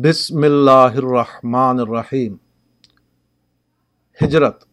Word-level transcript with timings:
بسم 0.00 0.42
اللہ 0.42 0.70
الرحمن 0.70 1.80
الرحیم۔ 1.80 2.36
ہجرت۔ 4.24 4.64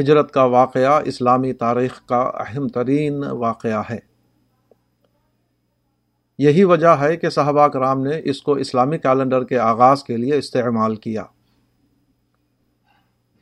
ہجرت 0.00 0.32
کا 0.32 0.44
واقعہ 0.44 1.00
اسلامی 1.04 1.52
تاریخ 1.52 2.06
کا 2.06 2.18
اہم 2.18 2.68
ترین 2.68 3.24
واقعہ 3.24 3.82
ہے۔ 3.90 3.98
یہی 6.38 6.64
وجہ 6.64 6.86
ہے 6.86 7.16
کہ 7.16 7.28
صحابہ 7.28 7.68
کرام 7.68 8.02
نے 8.02 8.20
اس 8.24 8.42
کو 8.42 8.52
اسلامی 8.52 8.98
کیلنڈر 8.98 9.44
کے 9.44 9.58
آغاز 9.58 10.04
کے 10.04 10.16
لیے 10.16 10.36
استعمال 10.36 10.96
کیا۔ 10.96 11.24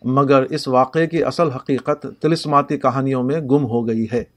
مگر 0.04 0.42
اس 0.42 0.68
واقعے 0.68 1.06
کی 1.06 1.24
اصل 1.24 1.50
حقیقت 1.50 2.06
تلسماتی 2.20 2.78
کہانیوں 2.78 3.22
میں 3.22 3.40
گم 3.40 3.64
ہو 3.64 3.88
گئی 3.88 4.06
ہے۔ 4.12 4.33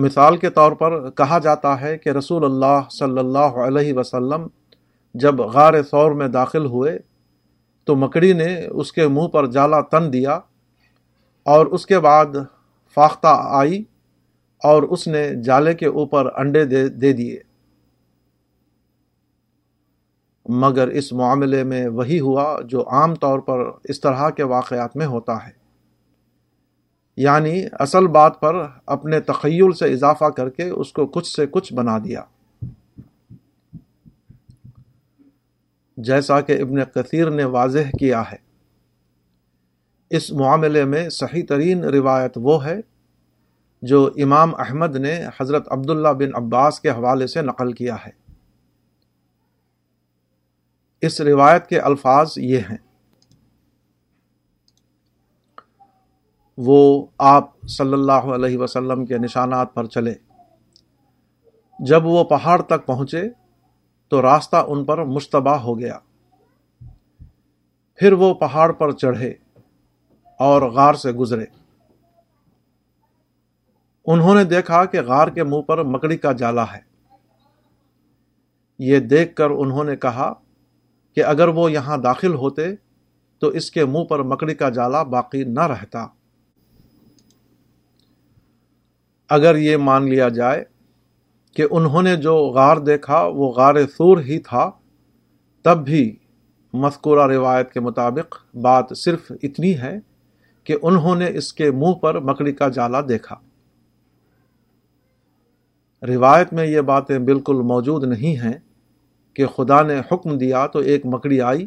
مثال 0.00 0.36
کے 0.36 0.50
طور 0.50 0.72
پر 0.72 1.10
کہا 1.10 1.38
جاتا 1.38 1.80
ہے 1.80 1.98
کہ 1.98 2.08
رسول 2.08 2.44
اللہ 2.44 2.80
صلی 2.90 3.18
اللہ 3.18 3.60
علیہ 3.62 3.92
وسلم 3.92 4.46
جب 5.14 5.40
غار 5.40 5.82
ثور 5.82 6.12
میں 6.12 6.28
داخل 6.28 6.66
ہوئے 6.66 6.98
تو 7.84 7.96
مکڑی 7.96 8.32
نے 8.32 8.66
اس 8.66 8.92
کے 8.92 9.08
منہ 9.08 9.28
پر 9.28 9.46
جالا 9.46 9.80
تن 9.80 10.12
دیا 10.12 10.38
اور 11.46 11.66
اس 11.66 11.86
کے 11.86 11.98
بعد 11.98 12.26
فاختہ 12.94 13.40
آئی 13.40 13.84
اور 14.62 14.82
اس 14.82 15.08
نے 15.08 15.42
جالے 15.44 15.74
کے 15.74 15.86
اوپر 15.86 16.28
انڈے 16.36 16.64
دے 16.64 16.88
دے 16.88 17.12
دیے۔ 17.12 17.38
مگر 20.48 20.88
اس 20.88 21.12
معاملے 21.12 21.64
میں 21.64 21.88
وہی 21.88 22.20
ہوا 22.20 22.60
جو 22.64 22.88
عام 22.88 23.14
طور 23.14 23.38
پر 23.38 23.58
اس 23.84 24.00
طرح 24.00 24.30
کے 24.30 24.42
واقعات 24.42 24.96
میں 24.96 25.06
ہوتا 25.06 25.46
ہے۔ 25.46 25.59
یعنی 27.22 27.64
اصل 27.72 28.06
بات 28.06 28.40
پر 28.40 28.66
اپنے 28.86 29.20
تخیل 29.20 29.72
سے 29.72 29.92
اضافہ 29.92 30.24
کر 30.24 30.50
کے 30.50 30.68
اس 30.68 30.92
کو 30.92 31.06
کچھ 31.06 31.26
سے 31.26 31.46
کچھ 31.46 31.74
بنا 31.74 31.98
دیا۔ 31.98 32.22
جیسا 35.96 36.40
کہ 36.40 36.62
ابن 36.62 36.84
کثیر 36.84 37.30
نے 37.30 37.44
واضح 37.44 37.96
کیا 37.98 38.22
ہے۔ 38.32 38.36
اس 40.10 40.32
معاملے 40.32 40.84
میں 40.84 41.08
صحیح 41.08 41.42
ترین 41.48 41.84
روایت 41.84 42.32
وہ 42.36 42.64
ہے 42.64 42.80
جو 43.82 44.10
امام 44.16 44.54
احمد 44.54 44.96
نے 44.96 45.24
حضرت 45.40 45.72
عبداللہ 45.72 46.08
بن 46.08 46.34
عباس 46.34 46.80
کے 46.80 46.90
حوالے 46.90 47.26
سے 47.26 47.42
نقل 47.42 47.72
کیا 47.72 47.96
ہے۔ 48.06 48.10
اس 51.00 51.20
روایت 51.20 51.66
کے 51.66 51.80
الفاظ 51.80 52.32
یہ 52.36 52.58
ہیں۔ 52.58 52.89
وہ 56.66 57.06
آپ 57.18 57.50
صلی 57.68 57.92
اللہ 57.92 58.12
علیہ 58.12 58.58
وسلم 58.58 59.06
کے 59.06 59.18
نشانات 59.18 59.74
پر 59.74 59.86
چلے۔ 59.86 60.14
جب 61.78 62.06
وہ 62.06 62.24
پہاڑ 62.24 62.62
تک 62.62 62.86
پہنچے 62.86 63.22
تو 64.08 64.22
راستہ 64.22 64.64
ان 64.68 64.84
پر 64.84 65.04
مشتبہ 65.04 65.50
ہو 65.50 65.78
گیا۔ 65.78 65.98
پھر 67.94 68.12
وہ 68.12 68.34
پہاڑ 68.34 68.72
پر 68.72 68.92
چڑھے 68.92 69.34
اور 70.38 70.62
غار 70.62 70.94
سے 70.94 71.12
گزرے۔ 71.12 71.44
انہوں 74.06 74.34
نے 74.34 74.44
دیکھا 74.44 74.84
کہ 74.84 75.02
غار 75.02 75.28
کے 75.28 75.44
منہ 75.44 75.62
پر 75.62 75.82
مکڑی 75.82 76.16
کا 76.16 76.32
جالا 76.32 76.62
ہے۔ 76.62 76.80
یہ 78.78 78.98
دیکھ 78.98 79.34
کر 79.34 79.50
انہوں 79.50 79.84
نے 79.84 79.96
کہا 79.96 80.32
کہ 81.14 81.24
اگر 81.24 81.48
وہ 81.48 81.72
یہاں 81.72 81.96
داخل 81.96 82.34
ہوتے 82.34 82.76
تو 83.38 83.48
اس 83.48 83.70
کے 83.70 83.84
منہ 83.84 84.04
پر 84.04 84.22
مکڑی 84.22 84.54
کا 84.54 84.68
جالا 84.68 85.02
باقی 85.02 85.44
نہ 85.44 85.60
رہتا۔ 85.60 86.06
اگر 89.30 89.56
یہ 89.56 89.76
مان 89.76 90.08
لیا 90.08 90.28
جائے 90.28 90.64
کہ 91.56 91.66
انہوں 91.70 92.02
نے 92.02 92.16
جو 92.16 92.36
غار 92.36 92.76
دیکھا 92.76 93.22
وہ 93.22 93.52
غار 93.52 93.74
سور 93.86 94.18
ہی 94.18 94.38
تھا، 94.38 94.70
تب 95.62 95.84
بھی 95.84 96.16
مذکورہ 96.74 97.26
روایت 97.26 97.72
کے 97.72 97.80
مطابق 97.80 98.56
بات 98.56 98.84
صرف 98.96 99.32
اتنی 99.42 99.78
ہے 99.78 99.98
کہ 100.64 100.76
انہوں 100.82 101.16
نے 101.16 101.26
اس 101.34 101.52
کے 101.52 101.70
منہ 101.70 101.92
پر 101.92 102.20
مکڑی 102.20 102.52
کا 102.52 102.68
جالا 102.68 103.00
دیکھا۔ 103.00 103.36
روایت 106.02 106.52
میں 106.52 106.66
یہ 106.66 106.80
باتیں 106.80 107.18
بالکل 107.18 107.62
موجود 107.62 108.04
نہیں 108.04 108.36
ہیں 108.42 108.58
کہ 109.34 109.46
خدا 109.46 109.82
نے 109.82 110.00
حکم 110.12 110.38
دیا 110.38 110.66
تو 110.66 110.78
ایک 110.78 111.06
مکڑی 111.06 111.40
آئی 111.40 111.66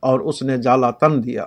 اور 0.00 0.20
اس 0.20 0.42
نے 0.42 0.58
جالا 0.58 0.90
تن 0.90 1.24
دیا۔ 1.24 1.44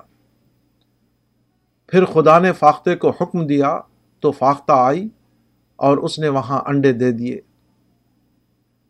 پھر 1.87 2.05
خدا 2.05 2.39
نے 2.39 2.51
فاختے 2.51 2.95
کو 2.95 3.09
حکم 3.09 3.45
دیا 3.45 3.79
تو 4.19 4.31
فاختہ 4.31 4.73
آئی 4.75 5.09
اور 5.77 5.97
اس 5.97 6.19
نے 6.19 6.27
وہاں 6.29 6.61
انڈے 6.65 6.93
دے 6.93 7.11
دیے۔ 7.11 7.39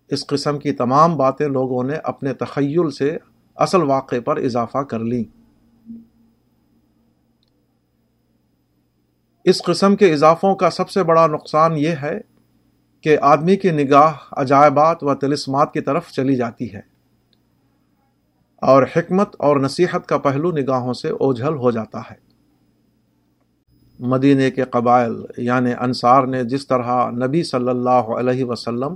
اس 0.07 0.27
قسم 0.27 0.59
کی 0.59 0.71
تمام 0.71 1.17
باتیں 1.17 1.47
لوگوں 1.47 1.83
نے 1.83 1.95
اپنے 2.03 2.33
تخیل 2.33 2.89
سے 2.89 3.17
اصل 3.55 3.81
واقع 3.81 4.15
پر 4.25 4.37
اضافہ 4.37 4.77
کر 4.77 4.99
لیں۔ 4.99 5.23
اس 9.43 9.63
قسم 9.63 9.95
کے 9.95 10.13
اضافوں 10.13 10.55
کا 10.55 10.69
سب 10.69 10.89
سے 10.89 11.03
بڑا 11.03 11.27
نقصان 11.27 11.77
یہ 11.77 11.95
ہے 12.01 12.19
کہ 13.01 13.17
آدمی 13.21 13.55
کی 13.55 13.71
نگاہ 13.71 14.13
عجائبات 14.31 15.03
و 15.03 15.15
تلسمات 15.15 15.73
کی 15.73 15.81
طرف 15.81 16.11
چلی 16.11 16.35
جاتی 16.35 16.73
ہے 16.73 16.81
اور 18.61 18.83
حکمت 18.83 19.35
اور 19.39 19.57
نصیحت 19.57 20.07
کا 20.07 20.17
پہلو 20.17 20.51
نگاہوں 20.51 20.93
سے 20.93 21.09
اوجھل 21.09 21.55
ہو 21.55 21.71
جاتا 21.71 21.99
ہے۔ 21.99 22.26
مدینے 23.99 24.51
کے 24.51 24.63
قبائل 24.63 25.11
یعنی 25.37 25.73
انصار 25.79 26.23
نے 26.23 26.43
جس 26.43 26.67
طرح 26.67 27.09
نبی 27.09 27.43
صلی 27.43 27.69
اللہ 27.69 27.89
علیہ 27.89 28.45
وسلم 28.45 28.95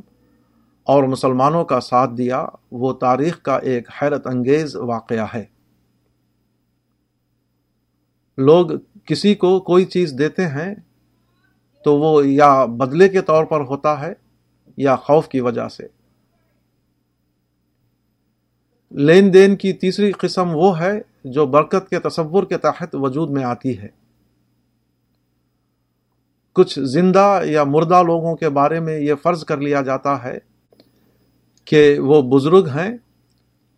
اور 0.83 1.03
مسلمانوں 1.03 1.65
کا 1.65 1.79
ساتھ 1.79 2.11
دیا، 2.11 2.45
وہ 2.71 2.93
تاریخ 2.93 3.41
کا 3.41 3.57
ایک 3.57 3.89
حیرت 4.01 4.27
انگیز 4.27 4.75
واقعہ 4.75 5.25
ہے۔ 5.33 5.43
لوگ 8.37 8.67
کسی 9.05 9.35
کو 9.35 9.59
کوئی 9.59 9.85
چیز 9.85 10.13
دیتے 10.19 10.47
ہیں 10.47 10.75
تو 11.83 11.97
وہ 11.97 12.27
یا 12.27 12.65
بدلے 12.65 13.09
کے 13.09 13.21
طور 13.21 13.45
پر 13.45 13.59
ہوتا 13.61 13.99
ہے 13.99 14.13
یا 14.77 14.95
خوف 14.95 15.27
کی 15.27 15.39
وجہ 15.39 15.67
سے۔ 15.67 15.87
لین 18.91 19.33
دین 19.33 19.55
کی 19.55 19.73
تیسری 19.73 20.11
قسم 20.11 20.49
وہ 20.53 20.79
ہے 20.79 21.01
جو 21.23 21.45
برکت 21.45 21.89
کے 21.89 21.99
تصور 21.99 22.43
کے 22.43 22.57
تحت 22.57 22.95
وجود 22.95 23.29
میں 23.29 23.43
آتی 23.43 23.77
ہے۔ 23.77 24.00
کچھ 26.53 26.79
زندہ 26.79 27.39
یا 27.43 27.63
مردہ 27.63 28.03
لوگوں 28.03 28.35
کے 28.35 28.49
بارے 28.49 28.79
میں 28.79 28.99
یہ 28.99 29.13
فرض 29.23 29.45
کر 29.45 29.57
لیا 29.57 29.81
جاتا 29.81 30.23
ہے 30.23 30.37
کہ 31.65 31.99
وہ 31.99 32.21
بزرگ 32.21 32.67
ہیں 32.67 32.97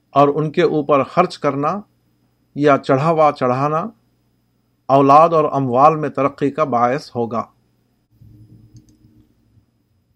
اور 0.09 0.27
ان 0.27 0.51
کے 0.51 0.61
اوپر 0.61 1.03
خرچ 1.03 1.37
کرنا 1.37 1.81
یا 2.55 2.77
چڑھاوا 2.77 3.31
چڑھانا 3.39 3.85
اولاد 4.85 5.29
اور 5.29 5.45
اموال 5.51 5.95
میں 5.95 6.09
ترقی 6.09 6.51
کا 6.51 6.63
باعث 6.63 7.15
ہوگا۔ 7.15 7.43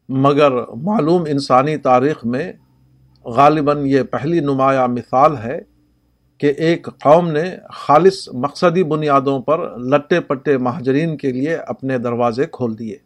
مگر 0.10 0.52
معلوم 0.66 1.24
انسانی 1.28 1.78
تاریخ 1.78 2.26
میں 2.26 2.54
غالباً 3.24 3.86
یہ 3.86 4.04
پہلی 4.04 4.40
نمایاں 4.40 4.88
مثال 4.88 5.38
ہے 5.38 5.60
کہ 6.38 6.54
ایک 6.58 6.86
قوم 6.86 7.32
نے 7.32 7.56
خالص 7.74 8.30
مقصدی 8.34 8.84
بنیادوں 8.84 9.42
پر 9.42 9.80
لٹے 9.80 10.20
پٹے 10.20 10.58
مہاجرین 10.58 11.18
کے 11.18 11.32
لیے 11.32 11.56
اپنے 11.56 11.98
دروازے 11.98 12.46
کھول 12.46 12.80
دیے۔ 12.80 12.98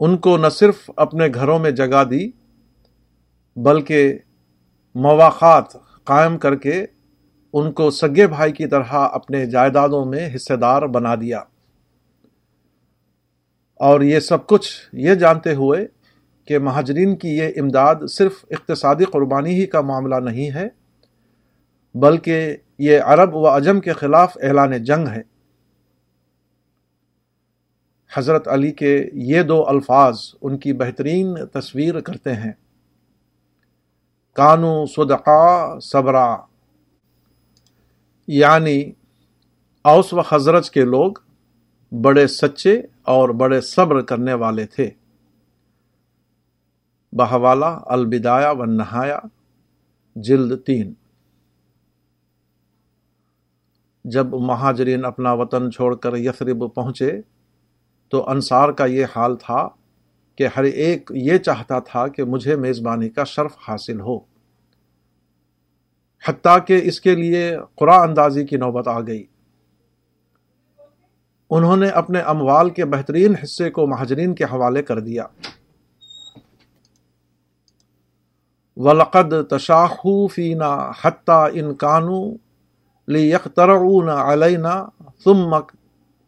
ان 0.00 0.16
کو 0.16 0.36
نہ 0.36 0.48
صرف 0.48 0.90
اپنے 0.96 1.24
گھروں 1.34 1.58
میں 1.58 1.70
جگہ 1.70 2.04
دی، 2.04 2.30
بلکہ 3.56 4.18
مواقع 4.94 5.60
قائم 6.04 6.38
کر 6.38 6.56
کے 6.56 6.86
ان 7.52 7.72
کو 7.72 7.90
سگے 7.90 8.26
بھائی 8.26 8.52
کی 8.52 8.66
طرح 8.66 8.92
اپنے 8.92 9.46
جائیدادوں 9.46 10.04
میں 10.04 10.36
حصے 10.36 10.56
دار 10.56 10.82
بنا 10.82 11.14
دیا۔ 11.14 11.38
اور 13.74 14.00
یہ 14.00 14.20
سب 14.20 14.46
کچھ 14.46 14.88
یہ 14.92 15.14
جانتے 15.14 15.54
ہوئے 15.54 15.86
کہ 16.50 16.58
مہاجرین 16.58 17.16
کی 17.16 17.28
یہ 17.28 17.48
امداد 17.56 17.94
صرف 18.08 18.44
اقتصادی 18.50 19.04
قربانی 19.04 19.50
ہی 19.50 19.66
کا 19.66 19.80
معاملہ 19.80 20.14
نہیں 20.14 20.54
ہے، 20.54 20.68
بلکہ 21.94 22.56
یہ 22.78 23.00
عرب 23.00 23.34
و 23.34 23.46
عجم 23.46 23.80
کے 23.80 23.92
خلاف 23.92 24.38
اعلان 24.42 24.84
جنگ 24.84 25.08
ہے۔ 25.08 25.22
حضرت 28.14 28.48
علی 28.48 28.72
کے 28.72 29.10
یہ 29.12 29.42
دو 29.42 29.68
الفاظ 29.68 30.18
ان 30.42 30.58
کی 30.58 30.72
بہترین 30.72 31.46
تصویر 31.52 32.00
کرتے 32.00 32.32
ہیں۔ 32.32 32.52
کانو 34.32 34.86
صدقا 34.86 35.80
صبرا۔ 35.80 36.36
یعنی 38.28 38.92
اوس 39.82 40.12
و 40.12 40.22
خزرج 40.22 40.70
کے 40.70 40.84
لوگ 40.84 41.12
بڑے 42.02 42.26
سچے 42.26 42.82
اور 43.02 43.28
بڑے 43.28 43.60
صبر 43.60 44.00
کرنے 44.02 44.34
والے 44.34 44.66
تھے۔ 44.66 44.90
بحوالہ 47.12 47.78
البدایا 47.86 48.50
و 48.50 48.64
نہایا 48.64 49.18
جلد 50.16 50.62
تین۔ 50.66 50.94
جب 54.04 54.26
مہاجرین 54.26 55.04
اپنا 55.04 55.32
وطن 55.32 55.72
چھوڑ 55.72 55.96
کر 55.96 56.16
یثرب 56.16 56.74
پہنچے، 56.74 57.20
تو 58.08 58.30
انصار 58.30 58.68
کا 58.68 58.84
یہ 58.84 59.06
حال 59.16 59.36
تھا 59.36 59.68
کہ 60.36 60.48
ہر 60.56 60.64
ایک 60.64 61.10
یہ 61.14 61.38
چاہتا 61.38 61.78
تھا 61.78 62.08
کہ 62.08 62.24
مجھے 62.24 62.56
میزبانی 62.56 63.08
کا 63.08 63.24
شرف 63.24 63.56
حاصل 63.68 64.00
ہو۔ 64.00 64.18
حتیٰ 66.28 66.58
کہ 66.66 66.80
اس 66.84 67.00
کے 67.00 67.14
لیے 67.14 67.56
قرآن 67.74 68.08
اندازی 68.08 68.46
کی 68.46 68.56
نوبت 68.56 68.88
آ 68.88 69.00
گئی۔ 69.00 69.26
انہوں 71.50 71.76
نے 71.76 71.88
اپنے 71.88 72.20
اموال 72.20 72.70
کے 72.70 72.84
بہترین 72.84 73.34
حصے 73.42 73.70
کو 73.70 73.86
مہاجرین 73.86 74.34
کے 74.34 74.44
حوالے 74.44 74.82
کر 74.82 75.00
دیا۔ 75.00 75.26
ولقد 78.84 79.34
تشاہو 79.50 80.26
فینا 80.26 80.90
حتیٰ 81.02 81.48
ان 81.52 81.74
کانو 81.74 82.20
لیخترعون 83.08 84.08
علینا 84.08 84.86
ثم 85.24 85.54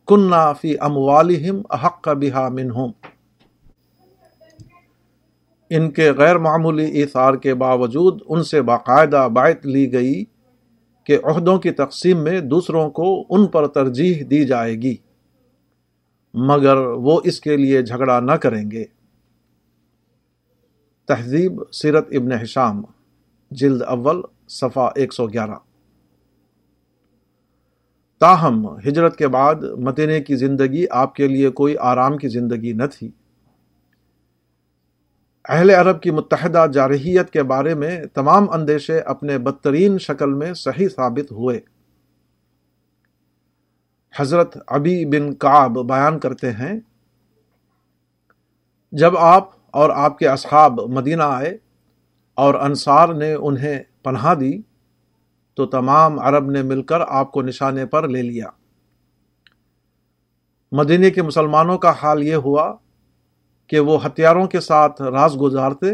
کننا 0.06 0.52
فی 0.52 0.78
اموالہم 0.78 1.62
احق 1.70 2.08
بہا 2.08 2.49
منہم۔ 2.49 2.90
ان 5.70 5.90
کے 5.90 6.12
غیر 6.12 6.38
معمولی 6.38 6.90
ایثار 6.90 7.34
کے 7.34 7.54
باوجود 7.54 8.20
ان 8.28 8.43
سے 8.43 8.62
باقاعدہ 8.62 9.28
باعث 9.32 9.66
لی 9.66 9.93
گئی 9.93 10.25
کہ 11.05 11.19
عہدوں 11.25 11.58
کی 11.58 11.70
تقسیم 11.70 12.19
میں 12.19 12.40
دوسروں 12.40 12.90
کو 12.90 13.25
ان 13.31 13.46
پر 13.46 13.66
ترجیح 13.66 14.25
دی 14.31 14.44
جائے 14.44 14.75
گی، 14.75 14.96
مگر 16.34 16.76
وہ 16.76 17.20
اس 17.25 17.40
کے 17.40 17.56
لیے 17.56 17.82
جھگڑا 17.82 18.20
نہ 18.20 18.32
کریں 18.32 18.70
گے۔ 18.70 18.84
تہذیب 21.12 21.62
سیرت 21.73 22.09
ابن 22.11 22.32
حشام، 22.32 22.82
جلد 23.50 23.82
اول، 23.82 24.23
صفحہ 24.49 24.91
ایک 24.94 25.12
سو 25.12 25.26
گیارہ۔ 25.26 25.59
تاہم، 28.20 28.67
ہجرت 28.67 29.17
کے 29.17 29.29
بعد 29.29 29.55
مدینے 29.55 30.20
کی 30.20 30.37
زندگی 30.37 30.87
آپ 30.91 31.14
کے 31.14 31.29
لیے 31.29 31.50
کوئی 31.50 31.76
آرام 31.76 32.17
کی 32.17 32.29
زندگی 32.29 32.73
نہ 32.73 32.82
تھی۔ 32.93 33.11
اہل 35.49 35.70
عرب 35.70 36.03
کی 36.03 36.11
متحدہ 36.11 36.67
جارحیت 36.73 37.31
کے 37.31 37.43
بارے 37.43 37.75
میں 37.75 38.05
تمام 38.15 38.50
اندیشے 38.50 39.00
اپنے 39.00 39.38
بدترین 39.38 39.99
شکل 39.99 40.35
میں 40.35 40.55
صحیح 40.55 40.88
ثابت 40.88 41.32
ہوئے۔ 41.32 41.61
حضرت 44.17 44.58
ابی 44.67 45.05
بن 45.05 45.35
کعب 45.35 45.88
بیان 45.88 46.19
کرتے 46.19 46.50
ہیں، 46.50 46.81
جب 48.93 49.19
آپ 49.19 49.62
اور 49.72 49.90
آپ 49.90 50.19
کے 50.19 50.28
اصحاب 50.28 50.80
مدینہ 50.80 51.22
آئے 51.22 51.58
اور 52.34 52.54
انصار 52.54 53.08
نے 53.08 53.32
انہیں 53.34 53.82
پناہ 54.02 54.34
دی، 54.34 54.62
تو 55.54 55.66
تمام 55.66 56.19
عرب 56.19 56.50
نے 56.50 56.62
مل 56.62 56.82
کر 56.82 57.00
آپ 57.08 57.32
کو 57.32 57.42
نشانے 57.42 57.86
پر 57.86 58.08
لے 58.08 58.22
لیا۔ 58.22 58.48
مدینے 60.72 61.10
کے 61.10 61.22
مسلمانوں 61.22 61.78
کا 61.78 61.92
حال 62.02 62.22
یہ 62.22 62.34
ہوا 62.34 62.74
کہ 63.66 63.80
وہ 63.80 64.06
ہتھیاروں 64.06 64.46
کے 64.46 64.60
ساتھ 64.60 65.02
راز 65.02 65.40
گزارتے 65.40 65.86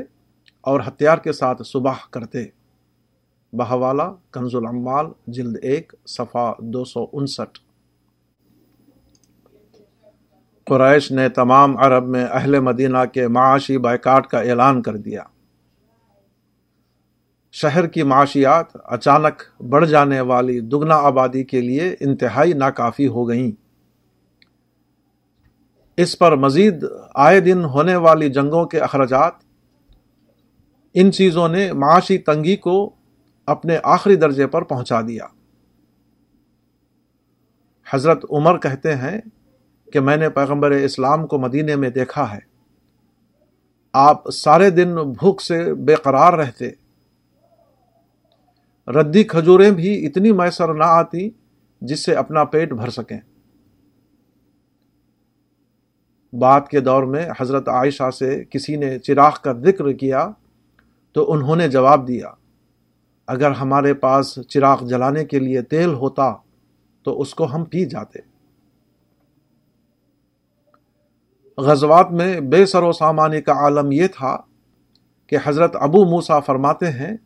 اور 0.61 0.81
ہتھیار 0.89 1.19
کے 1.19 1.33
ساتھ 1.33 1.63
صبح 1.63 1.93
کرتے۔ 2.11 2.45
بہوالا، 3.53 4.13
کنز 4.31 4.55
العمال، 4.55 5.07
جلد 5.27 5.57
ایک، 5.63 5.93
صفحہ 6.07 6.53
دو 6.59 6.85
سو 6.85 7.07
انسٹھ۔ 7.13 7.68
قریش 10.69 11.13
نے 11.13 11.29
تمام 11.29 11.77
عرب 11.77 12.09
میں 12.09 12.25
اہل 12.25 12.61
مدینہ 12.61 12.99
کے 13.13 13.29
معاشی 13.29 13.79
بائیکاٹ 13.79 14.27
کا 14.27 14.41
اعلان 14.41 14.83
کر 14.83 14.97
دیا۔ 14.97 15.23
شہر 17.53 17.87
کی 17.87 18.03
معاشیات 18.03 18.67
اچانک 18.85 19.63
بڑھ 19.63 19.87
جانے 19.87 20.21
والی 20.21 20.61
دگنا 20.61 20.97
آبادی 20.97 21.45
کے 21.45 21.61
لیے 21.61 21.97
انتہائی 22.01 22.53
ناکافی 22.53 23.09
ہو 23.09 23.29
گئیں۔ 23.29 23.53
اس 25.97 26.19
پر 26.19 26.37
مزید 26.37 26.85
آئے 27.15 27.41
دن 27.41 27.65
ہونے 27.65 27.97
والی 27.97 28.29
جنگوں 28.29 28.67
کے 28.67 28.81
اخراجات، 28.81 29.33
ان 30.95 31.13
چیزوں 31.13 31.49
نے 31.49 31.73
معاشی 31.73 32.19
تنگی 32.19 32.57
کو 32.57 32.95
اپنے 33.47 33.79
آخری 33.83 34.17
درجے 34.17 34.47
پر 34.47 34.63
پہنچا 34.63 35.01
دیا۔ 35.01 35.27
حضرت 37.91 38.25
عمر 38.31 38.59
کہتے 38.59 38.97
ہیں 38.97 39.21
کہ 39.93 40.01
میں 40.01 40.17
نے 40.17 40.29
پیغمبر 40.29 40.71
اسلام 40.71 41.27
کو 41.27 41.39
مدینے 41.39 41.77
میں 41.77 41.91
دیکھا 41.91 42.33
ہے۔ 42.35 42.39
آپ 43.93 44.31
سارے 44.31 44.71
دن 44.71 44.95
بھوک 44.95 45.43
سے 45.43 45.75
بے 45.75 45.95
قرار 45.95 46.33
رہتے۔ 46.33 46.71
ردی 48.89 49.25
کھجوریں 49.25 49.71
بھی 49.71 50.07
اتنی 50.07 50.33
میسر 50.33 50.75
نہ 50.75 50.85
آتی 50.85 51.31
جس 51.81 52.05
سے 52.05 52.15
اپنا 52.15 52.45
پیٹ 52.45 52.73
بھر 52.73 52.91
سکیں۔ 52.91 53.21
بات 56.33 56.69
کے 56.69 56.81
دور 56.81 57.03
میں 57.03 57.29
حضرت 57.41 57.69
عائشہ 57.69 58.11
سے 58.11 58.45
کسی 58.51 58.77
نے 58.77 58.99
چراغ 58.99 59.33
کا 59.43 59.53
ذکر 59.53 59.93
کیا 59.93 60.29
تو 61.13 61.33
انہوں 61.33 61.57
نے 61.57 61.69
جواب 61.69 62.09
دیا، 62.09 62.31
اگر 63.27 63.51
ہمارے 63.51 63.95
پاس 63.95 64.39
چراغ 64.49 64.87
جلانے 64.87 65.25
کے 65.25 65.39
لیے 65.39 65.63
تیل 65.63 65.95
ہوتا 65.95 66.35
تو 67.03 67.21
اس 67.21 67.35
کو 67.35 67.55
ہم 67.55 67.65
پی 67.65 67.85
جاتے۔ 67.85 68.38
غزوات 71.59 72.11
میں 72.11 72.41
بے 72.41 72.67
سر 72.67 72.83
و 72.83 72.93
سامانی 72.93 73.41
کا 73.41 73.53
عالم 73.53 73.93
یہ 73.93 74.07
تھا 74.07 74.37
کہ 75.27 75.37
حضرت 75.45 75.77
ابو 75.81 76.05
موسا 76.05 76.41
فرماتے 76.41 76.87
ہیں، 76.87 77.17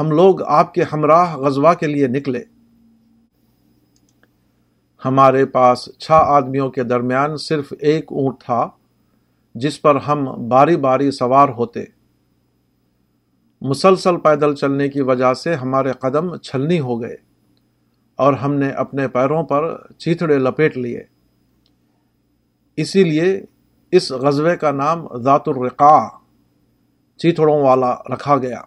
ہم 0.00 0.10
لوگ 0.10 0.42
آپ 0.42 0.74
کے 0.74 0.82
ہمراہ 0.92 1.36
غزوہ 1.36 1.74
کے 1.74 1.86
لیے 1.86 2.06
نکلے۔ 2.06 2.42
ہمارے 5.04 5.46
پاس 5.46 5.88
چھ 5.98 6.12
آدمیوں 6.12 6.70
کے 6.70 6.82
درمیان 6.82 7.36
صرف 7.36 7.72
ایک 7.80 8.04
اونٹ 8.12 8.40
تھا، 8.40 8.68
جس 9.54 9.82
پر 9.82 9.96
ہم 9.96 10.48
باری 10.48 10.76
باری 10.76 11.10
سوار 11.10 11.48
ہوتے۔ 11.48 11.84
مسلسل 13.60 14.16
پیدل 14.16 14.54
چلنے 14.54 14.88
کی 14.88 15.00
وجہ 15.00 15.34
سے 15.34 15.54
ہمارے 15.54 15.92
قدم 15.92 16.36
چھلنی 16.36 16.80
ہو 16.80 17.02
گئے 17.02 17.16
اور 18.16 18.32
ہم 18.32 18.54
نے 18.54 18.70
اپنے 18.70 19.08
پیروں 19.08 19.42
پر 19.42 19.76
چیتڑے 19.98 20.38
لپیٹ 20.38 20.78
لیے۔ 20.78 21.04
اسی 22.80 23.04
لیے 23.04 23.44
اس 23.92 24.12
غزوے 24.12 24.56
کا 24.56 24.70
نام 24.70 25.06
ذات 25.16 25.48
الرقا 25.48 25.96
چیتڑوں 27.16 27.60
والا 27.62 27.94
رکھا 27.94 28.36
گیا۔ 28.36 28.60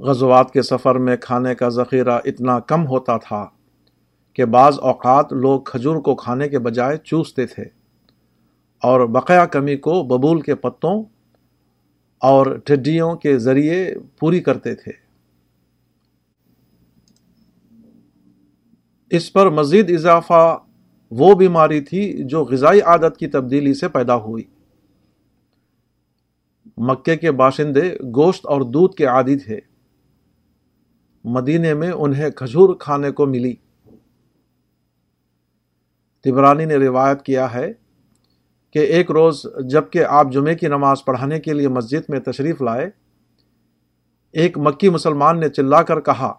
غزوات 0.00 0.52
کے 0.52 0.62
سفر 0.62 0.94
میں 0.94 1.16
کھانے 1.16 1.54
کا 1.54 1.68
ذخیرہ 1.68 2.18
اتنا 2.24 2.58
کم 2.60 2.86
ہوتا 2.86 3.16
تھا 3.16 3.48
کہ 4.32 4.44
بعض 4.44 4.78
اوقات 4.78 5.32
لوگ 5.32 5.60
کھجور 5.60 5.96
کو 5.96 6.14
کھانے 6.14 6.48
کے 6.48 6.58
بجائے 6.58 6.96
چوستے 6.96 7.46
تھے 7.46 7.64
اور 8.82 9.00
بقیہ 9.06 9.44
کمی 9.44 9.76
کو 9.76 10.02
ببول 10.02 10.40
کے 10.40 10.54
پتوں 10.54 11.02
اور 12.20 12.46
ٹڈیوں 12.64 13.14
کے 13.14 13.38
ذریعے 13.38 13.94
پوری 14.18 14.40
کرتے 14.40 14.74
تھے۔ 14.74 15.09
اس 19.10 19.32
پر 19.32 19.50
مزید 19.50 19.90
اضافہ 19.90 20.58
وہ 21.10 21.34
بیماری 21.34 21.80
تھی 21.80 22.24
جو 22.24 22.44
غذائی 22.44 22.80
عادت 22.80 23.16
کی 23.16 23.26
تبدیلی 23.26 23.74
سے 23.74 23.88
پیدا 23.88 24.16
ہوئی۔ 24.16 24.44
مکے 26.76 27.16
کے 27.16 27.30
باشندے 27.30 27.94
گوشت 28.14 28.46
اور 28.46 28.60
دودھ 28.60 28.96
کے 28.96 29.06
عادی 29.06 29.36
تھے 29.36 29.60
مدینے 31.24 31.74
میں 31.74 31.90
انہیں 31.90 32.30
کھجور 32.30 32.74
کھانے 32.74 33.10
کو 33.10 33.26
ملی۔ 33.26 33.54
تبرانی 36.24 36.64
نے 36.64 36.76
روایت 36.76 37.22
کیا 37.22 37.54
ہے 37.54 37.72
کہ 38.70 38.78
ایک 38.78 39.10
روز 39.10 39.46
جبکہ 39.64 40.04
آپ 40.04 40.32
جمعے 40.32 40.54
کی 40.54 40.68
نماز 40.68 41.04
پڑھانے 41.04 41.40
کے 41.40 41.52
لیے 41.52 41.68
مسجد 41.68 42.00
میں 42.08 42.20
تشریف 42.20 42.62
لائے، 42.62 42.90
ایک 44.32 44.58
مکی 44.58 44.88
مسلمان 44.88 45.40
نے 45.40 45.48
چلا 45.48 45.82
کر 45.82 46.00
کہا 46.00 46.32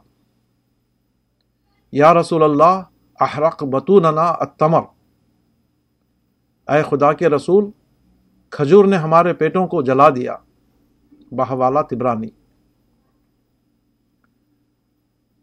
یا 1.92 2.14
رسول 2.14 2.44
اللہ 2.44 2.82
احرق 3.20 3.64
بتوننا 3.64 4.22
اتمر 4.22 4.80
اے 6.68 6.84
خدا 6.90 7.14
کے 7.14 7.30
رسول، 7.30 7.66
کھجور 8.50 8.86
نے 8.86 8.96
ہمارے 8.96 9.34
پیٹوں 9.34 9.68
کو 9.68 9.82
جلا 9.82 10.10
دیا۔ 10.10 10.36
بہوالا 11.32 11.82
تبرانی۔ 11.82 12.30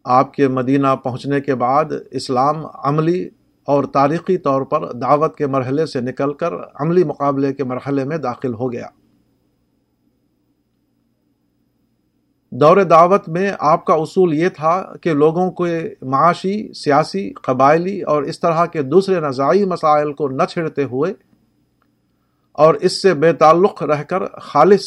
آپ 0.03 0.33
کے 0.33 0.47
مدینہ 0.47 0.87
پہنچنے 1.03 1.41
کے 1.41 1.55
بعد 1.55 1.85
اسلام 2.11 2.55
عملی 2.73 3.29
اور 3.65 3.83
تاریخی 3.83 4.37
طور 4.37 4.61
پر 4.61 4.93
دعوت 4.93 5.37
کے 5.37 5.47
مرحلے 5.47 5.85
سے 5.85 6.01
نکل 6.01 6.33
کر 6.33 6.53
عملی 6.75 7.03
مقابلے 7.03 7.53
کے 7.53 7.63
مرحلے 7.63 8.03
میں 8.03 8.17
داخل 8.17 8.53
ہو 8.53 8.71
گیا۔ 8.71 8.87
دور 12.51 12.77
دعوت 12.77 13.29
میں 13.29 13.51
آپ 13.59 13.85
کا 13.85 13.93
اصول 13.93 14.33
یہ 14.33 14.49
تھا 14.49 14.93
کہ 15.01 15.13
لوگوں 15.13 15.51
کو 15.51 15.67
معاشی، 16.01 16.73
سیاسی، 16.73 17.33
قبائلی 17.33 18.01
اور 18.01 18.23
اس 18.23 18.39
طرح 18.39 18.65
کے 18.65 18.81
دوسرے 18.81 19.19
نظائی 19.19 19.65
مسائل 19.65 20.13
کو 20.13 20.29
نہ 20.29 20.43
چھڑتے 20.49 20.83
ہوئے 20.83 21.13
اور 22.51 22.73
اس 22.73 23.01
سے 23.01 23.13
بے 23.13 23.33
تعلق 23.33 23.83
رہ 23.83 24.03
کر 24.03 24.25
خالص 24.25 24.85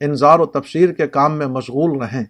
انظار 0.00 0.38
و 0.38 0.46
تبشیر 0.46 0.92
کے 0.92 1.06
کام 1.06 1.38
میں 1.38 1.46
مشغول 1.46 1.98
رہیں۔ 2.02 2.24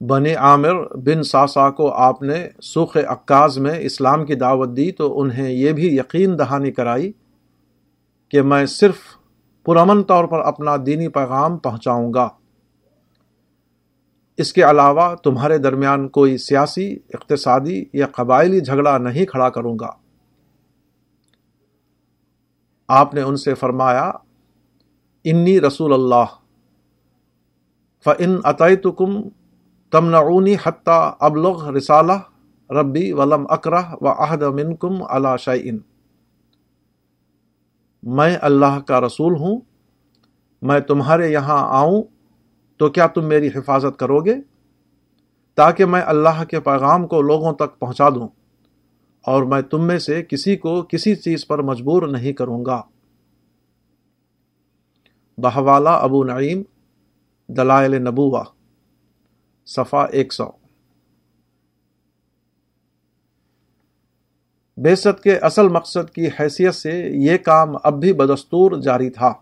بنی 0.00 0.34
عامر 0.34 0.96
بن 0.96 1.22
ساسا 1.22 1.70
کو 1.70 1.92
آپ 1.92 2.22
نے 2.22 2.48
سوخ 2.62 2.96
عکاز 3.08 3.58
میں 3.58 3.78
اسلام 3.78 4.26
کی 4.26 4.34
دعوت 4.34 4.76
دی 4.76 4.92
تو 4.92 5.20
انہیں 5.20 5.50
یہ 5.50 5.72
بھی 5.72 5.96
یقین 5.96 6.38
دہانی 6.38 6.72
کرائی 6.72 7.12
کہ 8.28 8.42
میں 8.42 8.66
صرف 8.66 8.96
پرامن 9.64 10.02
طور 10.02 10.24
پر 10.24 10.38
اپنا 10.38 10.76
دینی 10.86 11.08
پیغام 11.08 11.58
پہنچاؤں 11.58 12.14
گا۔ 12.14 12.28
اس 14.36 14.52
کے 14.52 14.62
علاوہ 14.62 15.14
تمہارے 15.14 15.58
درمیان 15.58 16.08
کوئی 16.08 16.38
سیاسی، 16.38 16.96
اقتصادی 17.14 17.84
یا 17.92 18.06
قبائلی 18.06 18.60
جھگڑا 18.60 18.98
نہیں 18.98 19.24
کھڑا 19.24 19.50
کروں 19.50 19.78
گا۔ 19.80 19.90
آپ 22.88 23.14
نے 23.14 23.22
ان 23.22 23.36
سے 23.36 23.54
فرمایا، 23.54 24.10
انی 25.24 25.60
رسول 25.60 25.92
اللہ 25.92 26.24
فن 28.04 28.36
عطیتکم 28.44 29.28
تمنعونی 29.90 30.54
حتیٰ 30.62 31.10
ابلغ 31.20 31.68
رسالہ 31.68 32.12
ربی 32.70 33.12
ولم 33.12 33.46
اکرہ 33.48 33.82
و 34.00 34.08
عہد 34.08 34.42
منکم 34.42 35.02
علا 35.02 35.36
شعین 35.36 35.78
میں 38.04 38.36
اللہ 38.40 38.78
کا 38.86 39.00
رسول 39.00 39.34
ہوں، 39.34 39.60
میں 40.62 40.80
تمہارے 40.80 41.30
یہاں 41.32 41.58
آؤں، 41.76 42.02
تو 42.80 42.88
کیا 42.90 43.06
تم 43.06 43.24
میری 43.24 43.48
حفاظت 43.48 43.98
کرو 43.98 44.18
گے؟ 44.20 44.34
تاکہ 45.58 45.84
میں 45.84 46.02
اللہ 46.06 46.42
کے 46.44 46.60
پیغام 46.60 47.06
کو 47.06 47.20
لوگوں 47.22 47.52
تک 47.52 47.78
پہنچا 47.78 48.08
دوں، 48.08 48.28
اور 49.24 49.42
میں 49.42 49.60
تم 49.62 49.86
میں 49.86 49.98
سے 49.98 50.22
کسی 50.22 50.56
کو 50.56 50.82
کسی 50.82 51.14
چیز 51.16 51.46
پر 51.46 51.62
مجبور 51.62 52.08
نہیں 52.08 52.32
کروں 52.32 52.64
گا۔ 52.64 52.80
بہوالا 55.38 55.94
ابو 55.98 56.22
نعیم، 56.24 56.62
دلائل 57.48 57.94
نبوہ 58.02 58.42
صفا 59.66 60.04
ایک 60.04 60.32
سو۔ 60.32 60.50
بیست 64.76 65.22
کے 65.22 65.36
اصل 65.36 65.68
مقصد 65.68 66.10
کی 66.10 66.28
حیثیت 66.40 66.74
سے 66.74 67.08
یہ 67.14 67.36
کام 67.36 67.68
اب 67.82 68.00
بھی 68.00 68.12
بدستور 68.12 68.80
جاری 68.80 69.10
تھا۔ 69.10 69.34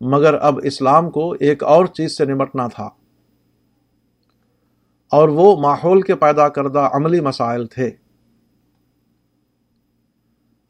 مگر 0.00 0.34
اب 0.34 0.58
اسلام 0.62 1.10
کو 1.10 1.32
ایک 1.40 1.62
اور 1.62 1.86
چیز 1.86 2.18
سے 2.18 2.24
نمٹنا 2.24 2.68
تھا۔ 2.68 2.88
اور 5.10 5.28
وہ 5.28 5.60
ماحول 5.60 6.02
کے 6.02 6.14
پیدا 6.14 6.48
کردہ 6.48 6.88
عملی 6.92 7.20
مسائل 7.20 7.66
تھے۔ 7.66 7.90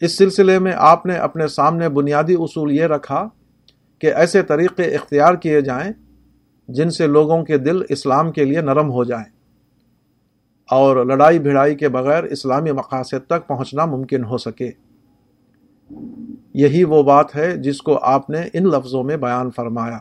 اس 0.01 0.19
سلسلے 0.19 0.59
میں 0.59 0.73
آپ 0.77 1.07
نے 1.07 1.17
اپنے 1.17 1.47
سامنے 1.47 1.89
بنیادی 1.89 2.35
اصول 2.35 2.73
یہ 2.73 2.85
رکھا 2.85 3.29
کہ 3.99 4.15
ایسے 4.15 4.43
طریقے 4.43 4.83
اختیار 4.83 5.35
کیے 5.35 5.61
جائیں 5.61 5.93
جن 6.69 6.91
سے 6.91 7.07
لوگوں 7.07 7.45
کے 7.45 7.59
دل 7.59 7.83
اسلام 7.89 8.33
کے 8.33 8.45
لیے 8.45 8.61
نرم 8.61 8.91
ہو 8.91 9.05
جائیں۔ 9.05 9.34
اور 10.69 11.07
لڑائی 11.07 11.39
بھڑائی 11.39 11.75
کے 11.75 11.89
بغیر 11.89 12.25
اسلامی 12.25 12.73
مقاصد 12.73 13.27
تک 13.27 13.47
پہنچنا 13.47 13.85
ممکن 13.85 14.25
ہو 14.25 14.39
سکے۔ 14.39 14.71
یہی 16.55 16.85
وہ 16.85 17.03
بات 17.03 17.37
ہے 17.37 17.57
جس 17.57 17.83
کو 17.83 17.99
آپ 18.05 18.31
نے 18.31 18.41
ان 18.53 18.65
لفظوں 18.65 19.05
میں 19.05 19.17
بیان 19.17 19.51
فرمایا۔ 19.51 19.99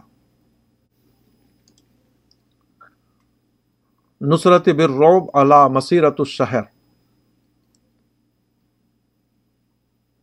نصرت 4.22 4.70
بالرعب 4.70 5.38
علی 5.38 5.74
مسیرت 5.74 6.16
الشہر۔ 6.20 6.62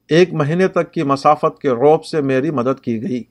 ایک 0.08 0.32
مہینے 0.32 0.68
تک 0.68 0.92
کی 0.92 1.02
مسافت 1.02 1.60
کے 1.62 1.70
روب 1.70 2.04
سے 2.04 2.20
میری 2.20 2.50
مدد 2.50 2.80
کی 2.80 3.02
گئی۔ 3.02 3.22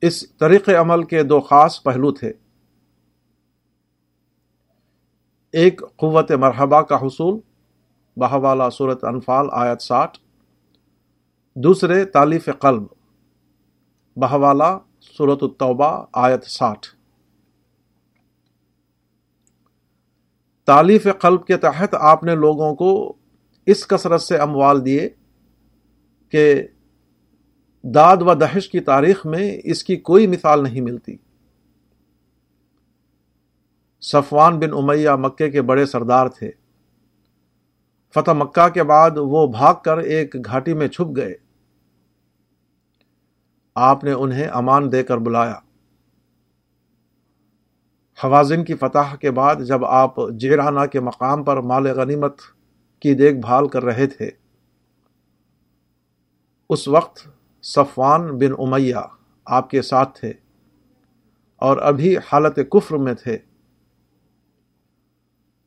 اس 0.00 0.36
طریق 0.36 0.68
عمل 0.68 1.04
کے 1.04 1.22
دو 1.22 1.40
خاص 1.40 1.82
پہلو 1.82 2.12
تھے۔ 2.12 2.32
ایک 5.52 5.80
قوت 5.96 6.32
مرحبہ 6.32 6.80
کا 6.80 6.96
حصول، 6.96 7.40
بہوالا 8.16 8.70
صورت 8.70 9.04
انفال 9.04 9.46
آیت 9.52 9.82
ساٹھ۔ 9.82 10.18
دوسرے 11.54 12.04
تالیف 12.04 12.48
قلب، 12.58 12.82
بہوالا 14.16 14.78
صورت 15.18 15.38
التوبہ 15.42 16.06
آیت 16.12 16.44
ساٹھ۔ 16.44 16.88
تالیف 20.64 21.06
قلب 21.20 21.46
کے 21.46 21.56
تحت 21.56 21.94
آپ 21.94 22.24
نے 22.24 22.34
لوگوں 22.34 22.74
کو 22.74 23.16
اس 23.66 23.86
کثرت 23.86 24.22
سے 24.22 24.36
اموال 24.36 24.84
دیے 24.84 25.08
کہ 26.28 26.62
داد 27.84 28.16
و 28.20 28.34
دہش 28.34 28.68
کی 28.68 28.80
تاریخ 28.80 29.26
میں 29.26 29.60
اس 29.64 29.84
کی 29.84 29.96
کوئی 29.96 30.26
مثال 30.26 30.62
نہیں 30.62 30.80
ملتی۔ 30.80 31.16
صفوان 34.00 34.58
بن 34.58 34.72
امیہ 34.72 35.10
مکے 35.10 35.50
کے 35.50 35.62
بڑے 35.62 35.86
سردار 35.86 36.26
تھے۔ 36.28 36.50
فتح 38.14 38.30
مکہ 38.30 38.68
کے 38.68 38.82
بعد 38.82 39.10
وہ 39.16 39.46
بھاگ 39.46 39.74
کر 39.84 39.98
ایک 39.98 40.36
گھاٹی 40.44 40.74
میں 40.74 40.88
چھپ 40.88 41.16
گئے۔ 41.16 41.34
آپ 43.74 44.04
نے 44.04 44.12
انہیں 44.12 44.46
امان 44.46 44.92
دے 44.92 45.02
کر 45.02 45.18
بلایا۔ 45.18 45.58
حوازن 48.24 48.64
کی 48.64 48.74
فتح 48.74 49.14
کے 49.16 49.30
بعد 49.30 49.56
جب 49.66 49.84
آپ 49.84 50.14
جیرانہ 50.34 50.86
کے 50.92 51.00
مقام 51.00 51.44
پر 51.44 51.56
مال 51.56 51.86
غنیمت 51.86 52.40
کی 53.00 53.14
دیکھ 53.14 53.36
بھال 53.36 53.68
کر 53.68 53.84
رہے 53.84 54.06
تھے، 54.06 54.30
اس 56.70 56.88
وقت 56.88 57.28
صفوان 57.62 58.38
بن 58.38 58.52
امیہ 58.58 59.06
آپ 59.44 59.70
کے 59.70 59.82
ساتھ 59.82 60.20
تھے 60.20 60.32
اور 61.56 61.76
ابھی 61.78 62.16
حالت 62.16 62.58
کفر 62.70 62.96
میں 62.96 63.14
تھے۔ 63.14 63.38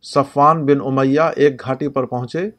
صفوان 0.03 0.65
بن 0.65 0.77
امیہ 0.85 1.21
ایک 1.35 1.61
گھاٹی 1.61 1.87
پر 1.87 2.05
پہنچے 2.05 2.49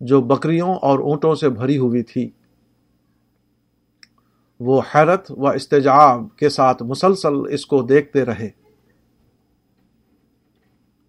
جو 0.00 0.20
بکریوں 0.20 0.74
اور 0.74 0.98
اونٹوں 0.98 1.34
سے 1.34 1.48
بھری 1.48 1.78
ہوئی 1.78 2.02
تھی۔ 2.02 2.30
وہ 4.60 4.82
حیرت 4.94 5.30
و 5.30 5.48
استجاب 5.48 6.36
کے 6.36 6.48
ساتھ 6.48 6.82
مسلسل 6.82 7.32
اس 7.50 7.66
کو 7.66 7.82
دیکھتے 7.82 8.24
رہے۔ 8.24 8.50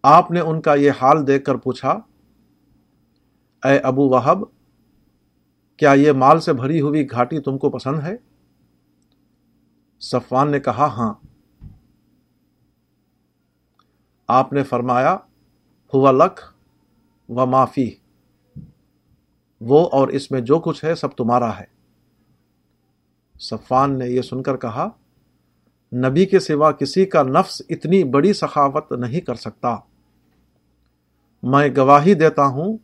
آپ 0.03 0.31
نے 0.31 0.39
ان 0.39 0.61
کا 0.61 0.73
یہ 0.73 0.91
حال 1.01 1.27
دیکھ 1.27 1.43
کر 1.43 1.55
پوچھا، 1.55 1.91
اے 3.63 3.77
ابو 3.77 4.01
وہب، 4.01 4.43
کیا 5.77 5.93
یہ 5.93 6.11
مال 6.11 6.39
سے 6.39 6.53
بھری 6.53 6.81
ہوئی 6.81 7.11
گھاٹی 7.11 7.39
تم 7.39 7.57
کو 7.57 7.69
پسند 7.69 7.99
ہے؟ 7.99 8.15
صفوان 9.99 10.51
نے 10.51 10.59
کہا 10.59 10.85
ہاں۔ 10.85 11.13
آپ 14.27 14.53
نے 14.53 14.63
فرمایا 14.63 15.17
ہوا 15.93 16.11
لکھ 16.11 16.53
و 17.29 17.45
معافی۔ 17.45 17.91
وہ 19.61 19.89
اور 19.91 20.07
اس 20.07 20.31
میں 20.31 20.41
جو 20.41 20.59
کچھ 20.59 20.85
ہے 20.85 20.95
سب 20.95 21.11
تمہارا 21.11 21.59
ہے۔ 21.59 21.65
صفان 23.39 23.99
نے 23.99 24.07
یہ 24.07 24.21
سن 24.21 24.43
کر 24.43 24.57
کہا، 24.57 24.89
نبی 25.93 26.25
کے 26.25 26.39
سوا 26.39 26.71
کسی 26.71 27.05
کا 27.05 27.23
نفس 27.23 27.61
اتنی 27.69 28.03
بڑی 28.03 28.33
سخاوت 28.33 28.91
نہیں 28.91 29.21
کر 29.21 29.35
سکتا۔ 29.35 29.77
میں 31.43 31.69
گواہی 31.77 32.13
دیتا 32.13 32.45
ہوں 32.45 32.77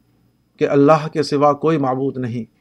کہ 0.59 0.69
اللہ 0.69 1.07
کے 1.07 1.23
سوا 1.23 1.53
کوئی 1.53 1.77
معبود 1.77 2.17
نہیں۔ 2.17 2.57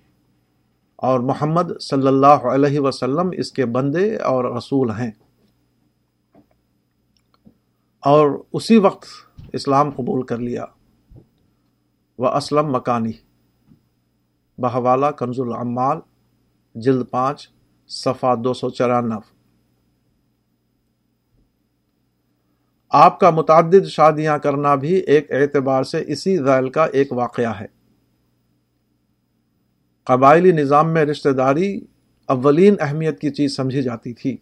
اور 0.97 1.21
محمد 1.21 1.81
صلی 1.81 2.07
اللہ 2.07 2.27
علیہ 2.27 2.81
وسلم 2.81 3.31
اس 3.33 3.53
کے 3.53 3.67
بندے 3.67 4.17
اور 4.17 4.57
رسول 4.57 4.91
ہیں۔ 4.91 5.11
اور 8.01 8.43
اسی 8.53 8.77
وقت 8.77 9.07
اسلام 9.57 9.91
قبول 9.91 10.27
کر 10.27 10.39
لیا۔ 10.39 10.65
وہ 12.19 12.29
اسلم 12.29 12.73
مکانی۔ 12.73 13.13
بہوالا 14.59 15.11
کنز 15.11 15.41
العمال، 15.41 15.99
جلد 16.75 17.05
پانچ 17.11 17.49
صفا 17.89 18.35
دو 18.45 18.55
سو 18.55 18.71
چورانو 18.71 19.19
آپ 22.89 23.21
کا 23.21 23.31
متعدد 23.31 23.87
شادیاں 23.87 24.39
کرنا 24.39 24.75
بھی 24.75 24.95
ایک 24.95 25.33
اعتبار 25.33 25.83
سے 25.83 26.05
اسی 26.07 26.37
ذیل 26.39 26.71
کا 26.71 26.85
ایک 26.85 27.13
واقعہ 27.13 27.61
ہے۔ 27.61 27.67
قبائلی 30.05 30.53
نظام 30.53 30.91
میں 30.91 31.05
رشتہ 31.05 31.29
داری 31.29 31.81
اولین 32.27 32.75
اہمیت 32.81 33.21
کی 33.21 33.31
چیز 33.31 33.57
سمجھی 33.57 33.83
جاتی 33.83 34.15
تھی۔ 34.15 34.37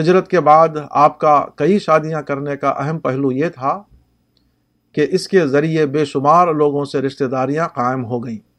ہجرت 0.00 0.28
کے 0.28 0.40
بعد 0.40 0.68
آپ 0.90 1.18
کا 1.18 1.46
کئی 1.56 1.78
شادیاں 1.78 2.22
کرنے 2.22 2.56
کا 2.56 2.70
اہم 2.70 2.98
پہلو 2.98 3.32
یہ 3.32 3.48
تھا 3.48 3.82
کہ 4.92 5.06
اس 5.10 5.28
کے 5.28 5.46
ذریعے 5.46 5.86
بے 5.86 6.04
شمار 6.04 6.54
لوگوں 6.54 6.84
سے 6.84 7.00
رشتہ 7.00 7.24
داریاں 7.24 7.68
قائم 7.68 8.04
ہو 8.04 8.24
گئیں۔ 8.24 8.50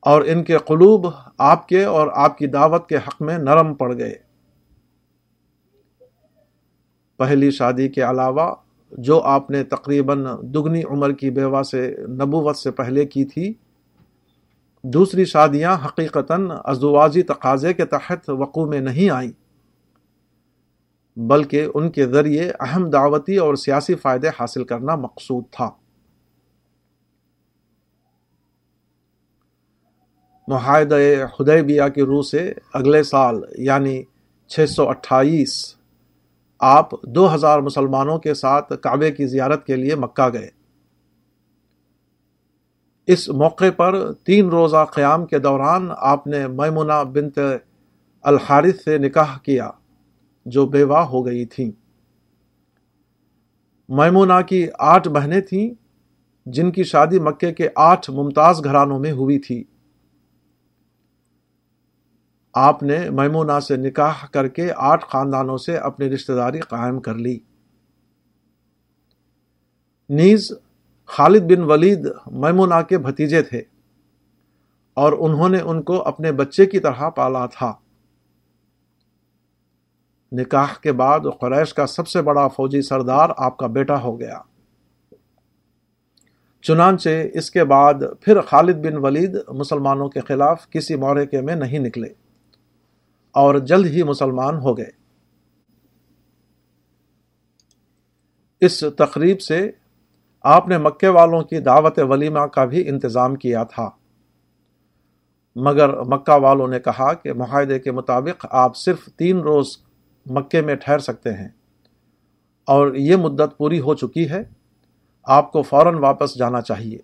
اور 0.00 0.22
ان 0.22 0.44
کے 0.44 0.58
قلوب 0.58 1.06
آپ 1.38 1.68
کے 1.68 1.84
اور 1.84 2.08
آپ 2.14 2.38
کی 2.38 2.46
دعوت 2.46 2.88
کے 2.88 2.96
حق 2.96 3.22
میں 3.22 3.38
نرم 3.38 3.74
پڑ 3.74 3.98
گئے۔ 3.98 4.14
پہلی 7.16 7.50
شادی 7.50 7.88
کے 7.88 8.02
علاوہ 8.02 8.54
جو 8.90 9.20
آپ 9.20 9.50
نے 9.50 9.64
تقریباً 9.64 10.26
دگنی 10.42 10.82
عمر 10.90 11.12
کی 11.12 11.30
بیوہ 11.30 11.62
سے 11.62 11.96
نبوت 12.08 12.56
سے 12.56 12.70
پہلے 12.70 13.04
کی 13.04 13.24
تھی، 13.24 13.54
دوسری 14.82 15.24
شادیاں 15.24 15.76
حقیقتاً 15.84 16.50
ازدواجی 16.64 17.22
تقاضے 17.22 17.74
کے 17.74 17.84
تحت 17.84 18.30
وقوع 18.30 18.66
میں 18.66 18.80
نہیں 18.80 19.10
آئیں۔ 19.10 19.41
بلکہ 21.16 21.66
ان 21.74 21.90
کے 21.90 22.06
ذریعے 22.06 22.52
اہم 22.60 22.90
دعوتی 22.90 23.36
اور 23.36 23.54
سیاسی 23.54 23.94
فائدے 23.94 24.28
حاصل 24.28 24.64
کرنا 24.64 24.96
مقصود 24.96 25.44
تھا۔ 25.50 25.70
معاہدہ 30.48 30.96
خدیبیہ 31.38 31.82
کی 31.94 32.02
روح 32.02 32.22
سے 32.22 32.52
اگلے 32.72 33.02
سال 33.02 33.42
یعنی 33.58 34.02
چھ 34.48 34.64
سو 34.68 34.88
اٹھائیس، 34.88 35.76
آپ 36.60 37.02
دو 37.02 37.34
ہزار 37.34 37.58
مسلمانوں 37.58 38.18
کے 38.18 38.34
ساتھ 38.34 38.72
کعبے 38.80 39.12
کی 39.12 39.26
زیارت 39.26 39.66
کے 39.66 39.76
لیے 39.76 39.94
مکہ 39.94 40.32
گئے۔ 40.32 40.48
اس 43.06 43.28
موقع 43.28 43.70
پر 43.76 44.12
تین 44.12 44.48
روزہ 44.48 44.84
قیام 44.94 45.26
کے 45.26 45.38
دوران 45.38 45.88
آپ 45.96 46.26
نے 46.26 46.46
میمونہ 46.46 47.04
بنت 47.12 47.38
الحارث 48.22 48.84
سے 48.84 48.98
نکاح 48.98 49.38
کیا۔ 49.38 49.70
جو 50.46 50.66
بیوہ 50.66 50.98
ہو 50.98 51.26
گئی 51.26 51.44
تھیں۔ 51.44 51.70
میمونہ 53.88 54.40
کی 54.48 54.66
آٹھ 54.78 55.08
بہنیں 55.08 55.40
تھیں، 55.40 55.70
جن 56.46 56.70
کی 56.70 56.84
شادی 56.84 57.18
مکے 57.18 57.54
کے 57.54 57.68
آٹھ 57.76 58.10
ممتاز 58.10 58.64
گھرانوں 58.64 58.98
میں 58.98 59.12
ہوئی 59.12 59.38
تھی۔ 59.38 59.64
آپ 62.54 62.82
نے 62.82 63.10
میمونہ 63.10 63.60
سے 63.60 63.76
نکاح 63.76 64.26
کر 64.26 64.48
کے 64.48 64.72
آٹھ 64.76 65.04
خاندانوں 65.08 65.56
سے 65.56 65.76
اپنی 65.76 66.10
رشتہ 66.10 66.32
داری 66.32 66.60
قائم 66.60 67.00
کر 67.00 67.14
لی۔ 67.14 67.38
نیز 70.08 70.52
خالد 71.06 71.40
بن 71.40 71.62
ولید 71.62 72.08
میمونہ 72.32 72.82
کے 72.88 72.98
بھتیجے 72.98 73.42
تھے 73.42 73.62
اور 74.94 75.12
انہوں 75.18 75.48
نے 75.48 75.60
ان 75.60 75.82
کو 75.82 76.02
اپنے 76.02 76.32
بچے 76.32 76.66
کی 76.66 76.80
طرح 76.80 77.08
پالا 77.08 77.46
تھا۔ 77.46 77.72
نکاح 80.32 80.66
کے 80.82 80.92
بعد 80.92 81.20
قریش 81.40 81.74
کا 81.74 81.86
سب 81.86 82.08
سے 82.08 82.22
بڑا 82.22 82.48
فوجی 82.48 82.82
سردار 82.82 83.30
آپ 83.36 83.56
کا 83.56 83.66
بیٹا 83.66 84.02
ہو 84.02 84.20
گیا۔ 84.20 84.38
چنانچہ 86.62 87.08
اس 87.34 87.50
کے 87.50 87.64
بعد 87.64 87.94
پھر 88.20 88.40
خالد 88.40 88.86
بن 88.86 88.96
ولید 88.96 89.36
مسلمانوں 89.48 90.08
کے 90.08 90.20
خلاف 90.20 90.70
کسی 90.70 90.96
مورکے 90.96 91.40
میں 91.40 91.54
نہیں 91.54 91.78
نکلے 91.78 92.08
اور 93.32 93.54
جلد 93.54 93.86
ہی 93.86 94.02
مسلمان 94.02 94.58
ہو 94.58 94.78
گئے۔ 94.78 94.90
اس 98.60 98.84
تقریب 98.98 99.40
سے 99.40 99.70
آپ 100.42 100.68
نے 100.68 100.78
مکے 100.78 101.08
والوں 101.08 101.42
کی 101.42 101.58
دعوت 101.58 101.98
ولیمہ 101.98 102.46
کا 102.46 102.64
بھی 102.64 102.88
انتظام 102.88 103.34
کیا 103.34 103.64
تھا۔ 103.64 103.90
مگر 105.56 106.02
مکہ 106.02 106.32
والوں 106.32 106.68
نے 106.68 106.80
کہا 106.80 107.12
کہ 107.12 107.32
معاہدے 107.32 107.78
کے 107.78 107.92
مطابق 107.92 108.46
آپ 108.50 108.76
صرف 108.76 109.08
تین 109.16 109.38
روز 109.38 109.78
مکے 110.26 110.60
میں 110.60 110.74
ٹھہر 110.74 110.98
سکتے 110.98 111.32
ہیں۔ 111.32 111.48
اور 112.64 112.94
یہ 112.94 113.16
مدت 113.16 113.58
پوری 113.58 113.80
ہو 113.80 113.94
چکی 113.94 114.30
ہے، 114.30 114.42
آپ 115.22 115.52
کو 115.52 115.62
فوراً 115.62 115.94
واپس 115.94 116.38
جانا 116.38 116.60
چاہیے۔ 116.60 116.98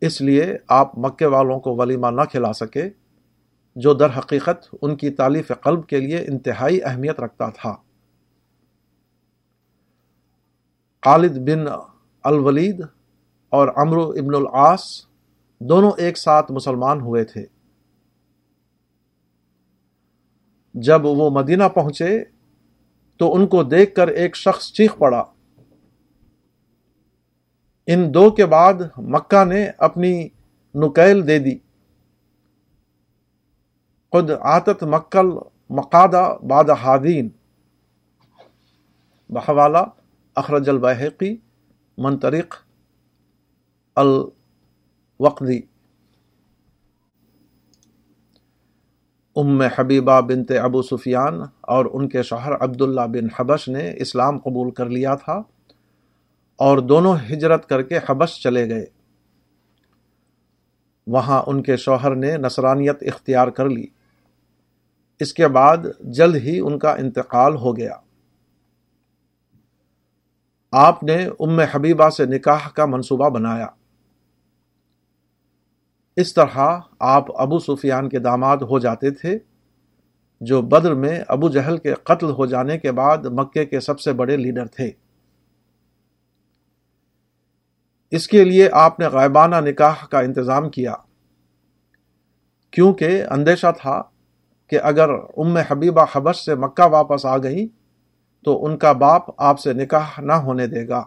اس 0.00 0.20
لیے 0.20 0.56
آپ 0.68 0.98
مکے 0.98 1.26
والوں 1.26 1.60
کو 1.60 1.76
ولیمہ 1.76 2.06
نہ 2.06 2.20
کھلا 2.20 2.52
سکے، 2.52 2.90
جو 3.76 3.94
در 3.94 4.18
حقیقت 4.18 4.74
ان 4.82 4.96
کی 4.96 5.10
تعلیف 5.10 5.52
قلب 5.60 5.86
کے 5.86 6.00
لیے 6.00 6.18
انتہائی 6.18 6.82
اہمیت 6.84 7.20
رکھتا 7.20 7.48
تھا۔ 7.48 7.76
خالد 11.04 11.38
بن 11.38 11.64
الولید 12.24 12.82
اور 13.50 13.68
امرو 13.76 14.08
ابن 14.08 14.34
العاص 14.34 15.06
دونوں 15.60 15.90
ایک 15.98 16.18
ساتھ 16.18 16.52
مسلمان 16.52 17.00
ہوئے 17.00 17.24
تھے۔ 17.24 17.46
جب 20.74 21.04
وہ 21.04 21.30
مدینہ 21.30 21.64
پہنچے 21.74 22.24
تو 23.16 23.34
ان 23.34 23.46
کو 23.46 23.62
دیکھ 23.62 23.94
کر 23.94 24.08
ایک 24.08 24.36
شخص 24.36 24.72
چیخ 24.72 24.98
پڑا۔ 24.98 25.24
ان 27.86 28.14
دو 28.14 28.30
کے 28.30 28.46
بعد 28.46 28.74
مکہ 28.96 29.44
نے 29.44 29.70
اپنی 29.78 30.28
نکیل 30.74 31.26
دے 31.28 31.38
دی۔ 31.38 31.58
خود 34.10 34.30
آتت 34.40 34.82
مکل 34.82 35.26
مقادہ 35.70 36.36
باد 36.48 36.70
حادین 36.70 37.28
بحوالہ 39.30 39.78
اخرج 40.34 40.68
البحقی 40.68 41.36
منطرق 41.98 42.54
الوقدی۔ 43.96 45.60
ام 49.36 49.60
حبیبہ 49.60 50.20
بنت 50.20 50.52
ابو 50.62 50.82
سفیان 50.82 51.40
اور 51.60 51.86
ان 51.92 52.08
کے 52.08 52.22
شوہر 52.22 52.54
عبداللہ 52.54 53.00
بن 53.00 53.26
حبش 53.38 53.68
نے 53.68 53.92
اسلام 53.96 54.38
قبول 54.38 54.70
کر 54.70 54.86
لیا 54.86 55.14
تھا 55.14 55.42
اور 56.56 56.78
دونوں 56.78 57.16
ہجرت 57.30 57.68
کر 57.68 57.82
کے 57.82 57.98
حبش 58.08 58.42
چلے 58.42 58.68
گئے۔ 58.68 58.86
وہاں 61.06 61.42
ان 61.46 61.62
کے 61.62 61.76
شوہر 61.76 62.14
نے 62.14 62.36
نصرانیت 62.36 63.02
اختیار 63.02 63.48
کر 63.48 63.68
لی۔ 63.68 63.86
اس 65.20 65.34
کے 65.34 65.48
بعد 65.48 65.76
جلد 66.00 66.36
ہی 66.36 66.60
ان 66.60 66.78
کا 66.78 66.92
انتقال 66.92 67.56
ہو 67.56 67.76
گیا۔ 67.76 67.94
آپ 70.72 71.02
نے 71.02 71.26
ام 71.40 71.60
حبیبہ 71.60 72.10
سے 72.10 72.26
نکاح 72.26 72.68
کا 72.68 72.86
منصوبہ 72.86 73.28
بنایا۔ 73.28 73.66
اس 76.16 76.34
طرح 76.34 76.58
آپ 76.98 77.40
ابو 77.40 77.58
سفیان 77.58 78.08
کے 78.08 78.18
داماد 78.18 78.56
ہو 78.56 78.78
جاتے 78.78 79.10
تھے، 79.10 79.38
جو 80.40 80.62
بدر 80.62 80.94
میں 80.94 81.20
ابو 81.28 81.48
جہل 81.48 81.78
کے 81.78 81.94
قتل 81.94 82.30
ہو 82.30 82.46
جانے 82.46 82.78
کے 82.78 82.92
بعد 82.92 83.18
مکے 83.30 83.64
کے 83.64 83.80
سب 83.80 84.00
سے 84.00 84.12
بڑے 84.12 84.36
لیڈر 84.36 84.66
تھے۔ 84.66 84.90
اس 88.10 88.28
کے 88.28 88.44
لیے 88.44 88.68
آپ 88.72 89.00
نے 89.00 89.06
غائبانہ 89.06 89.56
نکاح 89.56 90.06
کا 90.06 90.20
انتظام 90.20 90.68
کیا، 90.70 90.94
کیونکہ 92.70 93.24
اندیشہ 93.30 93.72
تھا 93.80 94.02
کہ 94.70 94.78
اگر 94.82 95.08
ام 95.36 95.56
حبیبہ 95.56 96.04
حبش 96.12 96.44
سے 96.44 96.54
مکہ 96.54 96.86
واپس 96.86 97.26
آ 97.26 97.36
گئی 97.36 97.66
تو 98.44 98.64
ان 98.64 98.76
کا 98.76 98.92
باپ 98.92 99.22
آپ 99.38 99.60
سے 99.60 99.72
نکاح 99.72 100.20
نہ 100.20 100.32
ہونے 100.32 100.66
دے 100.66 100.88
گا۔ 100.88 101.02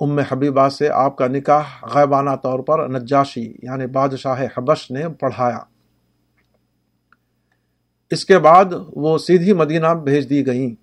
ام 0.00 0.18
حبیبہ 0.18 0.68
سے 0.68 0.88
آپ 0.88 1.16
کا 1.16 1.26
نکاح 1.26 1.62
غیبانہ 1.82 2.30
طور 2.42 2.58
پر 2.58 2.88
نجاشی 2.88 3.54
یعنی 3.62 3.86
بادشاہ 3.86 4.42
حبش 4.56 4.90
نے 4.90 5.08
پڑھایا۔ 5.08 5.58
اس 8.10 8.24
کے 8.24 8.38
بعد 8.38 8.64
وہ 8.92 9.18
سیدھی 9.18 9.52
مدینہ 9.52 9.86
بھیج 9.86 10.30
دی 10.30 10.46
گئیں۔ 10.46 10.74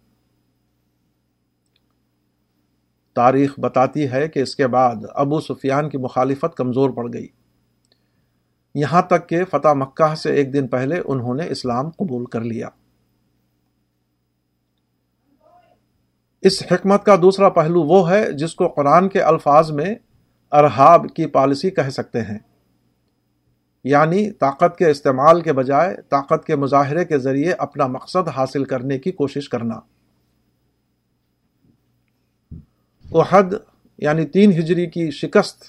تاریخ 3.16 3.60
بتاتی 3.60 4.12
ہے 4.12 4.28
کہ 4.28 4.40
اس 4.40 4.56
کے 4.56 4.68
بعد 4.68 4.96
ابو 5.10 5.40
سفیان 5.40 5.90
کی 5.90 5.98
مخالفت 5.98 6.58
کمزور 6.58 6.90
پڑ 6.90 7.14
گئی۔ 7.14 7.28
یہاں 8.76 9.02
تک 9.02 9.30
کہ 9.30 9.46
فتح 9.46 9.74
مکہ 9.74 10.16
سے 10.16 10.34
ایک 10.34 10.54
دن 10.54 10.68
پہلے 10.68 11.02
انہوں 11.06 11.34
نے 11.34 11.48
اسلام 11.50 11.90
قبول 11.90 12.26
کر 12.26 12.42
لیا۔ 12.42 12.70
اس 16.42 16.64
حکمت 16.72 17.04
کا 17.04 17.16
دوسرا 17.16 17.50
پہلو 17.50 17.82
وہ 17.82 18.12
ہے 18.12 18.32
جس 18.32 18.56
کو 18.56 18.68
قرآن 18.68 19.10
کے 19.10 19.22
الفاظ 19.22 19.72
میں 19.72 19.96
ارحاب 20.52 21.06
کی 21.16 21.26
پالیسی 21.26 21.70
کہہ 21.70 21.90
سکتے 21.90 22.22
ہیں۔ 22.22 22.40
یعنی 23.84 24.32
طاقت 24.32 24.78
کے 24.78 24.90
استعمال 24.90 25.42
کے 25.42 25.54
بجائے 25.54 25.96
طاقت 26.10 26.46
کے 26.46 26.56
مظاہرے 26.56 27.06
کے 27.06 27.18
ذریعے 27.18 27.52
اپنا 27.52 27.88
مقصد 27.88 28.28
حاصل 28.28 28.64
کرنے 28.64 29.00
کی 29.00 29.12
کوشش 29.12 29.50
کرنا۔ 29.50 29.80
احد 33.14 33.44
یعنی 33.98 34.26
تین 34.26 34.52
ہجری 34.52 34.86
کی 34.86 35.12
شکست 35.12 35.66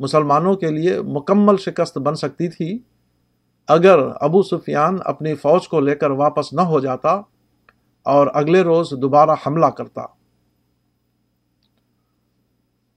مسلمانوں 0.00 0.54
کے 0.54 0.70
لیے 0.70 1.00
مکمل 1.02 1.56
شکست 1.56 1.98
بن 1.98 2.14
سکتی 2.14 2.48
تھی۔ 2.48 2.78
اگر 3.68 3.98
ابو 4.20 4.42
سفیان 4.42 4.96
اپنی 5.04 5.34
فوج 5.34 5.68
کو 5.68 5.80
لے 5.80 5.94
کر 5.94 6.10
واپس 6.10 6.52
نہ 6.52 6.60
ہو 6.60 6.80
جاتا 6.80 7.20
اور 8.06 8.26
اگلے 8.34 8.62
روز 8.62 8.90
دوبارہ 9.02 9.30
حملہ 9.46 9.66
کرتا۔ 9.66 10.02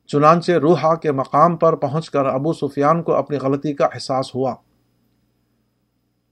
چنانچہ 0.08 0.52
روحا 0.52 0.96
کے 0.96 1.12
مقام 1.12 1.58
پر 1.58 1.76
پہنچ 1.76 2.10
کر 2.10 2.26
ابو 2.26 2.54
سفیان 2.54 3.04
کو 3.04 3.16
اپنی 3.16 3.38
غلطی 3.38 3.74
کا 3.74 3.86
احساس 3.86 4.36
ہوا۔ 4.36 4.56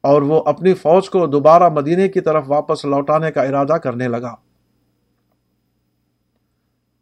اور 0.01 0.21
وہ 0.21 0.43
اپنی 0.45 0.73
فوج 0.73 1.09
کو 1.09 1.27
دوبارہ 1.27 1.69
مدینے 1.69 2.07
کی 2.07 2.21
طرف 2.21 2.43
واپس 2.47 2.85
لوٹانے 2.85 3.31
کا 3.31 3.43
ارادہ 3.43 3.73
کرنے 3.73 4.07
لگا۔ 4.07 4.35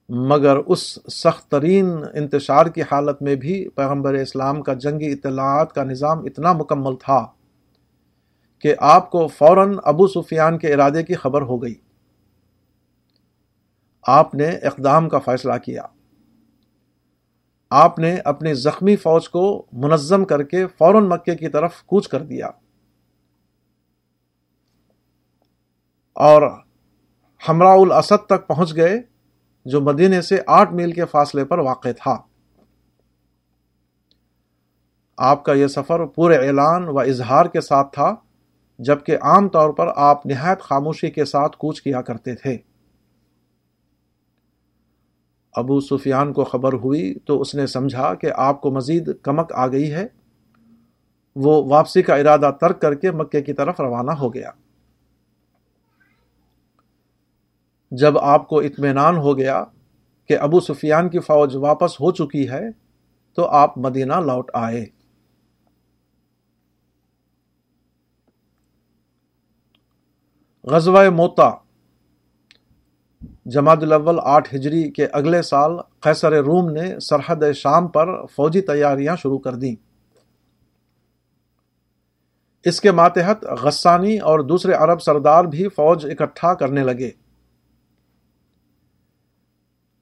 مگر 0.10 0.56
اس 0.56 1.00
سخت 1.12 1.52
ترین 1.52 1.90
انتشار 2.14 2.66
کی 2.66 2.82
حالت 2.82 3.22
میں 3.22 3.36
بھی 3.36 3.70
پیغمبر 3.70 4.14
اسلام 4.14 4.62
کا 4.62 4.74
جنگی 4.74 5.12
اطلاعات 5.12 5.74
کا 5.74 5.84
نظام 5.84 6.20
اتنا 6.20 6.54
مکمل 6.54 6.96
تھا۔ 6.96 7.28
کہ 8.60 8.76
آپ 8.80 9.12
کو 9.12 9.28
فوراً 9.28 9.78
ابو 9.84 10.08
سفیان 10.08 10.58
کے 10.58 10.74
ارادے 10.74 11.04
کی 11.04 11.14
خبر 11.14 11.42
ہو 11.42 11.64
گئی۔ 11.64 11.76
آپ 14.08 14.36
نے 14.36 14.48
اقدام 14.48 15.10
کا 15.10 15.20
فیصلہ 15.20 15.54
کیا۔ 15.66 15.82
آپ 17.70 18.00
نے 18.00 18.16
اپنی 18.26 18.54
زخمی 18.54 18.96
فوج 18.96 19.30
کو 19.30 19.66
منظم 19.72 20.26
کر 20.26 20.44
کے 20.44 20.68
فوراً 20.68 21.06
مکے 21.06 21.36
کی 21.36 21.48
طرف 21.48 21.84
کوچ 21.84 22.08
کر 22.08 22.24
دیا۔ 22.24 22.48
اور 26.14 26.60
ہمراہ 27.50 27.78
الاسد 27.78 28.26
تک 28.26 28.48
پہنچ 28.48 28.76
گئے، 28.76 29.02
جو 29.66 29.82
مدینے 29.82 30.22
سے 30.22 30.38
آٹھ 30.48 30.74
میل 30.74 30.92
کے 30.92 31.06
فاصلے 31.06 31.46
پر 31.46 31.60
واقع 31.60 31.90
تھا۔ 31.98 32.18
آپ 35.18 35.46
کا 35.46 35.54
یہ 35.54 35.68
سفر 35.68 36.06
پورے 36.06 36.48
اعلان 36.48 36.88
و 36.88 37.00
اظہار 37.00 37.46
کے 37.46 37.62
ساتھ 37.62 37.94
تھا۔ 37.94 38.16
جبکہ 38.80 39.18
عام 39.22 39.50
طور 39.50 39.70
پر 39.70 39.88
آپ 39.96 40.26
نہایت 40.26 40.62
خاموشی 40.62 41.12
کے 41.12 41.26
ساتھ 41.26 41.58
کوچ 41.58 41.82
کیا 41.82 42.02
کرتے 42.02 42.36
تھے۔ 42.36 42.58
ابو 45.54 45.80
سفیان 45.80 46.34
کو 46.34 46.44
خبر 46.44 46.74
ہوئی 46.74 47.16
تو 47.26 47.42
اس 47.42 47.56
نے 47.56 47.68
سمجھا 47.68 48.14
کہ 48.14 48.30
آپ 48.36 48.62
کو 48.62 48.72
مزید 48.72 49.10
کمک 49.22 49.54
آ 49.54 49.68
گئی 49.68 49.92
ہے۔ 49.92 50.08
وہ 51.36 51.66
واپسی 51.66 52.02
کا 52.02 52.16
ارادہ 52.16 52.52
ترک 52.62 52.82
کر 52.82 52.96
کے 52.96 53.12
مکے 53.12 53.42
کی 53.42 53.54
طرف 53.54 53.82
روانہ 53.82 54.12
ہو 54.12 54.34
گیا۔ 54.34 54.52
جب 57.92 58.18
آپ 58.18 58.48
کو 58.48 58.60
اطمینان 58.60 59.18
ہو 59.18 59.38
گیا 59.38 59.64
کہ 60.28 60.38
ابو 60.38 60.60
سفیان 60.60 61.10
کی 61.10 61.20
فوج 61.20 61.56
واپس 61.56 62.02
ہو 62.02 62.12
چکی 62.12 62.50
ہے 62.50 62.62
تو 63.36 63.46
آپ 63.46 63.78
مدینہ 63.78 64.14
لوٹ 64.14 64.52
آئے۔ 64.54 64.86
غزوہ 70.72 71.10
موتا، 71.10 71.52
جماعت 73.46 73.84
الاول 73.84 74.20
آٹھ 74.24 74.56
ہجری 74.56 74.92
کے 74.92 75.08
اگلے 75.14 75.42
سال 75.42 75.72
قیصر 76.00 76.32
روم 76.32 76.70
نے 76.70 77.00
سرحد 77.00 77.54
شام 77.56 77.88
پر 77.88 78.26
فوجی 78.26 78.62
تیاریاں 78.62 79.16
شروع 79.16 79.38
کر 79.38 79.54
دیں۔ 79.56 79.76
اس 82.64 82.82
کے 82.82 82.92
ماتحت 82.92 83.44
غسانی 83.44 84.18
اور 84.18 84.40
دوسرے 84.40 84.74
عرب 84.74 85.02
سردار 85.02 85.44
بھی 85.44 85.68
فوج 85.68 86.06
اکٹھا 86.06 86.54
کرنے 86.54 86.84
لگے۔ 86.84 87.12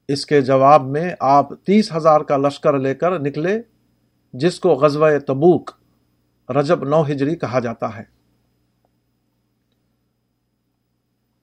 اس 0.08 0.26
کے 0.26 0.42
جواب 0.42 0.86
میں 0.86 1.12
آپ 1.20 1.50
تیس 1.66 1.96
ہزار 1.96 2.22
کا 2.22 2.38
لشکر 2.38 2.80
لے 2.80 2.96
کر 2.96 3.20
نکلے، 3.20 3.62
جس 4.34 4.60
کو 4.60 4.70
غزوہ 4.70 5.10
تبوک، 5.28 5.72
رجب 6.50 6.84
نو 6.84 7.04
ہجری 7.04 7.36
کہا 7.36 7.60
جاتا 7.60 7.98
ہے۔ 7.98 8.13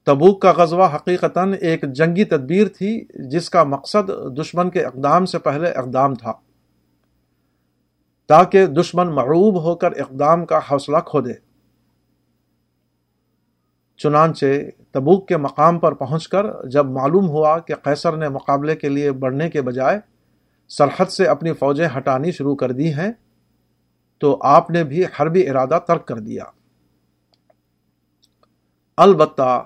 تبوک 0.06 0.42
کا 0.42 0.52
غزوہ 0.52 0.88
حقیقتاً 0.94 1.54
ایک 1.60 1.84
جنگی 1.94 2.24
تدبیر 2.24 2.68
تھی، 2.68 3.04
جس 3.30 3.50
کا 3.50 3.64
مقصد 3.64 4.10
دشمن 4.38 4.70
کے 4.70 4.84
اقدام 4.84 5.26
سے 5.26 5.38
پہلے 5.38 5.70
اقدام 5.70 6.14
تھا۔ 6.14 6.32
تاکہ 8.26 8.66
دشمن 8.66 9.14
معروب 9.14 9.62
ہو 9.62 9.74
کر 9.74 9.92
اقدام 9.92 10.46
کا 10.46 10.58
حوصلہ 10.58 10.98
کھو 10.98 11.20
دے 11.20 11.32
چنانچہ 13.96 14.46
تبوک 14.90 15.28
کے 15.28 15.36
مقام 15.36 15.78
پر 15.78 15.94
پہنچ 15.94 16.28
کر 16.28 16.46
جب 16.68 16.86
معلوم 16.86 17.28
ہوا 17.28 17.58
کہ 17.58 17.74
قیصر 17.74 18.16
نے 18.16 18.28
مقابلے 18.28 18.76
کے 18.76 18.88
لیے 18.88 19.12
بڑھنے 19.12 19.50
کے 19.50 19.62
بجائے 19.62 19.98
سرحد 20.68 21.10
سے 21.10 21.26
اپنی 21.26 21.52
فوجیں 21.52 21.88
ہٹانی 21.98 22.32
شروع 22.32 22.54
کر 22.54 22.72
دی 22.72 22.94
ہیں، 22.94 23.12
تو 24.18 24.38
آپ 24.42 24.70
نے 24.70 24.84
بھی 24.84 25.04
حربی 25.04 25.48
ارادہ 25.48 25.78
ترک 25.86 26.06
کر 26.06 26.18
دیا۔ 26.18 26.44
البتہ 28.96 29.64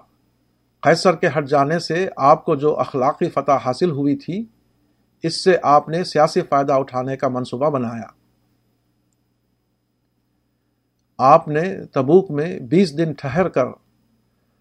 قیصر 0.84 1.16
کے 1.16 1.28
ہٹ 1.38 1.48
جانے 1.48 1.78
سے 1.78 2.08
آپ 2.16 2.44
کو 2.44 2.54
جو 2.54 2.80
اخلاقی 2.80 3.30
فتح 3.30 3.52
حاصل 3.64 3.90
ہوئی 3.90 4.16
تھی، 4.16 4.44
اس 5.22 5.44
سے 5.44 5.56
آپ 5.62 5.88
نے 5.88 6.04
سیاسی 6.04 6.40
فائدہ 6.40 6.72
اٹھانے 6.72 7.16
کا 7.16 7.28
منصوبہ 7.28 7.70
بنایا۔ 7.70 8.06
آپ 11.18 11.48
نے 11.48 11.86
تبوک 11.86 12.30
میں 12.30 12.60
بیس 12.60 12.98
دن 12.98 13.12
ٹھہر 13.12 13.48
کر 13.48 13.64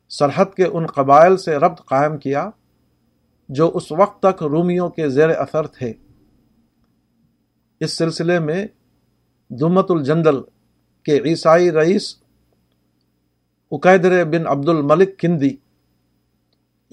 سرحد 0.09 0.45
کے 0.55 0.65
ان 0.65 0.85
قبائل 0.85 1.37
سے 1.37 1.55
ربط 1.55 1.85
قائم 1.85 2.17
کیا 2.17 2.49
جو 3.49 3.71
اس 3.73 3.91
وقت 3.91 4.19
تک 4.21 4.43
رومیوں 4.43 4.89
کے 4.89 5.09
زیر 5.09 5.29
اثر 5.29 5.67
تھے۔ 5.67 5.93
اس 7.79 7.97
سلسلے 7.97 8.39
میں 8.39 8.67
دمت 9.49 9.91
الجندل 9.91 10.41
کے 11.03 11.19
عیسائی 11.19 11.71
رئیس 11.71 12.15
اقیدر 13.71 14.25
بن 14.25 14.47
عبد 14.47 14.69
الملک 14.69 15.19
کندی 15.19 15.55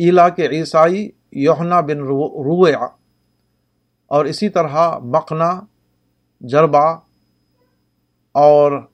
ایلا 0.00 0.28
کے 0.28 0.46
عیسائی 0.46 1.10
یوہنا 1.32 1.80
بن 1.80 1.98
روع 1.98 2.68
اور 4.06 4.24
اسی 4.24 4.48
طرح 4.48 4.98
مقنا، 4.98 5.60
جربا 6.40 6.86
اور 8.32 8.88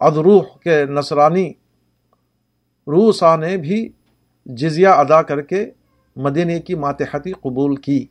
ادروح 0.00 0.42
کے 0.64 0.84
نصرانی 0.84 1.50
روسا 2.86 3.36
نے 3.36 3.56
بھی 3.56 3.88
جزیہ 4.46 4.88
ادا 4.88 5.22
کر 5.22 5.40
کے 5.40 5.70
مدینہ 6.16 6.58
کی 6.58 6.74
ماتحتی 6.74 7.32
قبول 7.32 7.76
کی۔ 7.76 8.06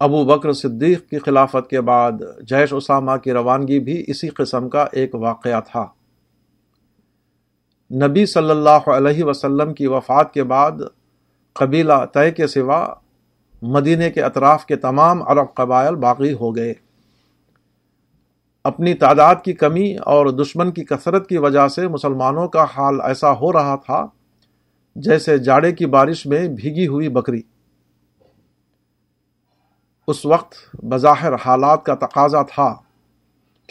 ابو 0.00 0.24
بکر 0.24 0.52
صدیق 0.52 1.08
کی 1.08 1.18
خلافت 1.18 1.70
کے 1.70 1.80
بعد 1.80 2.12
جیش 2.40 2.72
اسامہ 2.72 3.16
کی 3.16 3.32
روانگی 3.32 3.80
بھی 3.80 4.04
اسی 4.06 4.28
قسم 4.28 4.68
کا 4.68 4.86
ایک 4.92 5.14
واقعہ 5.14 5.60
تھا۔ 5.60 5.86
نبی 7.92 8.26
صلی 8.26 8.50
اللہ 8.50 8.88
علیہ 8.88 9.24
وسلم 9.24 9.74
کی 9.74 9.86
وفات 9.86 10.34
کے 10.34 10.44
بعد 10.44 10.70
قبیلہ 11.52 12.04
طے 12.12 12.30
کے 12.30 12.46
سوا 12.46 12.94
مدینے 13.62 14.10
کے 14.10 14.22
اطراف 14.22 14.66
کے 14.66 14.76
تمام 14.76 15.22
عرب 15.22 15.54
قبائل 15.54 15.94
باقی 15.94 16.32
ہو 16.32 16.56
گئے۔ 16.56 16.74
اپنی 18.64 18.94
تعداد 18.94 19.34
کی 19.44 19.52
کمی 19.52 19.96
اور 19.96 20.26
دشمن 20.26 20.70
کی 20.70 20.84
کثرت 20.84 21.28
کی 21.28 21.38
وجہ 21.38 21.68
سے 21.68 21.88
مسلمانوں 21.88 22.48
کا 22.48 22.64
حال 22.76 23.00
ایسا 23.00 23.32
ہو 23.32 23.52
رہا 23.52 23.76
تھا 23.76 24.06
جیسے 24.96 25.38
جاڑے 25.38 25.72
کی 25.72 25.86
بارش 25.86 26.26
میں 26.26 26.48
بھیگی 26.48 26.86
ہوئی 26.86 27.08
بکری۔ 27.08 27.42
اس 30.08 30.26
وقت 30.26 30.76
بظاہر 30.84 31.32
حالات 31.34 31.84
کا 31.84 31.94
تقاضا 31.94 32.42
تھا۔ 32.42 32.74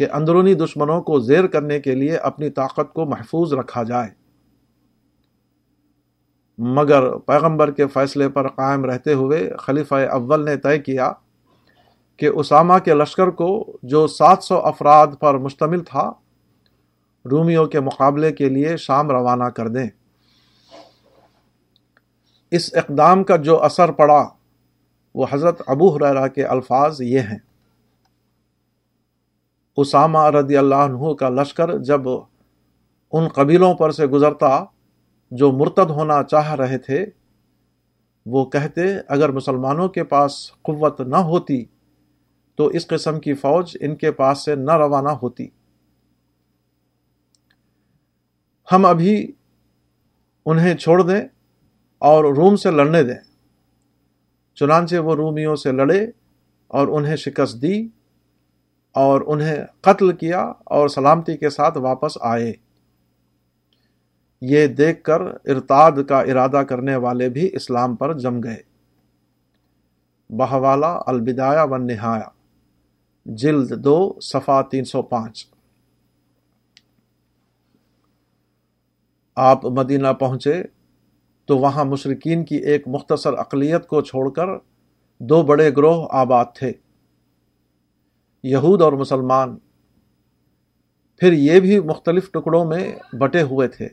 کہ 0.02 0.08
اندرونی 0.12 0.54
دشمنوں 0.54 1.02
کو 1.02 1.20
زیر 1.20 1.48
کرنے 1.48 1.80
کے 1.80 1.96
لیے 1.96 2.18
اپنی 2.18 2.50
طاقت 2.50 2.94
کو 2.94 3.06
محفوظ 3.06 3.54
رکھا 3.54 3.84
جائے۔ 3.84 4.10
مگر 6.58 7.18
پیغمبر 7.18 7.72
کے 7.72 7.88
فیصلے 7.88 8.30
پر 8.30 8.48
قائم 8.48 8.86
رہتے 8.86 9.14
ہوئے 9.14 9.52
خلیفہ 9.60 9.96
اول 9.96 10.46
نے 10.46 10.58
طے 10.58 10.80
کیا 10.80 11.12
کہ 12.18 12.26
اسامہ 12.26 12.78
کے 12.78 12.94
لشکر 12.94 13.28
کو 13.28 13.78
جو 13.84 14.08
سات 14.08 14.44
سو 14.44 14.58
افراد 14.58 15.08
پر 15.20 15.38
مشتمل 15.38 15.84
تھا، 15.84 16.12
رومیوں 17.32 17.66
کے 17.66 17.80
مقابلے 17.80 18.32
کے 18.32 18.50
لیے 18.50 18.78
شام 18.78 19.12
روانہ 19.12 19.44
کر 19.44 19.68
دیں۔ 19.68 19.88
اس 22.52 22.74
اقدام 22.74 23.24
کا 23.24 23.36
جو 23.36 23.64
اثر 23.64 23.92
پڑا، 23.92 24.28
وہ 25.16 25.26
حضرت 25.32 25.62
ابو 25.68 25.96
حرا 25.96 26.28
کے 26.28 26.46
الفاظ 26.46 27.02
یہ 27.02 27.20
ہیں۔ 27.20 27.51
اسامہ 29.82 30.26
رضی 30.26 30.58
اللہ 30.58 30.76
عنہ 30.76 31.14
کا 31.14 31.30
لشکر 31.30 31.78
جب 31.78 32.02
ان 33.12 33.28
قبیلوں 33.28 33.74
پر 33.74 33.92
سے 33.92 34.08
گزرتا، 34.08 34.64
جو 35.32 35.52
مرتد 35.52 35.90
ہونا 35.90 36.24
چاہ 36.24 36.56
رہے 36.56 36.78
تھے، 36.78 37.06
وہ 38.26 38.46
کہتے، 38.46 38.82
اگر 39.08 39.32
مسلمانوں 39.32 39.88
کے 39.90 40.04
پاس 40.04 40.52
قوت 40.62 41.02
نہ 41.02 41.16
ہوتی، 41.16 41.66
تو 42.56 42.68
اس 42.68 42.88
قسم 42.88 43.20
کی 43.20 43.34
فوج 43.34 43.78
ان 43.82 43.96
کے 43.96 44.12
پاس 44.12 44.46
سے 44.46 44.56
نہ 44.56 44.72
روانہ 44.72 45.10
ہوتی۔ 45.10 45.48
ہم 48.72 48.86
ابھی 48.86 49.32
انہیں 50.46 50.78
چھوڑ 50.78 51.02
دیں 51.02 51.22
اور 51.98 52.24
روم 52.24 52.56
سے 52.56 52.72
لڑنے 52.72 53.04
دیں۔ 53.04 53.32
چنانچہ 54.56 54.96
وہ 54.96 55.16
رومیوں 55.16 55.56
سے 55.56 55.72
لڑے 55.72 56.06
اور 56.68 56.88
انہیں 56.88 57.16
شکست 57.16 57.62
دی۔ 57.62 57.88
اور 58.92 59.22
انہیں 59.28 59.56
قتل 59.82 60.18
کیا 60.18 60.52
اور 60.64 60.88
سلامتی 60.88 61.38
کے 61.38 61.50
ساتھ 61.50 61.78
واپس 61.78 62.18
آئے۔ 62.22 62.54
یہ 64.42 64.68
دیکھ 64.68 65.04
کر 65.04 65.22
ارتاد 65.22 65.92
کا 66.10 66.22
ارادہ 66.22 66.64
کرنے 66.70 66.96
والے 66.96 67.30
بھی 67.30 67.50
اسلام 67.54 67.96
پر 67.96 68.14
جم 68.14 68.40
گئے۔ 68.44 68.62
بہوالا 70.30 71.00
البدایا 71.06 71.64
و 71.64 71.78
نہایا 71.78 72.30
جلد 73.26 73.84
دو 73.84 74.14
صفا 74.22 74.62
تین 74.62 74.86
سو 74.86 75.02
پانچ۔ 75.02 75.48
آپ 79.36 79.66
مدینہ 79.66 80.08
پہنچے 80.20 80.64
تو 81.46 81.58
وہاں 81.58 81.86
مشرقین 81.86 82.46
کی 82.46 82.56
ایک 82.56 82.88
مختصر 82.88 83.34
اقلیت 83.34 83.88
کو 83.88 84.02
چھوڑ 84.02 84.30
کر 84.32 84.46
دو 85.20 85.44
بڑے 85.44 85.72
گروہ 85.78 86.08
آباد 86.12 86.46
تھے۔ 86.56 86.72
یہود 88.44 88.82
اور 88.82 88.94
مسلمان، 88.94 89.58
پھر 91.20 91.34
یہ 91.34 91.60
بھی 91.60 91.80
مختلف 91.80 92.32
ٹکڑوں 92.32 92.66
میں 92.66 92.96
بٹے 93.14 93.42
ہوئے 93.42 93.68
تھے، 93.68 93.88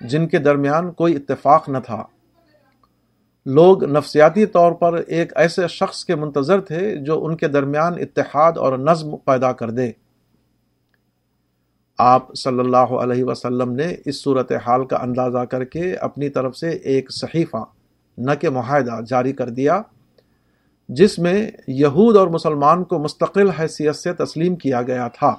جن 0.00 0.28
کے 0.28 0.38
درمیان 0.38 0.92
کوئی 0.92 1.16
اتفاق 1.16 1.68
نہ 1.68 1.78
تھا۔ 1.78 2.04
لوگ 3.46 3.84
نفسیاتی 3.84 4.46
طور 4.46 4.72
پر 4.72 4.94
ایک 4.94 5.32
ایسے 5.36 5.68
شخص 5.68 6.04
کے 6.04 6.14
منتظر 6.14 6.60
تھے 6.60 6.96
جو 6.96 7.24
ان 7.24 7.36
کے 7.36 7.48
درمیان 7.48 7.92
اتحاد 7.98 8.52
اور 8.56 8.78
نظم 8.78 9.16
پیدا 9.16 9.52
کر 9.52 9.70
دے۔ 9.70 9.92
آپ 11.98 12.34
صلی 12.34 12.58
اللہ 12.58 12.76
علیہ 12.76 13.24
وسلم 13.24 13.72
نے 13.72 13.94
اس 14.04 14.22
صورت 14.22 14.52
حال 14.52 14.84
کا 14.84 14.96
اندازہ 14.96 15.38
کر 15.38 15.64
کے 15.64 15.94
اپنی 15.94 16.28
طرف 16.28 16.56
سے 16.56 16.70
ایک 16.70 17.12
صحیفہ، 17.12 17.64
نہ 18.18 18.30
کہ 18.40 18.50
معاہدہ، 18.50 19.00
جاری 19.06 19.32
کر 19.32 19.48
دیا۔ 19.48 19.82
جس 20.88 21.18
میں 21.18 21.50
یہود 21.68 22.16
اور 22.16 22.28
مسلمان 22.28 22.84
کو 22.84 22.98
مستقل 22.98 23.50
حیثیت 23.50 23.96
سے 23.96 24.12
تسلیم 24.12 24.56
کیا 24.56 24.82
گیا 24.82 25.08
تھا۔ 25.08 25.34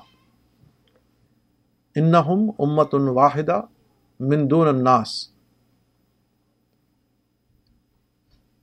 انہم 1.95 2.49
امت 2.59 2.93
واحدہ 2.93 3.61
من 4.19 4.49
دون 4.49 4.67
الناس۔ 4.67 5.29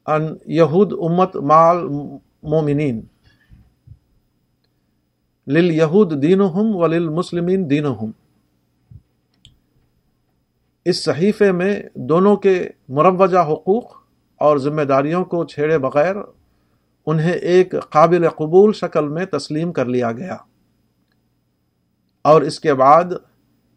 ان 0.06 0.36
یہود 0.46 0.92
امت 0.92 1.36
مال 1.36 1.88
مومنین 2.42 3.00
لل 5.46 5.70
یہود 5.70 6.22
دین 6.22 6.40
و 6.40 6.86
لل 6.86 7.08
مسلمین 7.08 7.70
دین 7.70 7.86
اس 10.84 11.04
صحیفے 11.04 11.52
میں 11.52 11.82
دونوں 11.94 12.36
کے 12.36 12.68
مروجہ 12.88 13.38
حقوق 13.38 13.84
اور 14.36 14.56
ذمہ 14.56 14.82
داریوں 14.82 15.24
کو 15.24 15.44
چھیڑے 15.44 15.78
بغیر 15.78 16.16
انہیں 17.06 17.32
ایک 17.32 17.74
قابل 17.90 18.28
قبول 18.28 18.72
شکل 18.72 19.08
میں 19.08 19.26
تسلیم 19.26 19.72
کر 19.72 19.84
لیا 19.84 20.12
گیا۔ 20.12 20.36
اور 22.22 22.42
اس 22.42 22.60
کے 22.60 22.74
بعد 22.74 23.04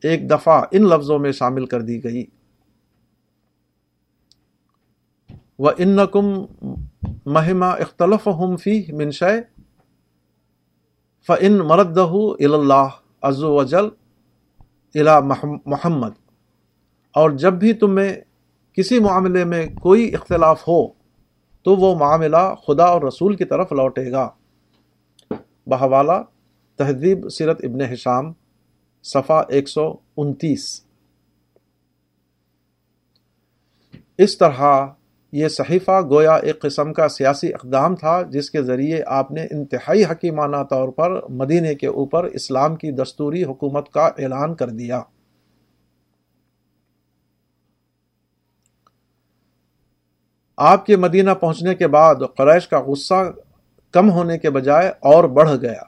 ایک 0.04 0.30
دفعہ 0.30 0.64
ان 0.72 0.84
لفظوں 0.84 1.20
میں 1.20 1.32
شامل 1.32 1.66
کر 1.66 1.82
دی 1.82 2.04
گئی۔ 2.04 2.26
و 5.60 5.70
ان 5.70 5.98
کم 6.12 6.26
مہما 7.26 7.70
اختلف 7.70 8.28
ہم 8.28 8.58
فی 8.58 8.92
منش 8.92 9.24
ف 11.28 11.32
ان 11.40 11.58
مرد 11.58 11.98
اللہ 11.98 12.88
عز 13.22 13.44
وجل 13.44 13.86
الا 14.96 15.20
محمد۔ 15.66 16.10
اور 17.14 17.30
جب 17.30 17.54
بھی 17.54 17.74
تمہیں 17.74 18.16
کسی 18.74 19.00
معاملے 19.00 19.46
میں 19.46 19.68
کوئی 19.82 20.16
اختلاف 20.16 20.68
ہو 20.68 20.97
تو 21.68 21.76
وہ 21.76 21.96
معاملہ 21.96 22.54
خدا 22.68 22.84
اور 22.84 23.02
رسول 23.02 23.36
کی 23.36 23.46
طرف 23.46 23.72
لوٹے 23.72 24.12
گا۔ 24.12 24.30
بحوالہ، 25.68 26.24
تہذیب 26.78 27.30
سیرت 27.30 27.60
ابن 27.64 27.82
حشام، 27.82 28.34
صفحہ 29.04 29.44
ایک 29.50 29.70
سو 29.70 29.94
انتیس۔ 30.18 30.82
اس 34.18 34.38
طرح 34.38 34.88
یہ 35.32 35.48
صحیفہ 35.48 36.02
گویا 36.10 36.36
ایک 36.36 36.62
قسم 36.62 36.94
کا 36.94 37.08
سیاسی 37.08 37.54
اقدام 37.54 37.96
تھا 37.96 38.22
جس 38.22 38.50
کے 38.50 38.62
ذریعے 38.64 39.04
آپ 39.08 39.32
نے 39.32 39.44
انتہائی 39.52 40.04
حکیمانہ 40.04 40.64
طور 40.70 40.90
پر 40.90 41.30
مدینے 41.30 41.76
کے 41.76 41.88
اوپر 41.88 42.24
اسلام 42.24 42.76
کی 42.76 42.92
دستوری 42.92 43.44
حکومت 43.44 43.90
کا 43.90 44.06
اعلان 44.06 44.56
کر 44.56 44.70
دیا۔ 44.70 45.02
آپ 50.58 50.86
کے 50.86 50.98
مدینہ 50.98 51.32
پہنچنے 51.32 51.76
کے 51.76 51.88
بعد 51.88 52.16
قریش 52.38 52.68
کا 52.68 52.82
غصہ 52.82 53.32
کم 53.92 54.12
ہونے 54.12 54.38
کے 54.38 54.50
بجائے 54.50 54.90
اور 54.90 55.24
بڑھ 55.24 55.52
گیا۔ 55.62 55.84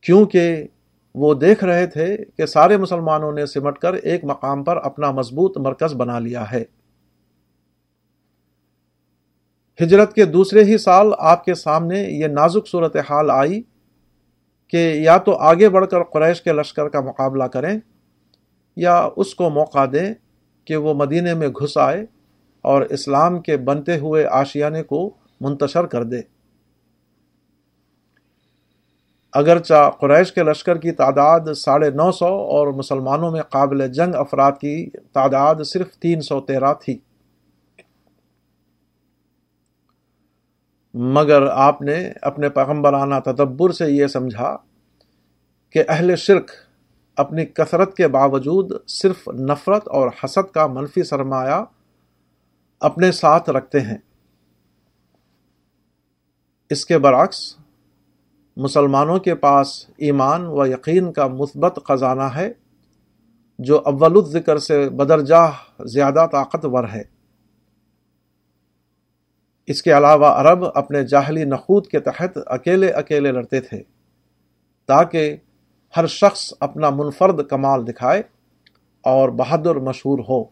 کیونکہ 0.00 0.66
وہ 1.14 1.34
دیکھ 1.34 1.64
رہے 1.64 1.86
تھے 1.86 2.16
کہ 2.36 2.46
سارے 2.46 2.76
مسلمانوں 2.76 3.32
نے 3.32 3.46
سمٹ 3.46 3.78
کر 3.78 3.92
ایک 3.92 4.24
مقام 4.24 4.64
پر 4.64 4.76
اپنا 4.76 5.10
مضبوط 5.10 5.58
مرکز 5.58 5.94
بنا 5.94 6.18
لیا 6.18 6.50
ہے۔ 6.52 6.64
ہجرت 9.82 10.14
کے 10.14 10.24
دوسرے 10.24 10.64
ہی 10.64 10.78
سال 10.78 11.06
آپ 11.18 11.44
کے 11.44 11.54
سامنے 11.54 12.00
یہ 12.00 12.26
نازک 12.26 12.68
صورت 12.68 12.96
حال 12.96 13.30
آئی 13.30 13.62
کہ 14.68 14.76
یا 14.76 15.18
تو 15.18 15.36
آگے 15.36 15.68
بڑھ 15.68 15.86
کر 15.86 16.02
قریش 16.02 16.42
کے 16.42 16.52
لشکر 16.52 16.88
کا 16.88 17.00
مقابلہ 17.00 17.44
کریں 17.44 17.78
یا 18.76 19.08
اس 19.16 19.34
کو 19.34 19.50
موقع 19.50 19.84
دیں 19.92 20.14
کہ 20.64 20.76
وہ 20.76 20.94
مدینے 20.94 21.34
میں 21.34 21.48
گھس 21.48 21.78
آئے۔ 21.78 22.06
اور 22.68 22.82
اسلام 22.82 23.40
کے 23.40 23.56
بنتے 23.56 23.98
ہوئے 23.98 24.26
آشیانے 24.26 24.82
کو 24.82 25.14
منتشر 25.40 25.86
کر 25.86 26.04
دے۔ 26.04 26.20
اگرچہ 29.32 29.90
قریش 30.00 30.32
کے 30.32 30.42
لشکر 30.42 30.78
کی 30.78 30.92
تعداد 30.92 31.40
ساڑھے 31.56 31.90
نو 31.90 32.12
سو 32.12 32.26
اور 32.26 32.66
مسلمانوں 32.68 33.30
میں 33.30 33.42
قابل 33.42 33.92
جنگ 33.92 34.14
افراد 34.14 34.52
کی 34.60 34.90
تعداد 35.12 35.54
صرف 35.64 35.96
تین 35.96 36.20
سو 36.20 36.40
تیرہ 36.40 36.72
تھی۔ 36.74 36.98
مگر 40.94 41.46
آپ 41.46 41.82
نے 41.82 42.12
اپنے 42.22 42.48
پیغمبرانہ 42.48 43.14
تدبر 43.24 43.70
سے 43.70 43.90
یہ 43.90 44.06
سمجھا 44.06 44.56
کہ 45.70 45.82
اہل 45.88 46.16
شرک 46.16 46.50
اپنی 47.16 47.44
کثرت 47.46 47.96
کے 47.96 48.08
باوجود 48.08 48.72
صرف 48.88 49.28
نفرت 49.28 49.88
اور 49.88 50.10
حسد 50.24 50.52
کا 50.52 50.66
منفی 50.66 51.02
سرمایہ 51.02 51.64
اپنے 52.80 53.12
ساتھ 53.12 53.50
رکھتے 53.50 53.80
ہیں۔ 53.80 53.98
اس 56.70 56.86
کے 56.86 56.98
برعکس، 56.98 57.56
مسلمانوں 58.56 59.18
کے 59.18 59.34
پاس 59.34 59.90
ایمان 59.96 60.46
و 60.46 60.66
یقین 60.66 61.12
کا 61.12 61.26
مثبت 61.26 61.78
خزانہ 61.88 62.22
ہے، 62.22 62.52
جو 63.58 63.82
اول 63.84 64.12
الذکر 64.16 64.58
سے 64.58 64.88
بدرجہ 64.88 65.52
زیادہ 65.84 66.26
طاقتور 66.32 66.84
ہے۔ 66.84 67.02
اس 69.66 69.82
کے 69.82 69.96
علاوہ 69.96 70.26
عرب 70.26 70.64
اپنے 70.74 71.04
جاہلی 71.04 71.44
نخود 71.44 71.86
کے 71.86 72.00
تحت 72.00 72.38
اکیلے 72.46 72.90
اکیلے 72.90 73.32
لڑتے 73.32 73.60
تھے، 73.60 73.82
تاکہ 74.86 75.36
ہر 75.96 76.06
شخص 76.06 76.52
اپنا 76.60 76.90
منفرد 76.90 77.46
کمال 77.46 77.86
دکھائے 77.86 78.22
اور 79.00 79.28
بہادر 79.28 79.76
مشہور 79.76 80.18
ہو۔ 80.18 80.44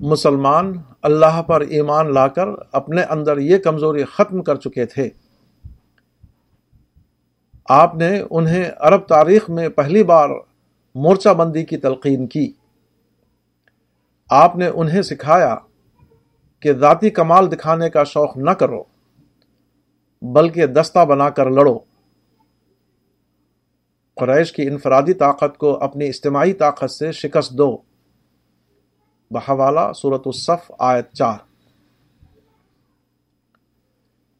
مسلمان 0.00 0.72
اللہ 1.02 1.42
پر 1.42 1.60
ایمان 1.60 2.14
لا 2.14 2.28
کر 2.28 2.48
اپنے 2.72 3.02
اندر 3.02 3.38
یہ 3.38 3.58
کمزوری 3.58 4.04
ختم 4.04 4.42
کر 4.42 4.56
چکے 4.56 4.86
تھے۔ 4.86 5.08
آپ 7.68 7.94
نے 7.94 8.22
انہیں 8.30 8.70
عرب 8.76 9.06
تاریخ 9.06 9.50
میں 9.50 9.68
پہلی 9.68 10.04
بار 10.04 10.28
مورچہ 10.94 11.28
بندی 11.28 11.64
کی 11.64 11.76
تلقین 11.76 12.26
کی۔ 12.26 12.52
آپ 14.30 14.56
نے 14.56 14.66
انہیں 14.66 15.02
سکھایا 15.02 15.56
کہ 16.60 16.72
ذاتی 16.72 17.10
کمال 17.10 17.52
دکھانے 17.52 17.90
کا 17.90 18.04
شوق 18.04 18.36
نہ 18.36 18.50
کرو، 18.50 18.82
بلکہ 20.22 20.66
دستہ 20.66 21.04
بنا 21.04 21.30
کر 21.30 21.50
لڑو۔ 21.50 21.78
قریش 24.16 24.52
کی 24.52 24.62
انفرادی 24.62 25.12
طاقت 25.12 25.58
کو 25.58 25.82
اپنی 25.82 26.08
اجتماعی 26.08 26.52
طاقت 26.52 26.90
سے 26.90 27.12
شکست 27.12 27.50
دو۔ 27.50 27.87
بحوالہ 29.30 29.92
صورت 29.92 30.22
الصف 30.26 30.72
آیت 30.78 31.12
چار۔ 31.12 31.38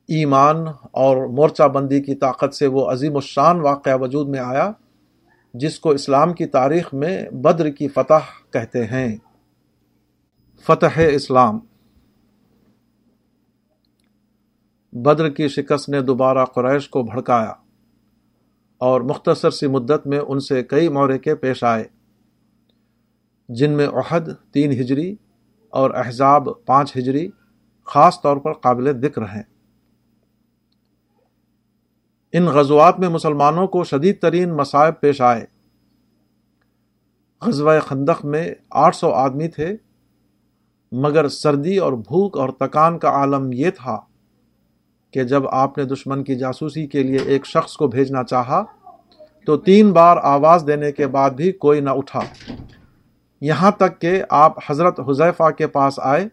ایمان 0.08 0.56
اور 0.90 1.26
مورچہ 1.26 1.62
بندی 1.62 2.02
کی 2.02 2.14
طاقت 2.14 2.54
سے 2.54 2.66
وہ 2.66 2.90
عظیم 2.90 3.14
الشان 3.14 3.60
واقعہ 3.60 3.98
وجود 4.00 4.28
میں 4.28 4.40
آیا، 4.40 4.72
جس 5.54 5.80
کو 5.80 5.90
اسلام 5.90 6.32
کی 6.32 6.46
تاریخ 6.46 6.94
میں 6.94 7.30
بدر 7.30 7.70
کی 7.70 7.88
فتح 7.88 8.52
کہتے 8.52 8.84
ہیں۔ 8.84 9.16
فتح 10.60 11.00
اسلام۔ 11.10 11.58
بدر 14.92 15.28
کی 15.28 15.48
شکست 15.48 15.88
نے 15.88 16.00
دوبارہ 16.00 16.44
قریش 16.44 16.88
کو 16.88 17.02
بھڑکایا 17.02 17.52
اور 18.78 19.00
مختصر 19.00 19.50
سی 19.50 19.66
مدت 19.66 20.06
میں 20.06 20.18
ان 20.18 20.40
سے 20.40 20.62
کئی 20.62 20.88
مورکے 20.88 21.34
پیش 21.34 21.64
آئے۔ 21.64 21.84
جن 23.48 23.70
میں 23.70 23.86
عہد 23.86 24.28
تین 24.52 24.70
ہجری 24.70 25.16
اور 25.70 25.90
احزاب 25.90 26.48
پانچ 26.66 26.96
ہجری 26.96 27.28
خاص 27.84 28.22
طور 28.22 28.36
پر 28.36 28.52
قابل 28.52 29.00
ذکر 29.00 29.22
ہیں۔ 29.22 29.42
ان 32.32 32.44
غزوات 32.44 32.98
میں 32.98 33.08
مسلمانوں 33.08 33.66
کو 33.66 33.84
شدید 33.84 34.20
ترین 34.20 34.56
مصائب 34.56 35.00
پیش 35.00 35.20
آئے۔ 35.20 35.46
غزوہ 37.46 37.80
خندق 37.80 38.24
میں 38.24 38.54
آٹھ 38.70 38.96
سو 38.96 39.10
آدمی 39.10 39.48
تھے، 39.48 39.76
مگر 40.92 41.28
سردی 41.28 41.76
اور 41.76 41.92
بھوک 41.92 42.38
اور 42.38 42.48
تکان 42.48 42.98
کا 42.98 43.08
عالم 43.08 43.50
یہ 43.52 43.70
تھا 43.70 44.00
کہ 45.10 45.22
جب 45.22 45.48
آپ 45.48 45.78
نے 45.78 45.84
دشمن 45.84 46.24
کی 46.24 46.34
جاسوسی 46.34 46.86
کے 46.86 47.02
لیے 47.02 47.18
ایک 47.18 47.46
شخص 47.46 47.76
کو 47.76 47.86
بھیجنا 47.86 48.24
چاہا، 48.24 48.64
تو 49.46 49.56
تین 49.56 49.92
بار 49.92 50.16
آواز 50.22 50.64
دینے 50.66 50.92
کے 50.92 51.06
بعد 51.06 51.30
بھی 51.30 51.52
کوئی 51.52 51.80
نہ 51.80 51.90
اٹھا۔ 51.90 52.20
یہاں 53.40 53.70
تک 53.70 54.00
کہ 54.00 54.22
آپ 54.30 54.52
حضرت 54.70 55.00
حذیفہ 55.00 55.50
کے 55.50 55.66
پاس 55.66 56.00
آئے 56.02 56.28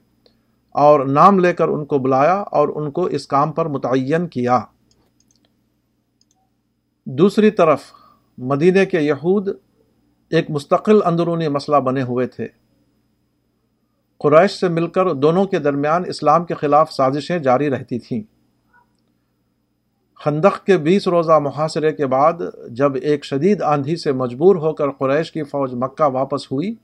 اور 0.72 1.06
نام 1.06 1.40
لے 1.40 1.54
کر 1.54 1.68
ان 1.68 1.86
کو 1.86 1.98
بلایا 1.98 2.36
اور 2.36 2.70
ان 2.76 2.92
کو 2.92 3.06
اس 3.06 3.28
کام 3.28 3.52
پر 3.52 3.66
متعین 3.66 4.28
کیا۔ 4.28 4.60
دوسری 7.06 7.52
طرف 7.52 7.82
مدینے 8.38 8.86
کے 8.86 9.00
یہود 9.00 9.50
ایک 10.30 10.52
مستقل 10.52 11.00
اندرونی 11.06 11.48
مسئلہ 11.48 11.78
بنے 11.78 12.02
ہوئے 12.02 12.28
تھے۔ 12.28 12.48
قریش 14.20 14.52
سے 14.52 14.70
مل 14.70 14.88
کر 14.88 15.14
دونوں 15.14 15.46
کے 15.46 15.60
درمیان 15.60 16.04
اسلام 16.08 16.46
کے 16.46 16.54
خلاف 16.54 16.92
سازشیں 16.92 17.40
جاری 17.40 17.70
رہتی 17.70 18.00
تھیں۔ 18.00 18.24
خندق 20.24 20.66
کے 20.66 20.78
بیس 20.78 21.08
روزہ 21.08 21.40
محاصرے 21.40 21.92
کے 21.92 22.06
بعد، 22.06 22.34
جب 22.70 22.92
ایک 23.02 23.26
شدید 23.26 23.62
آندھی 23.62 23.96
سے 23.96 24.12
مجبور 24.12 24.56
ہو 24.56 24.74
کر 24.74 24.92
قریش 24.92 25.32
کی 25.32 25.44
فوج 25.44 25.74
مکہ 25.74 26.04
واپس 26.04 26.52
ہوئی 26.52 26.76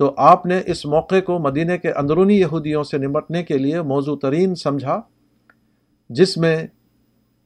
تو 0.00 0.14
آپ 0.16 0.46
نے 0.46 0.60
اس 0.66 0.86
موقع 0.86 1.20
کو 1.26 1.38
مدینہ 1.38 1.76
کے 1.76 1.92
اندرونی 1.92 2.40
یہودیوں 2.40 2.82
سے 2.82 2.98
نمٹنے 2.98 3.42
کے 3.42 3.58
لیے 3.58 3.82
موضوع 3.82 4.16
ترین 4.22 4.54
سمجھا، 4.54 5.00
جس 6.08 6.36
میں 6.36 6.66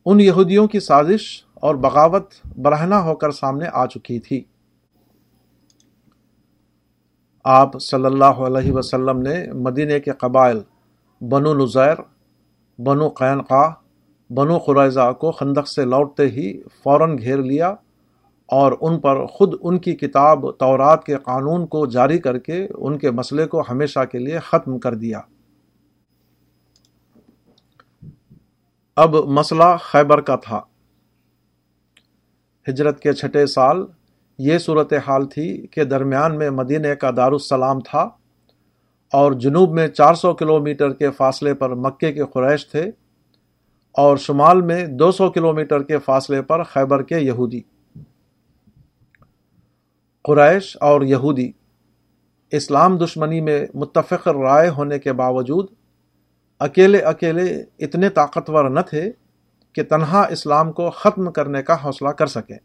ان 0.06 0.20
یہودیوں 0.20 0.66
کی 0.66 0.80
سازش 0.80 1.44
اور 1.54 1.74
بغاوت 1.74 2.26
برہنہ 2.56 2.94
ہو 2.94 3.14
کر 3.14 3.30
سامنے 3.30 3.66
آ 3.72 3.86
چکی 3.86 4.18
تھی۔ 4.18 4.44
آپ 7.44 7.82
صلی 7.82 8.04
اللہ 8.04 8.24
علیہ 8.24 8.72
وسلم 8.72 9.22
نے 9.22 9.52
مدینہ 9.52 9.98
کے 9.98 10.10
قبائل 10.10 10.60
بنو 11.20 11.54
نظیر 11.54 12.00
بنو 12.78 13.08
قینقاہ، 13.08 13.70
بنو 14.30 14.58
قریضہ 14.58 15.12
کو 15.12 15.30
خندق 15.30 15.68
سے 15.68 15.84
لوٹتے 15.84 16.26
ہی 16.28 16.62
فوراً 16.82 17.18
گھیر 17.18 17.38
لیا۔ 17.38 17.74
اور 18.54 18.72
ان 18.80 19.00
پر 19.00 19.26
خود 19.26 19.54
ان 19.62 19.78
کی 19.78 19.94
کتاب 19.94 20.52
تورات 20.58 21.04
کے 21.04 21.16
قانون 21.16 21.66
کو 21.66 21.86
جاری 21.86 22.18
کر 22.18 22.38
کے 22.38 22.66
ان 22.74 22.98
کے 22.98 23.10
مسئلے 23.10 23.46
کو 23.46 23.62
ہمیشہ 23.70 24.04
کے 24.12 24.18
لیے 24.18 24.38
ختم 24.38 24.78
کر 24.78 24.94
دیا۔ 24.94 25.20
اب 28.96 29.14
مسئلہ 29.14 29.76
خیبر 29.80 30.20
کا 30.20 30.36
تھا۔ 30.36 30.60
ہجرت 32.68 33.00
کے 33.00 33.12
چھٹے 33.12 33.46
سال 33.46 33.86
یہ 34.38 34.58
صورت 34.58 34.92
حال 35.06 35.26
تھی 35.26 35.66
کہ 35.66 35.84
درمیان 35.84 36.38
میں 36.38 36.50
مدینہ 36.50 36.94
کا 36.94 37.10
دارالسلام 37.16 37.80
تھا 37.80 38.08
اور 39.12 39.32
جنوب 39.32 39.70
میں 39.72 39.88
چار 39.88 40.14
سو 40.14 40.34
کلو 40.34 40.60
میٹر 40.60 40.92
کے 40.92 41.10
فاصلے 41.10 41.54
پر 41.54 41.74
مکے 41.74 42.12
کے 42.12 42.24
قریش 42.24 42.70
تھے 42.70 42.90
اور 43.92 44.16
شمال 44.16 44.62
میں 44.62 44.86
دو 44.86 45.12
سو 45.12 45.30
کلو 45.30 45.52
میٹر 45.52 45.82
کے 45.82 45.98
فاصلے 45.98 46.42
پر 46.42 46.62
خیبر 46.62 47.02
کے 47.02 47.18
یہودی۔ 47.18 47.60
قریش 50.24 50.76
اور 50.80 51.02
یہودی 51.02 51.52
اسلام 52.50 52.96
دشمنی 52.96 53.40
میں 53.40 53.66
متفق 53.74 54.28
رائے 54.28 54.68
ہونے 54.68 54.98
کے 54.98 55.12
باوجود 55.12 55.66
اکیلے 56.58 56.98
اکیلے 56.98 57.64
اتنے 57.78 58.08
طاقتور 58.08 58.70
نہ 58.70 58.80
تھے 58.80 59.12
کہ 59.72 59.82
تنہا 59.82 60.22
اسلام 60.22 60.72
کو 60.72 60.90
ختم 60.90 61.32
کرنے 61.32 61.62
کا 61.62 61.84
حوصلہ 61.84 62.08
کر 62.08 62.26
سکیں 62.26 62.58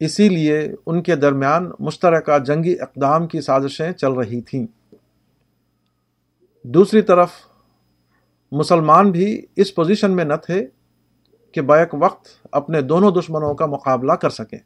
اسی 0.00 0.28
لیے 0.28 0.72
ان 0.86 1.02
کے 1.02 1.16
درمیان 1.16 1.70
مشترکہ 1.78 2.38
جنگی 2.38 2.80
اقدام 2.80 3.26
کی 3.26 3.40
سازشیں 3.40 3.92
چل 3.92 4.12
رہی 4.12 4.40
تھیں۔ 4.40 4.66
دوسری 6.62 7.02
طرف 7.02 7.30
مسلمان 8.52 9.10
بھی 9.10 9.46
اس 9.56 9.74
پوزیشن 9.74 10.16
میں 10.16 10.24
نہ 10.24 10.34
تھے 10.34 10.66
کہ 11.52 11.60
بیک 11.60 11.88
وقت 11.92 12.26
اپنے 12.52 12.80
دونوں 12.80 13.10
دشمنوں 13.10 13.54
کا 13.54 13.66
مقابلہ 13.66 14.12
کر 14.12 14.30
سکیں۔ 14.30 14.58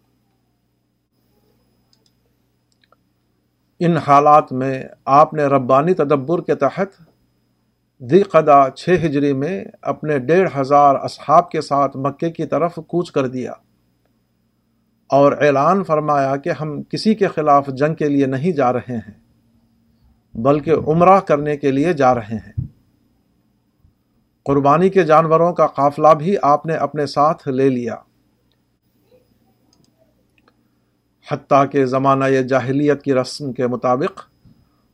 ان 3.81 3.97
حالات 3.97 4.53
میں 4.53 4.85
آپ 5.05 5.35
نے 5.35 5.45
ربانی 5.45 5.95
تدبر 5.95 6.41
کے 6.41 6.55
تحت 6.55 6.89
دی 7.99 8.23
قدا 8.23 8.71
چھ 8.71 8.89
ہجری 9.05 9.33
میں 9.33 9.65
اپنے 9.83 10.19
ڈیڑھ 10.19 10.51
ہزار 10.61 10.95
اصحاب 10.95 11.51
کے 11.51 11.61
ساتھ 11.61 11.97
مکے 11.97 12.31
کی 12.31 12.47
طرف 12.47 12.75
کوچ 12.75 13.13
کر 13.13 13.27
دیا 13.27 13.53
اور 15.11 15.33
اعلان 15.33 15.85
فرمایا 15.85 16.37
کہ 16.37 16.51
ہم 16.61 16.83
کسی 16.83 17.15
کے 17.15 17.29
خلاف 17.29 17.67
جنگ 17.67 17.95
کے 17.95 18.09
لیے 18.09 18.27
نہیں 18.27 18.53
جا 18.53 18.73
رہے 18.73 18.97
ہیں، 18.97 19.13
بلکہ 20.35 20.71
عمرہ 20.71 21.21
کرنے 21.21 21.57
کے 21.57 21.71
لیے 21.71 21.93
جا 21.93 22.15
رہے 22.15 22.35
ہیں۔ 22.35 22.67
قربانی 24.45 24.89
کے 24.89 25.03
جانوروں 25.03 25.53
کا 25.53 25.67
قافلہ 25.67 26.15
بھی 26.19 26.37
آپ 26.43 26.67
نے 26.67 26.75
اپنے 26.75 27.07
ساتھ 27.07 27.49
لے 27.49 27.69
لیا۔ 27.69 27.95
حتیٰ 31.31 31.65
کہ 31.71 31.87
زمانہ 31.87 32.25
جاہلیت 32.25 33.03
کی 33.03 33.15
رسم 33.15 33.53
کے 33.53 33.67
مطابق 33.67 34.21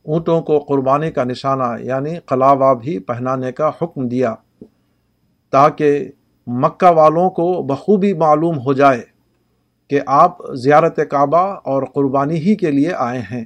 اونٹوں 0.05 0.41
کو 0.41 0.59
قربانی 0.59 1.11
کا 1.11 1.23
نشانہ 1.23 1.81
یعنی 1.81 2.19
قلاوہ 2.19 2.73
بھی 2.73 2.99
پہنانے 2.99 3.51
کا 3.51 3.71
حکم 3.81 4.07
دیا 4.07 4.35
تاکہ 5.49 6.11
مکہ 6.47 6.91
والوں 6.91 7.29
کو 7.29 7.63
بخوبی 7.63 8.13
معلوم 8.13 8.57
ہو 8.57 8.73
جائے 8.73 9.01
کہ 9.89 10.01
آپ 10.05 10.37
زیارت 10.55 10.99
کعبہ 11.09 11.59
اور 11.63 11.83
قربانی 11.83 12.35
ہی 12.35 12.55
کے 12.55 12.71
لیے 12.71 12.93
آئے 12.93 13.19
ہیں۔ 13.19 13.45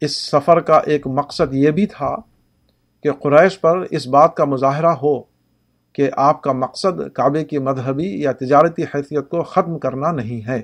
اس 0.00 0.16
سفر 0.16 0.60
کا 0.60 0.78
ایک 0.78 1.06
مقصد 1.06 1.54
یہ 1.54 1.70
بھی 1.70 1.86
تھا 1.86 2.16
کہ 3.02 3.12
قریش 3.12 3.60
پر 3.60 3.86
اس 3.90 4.06
بات 4.06 4.34
کا 4.34 4.44
مظاہرہ 4.44 4.86
ہو 4.86 5.29
کہ 5.92 6.10
آپ 6.16 6.42
کا 6.42 6.52
مقصد 6.52 7.12
کعبے 7.14 7.44
کی 7.44 7.58
مذہبی 7.58 8.20
یا 8.20 8.32
تجارتی 8.32 8.82
حیثیت 8.82 9.28
کو 9.28 9.42
ختم 9.42 9.78
کرنا 9.78 10.12
نہیں 10.12 10.48
ہے۔ 10.48 10.62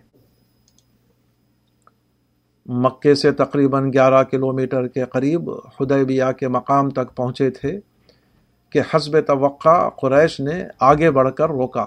مکے 2.66 3.14
سے 3.14 3.32
تقریباً 3.32 3.92
گیارہ 3.92 4.22
کلومیٹر 4.22 4.86
کے 4.86 5.04
قریب 5.04 5.50
حدیبیہ 5.50 6.24
کے 6.38 6.48
مقام 6.48 6.90
تک 6.90 7.16
پہنچے 7.16 7.50
تھے 7.50 7.80
کہ 8.70 8.80
حسب 8.94 9.20
توقع 9.20 9.88
قریش 9.88 10.40
نے 10.40 10.64
آگے 10.80 11.10
بڑھ 11.10 11.34
کر 11.34 11.48
روکا۔ 11.48 11.84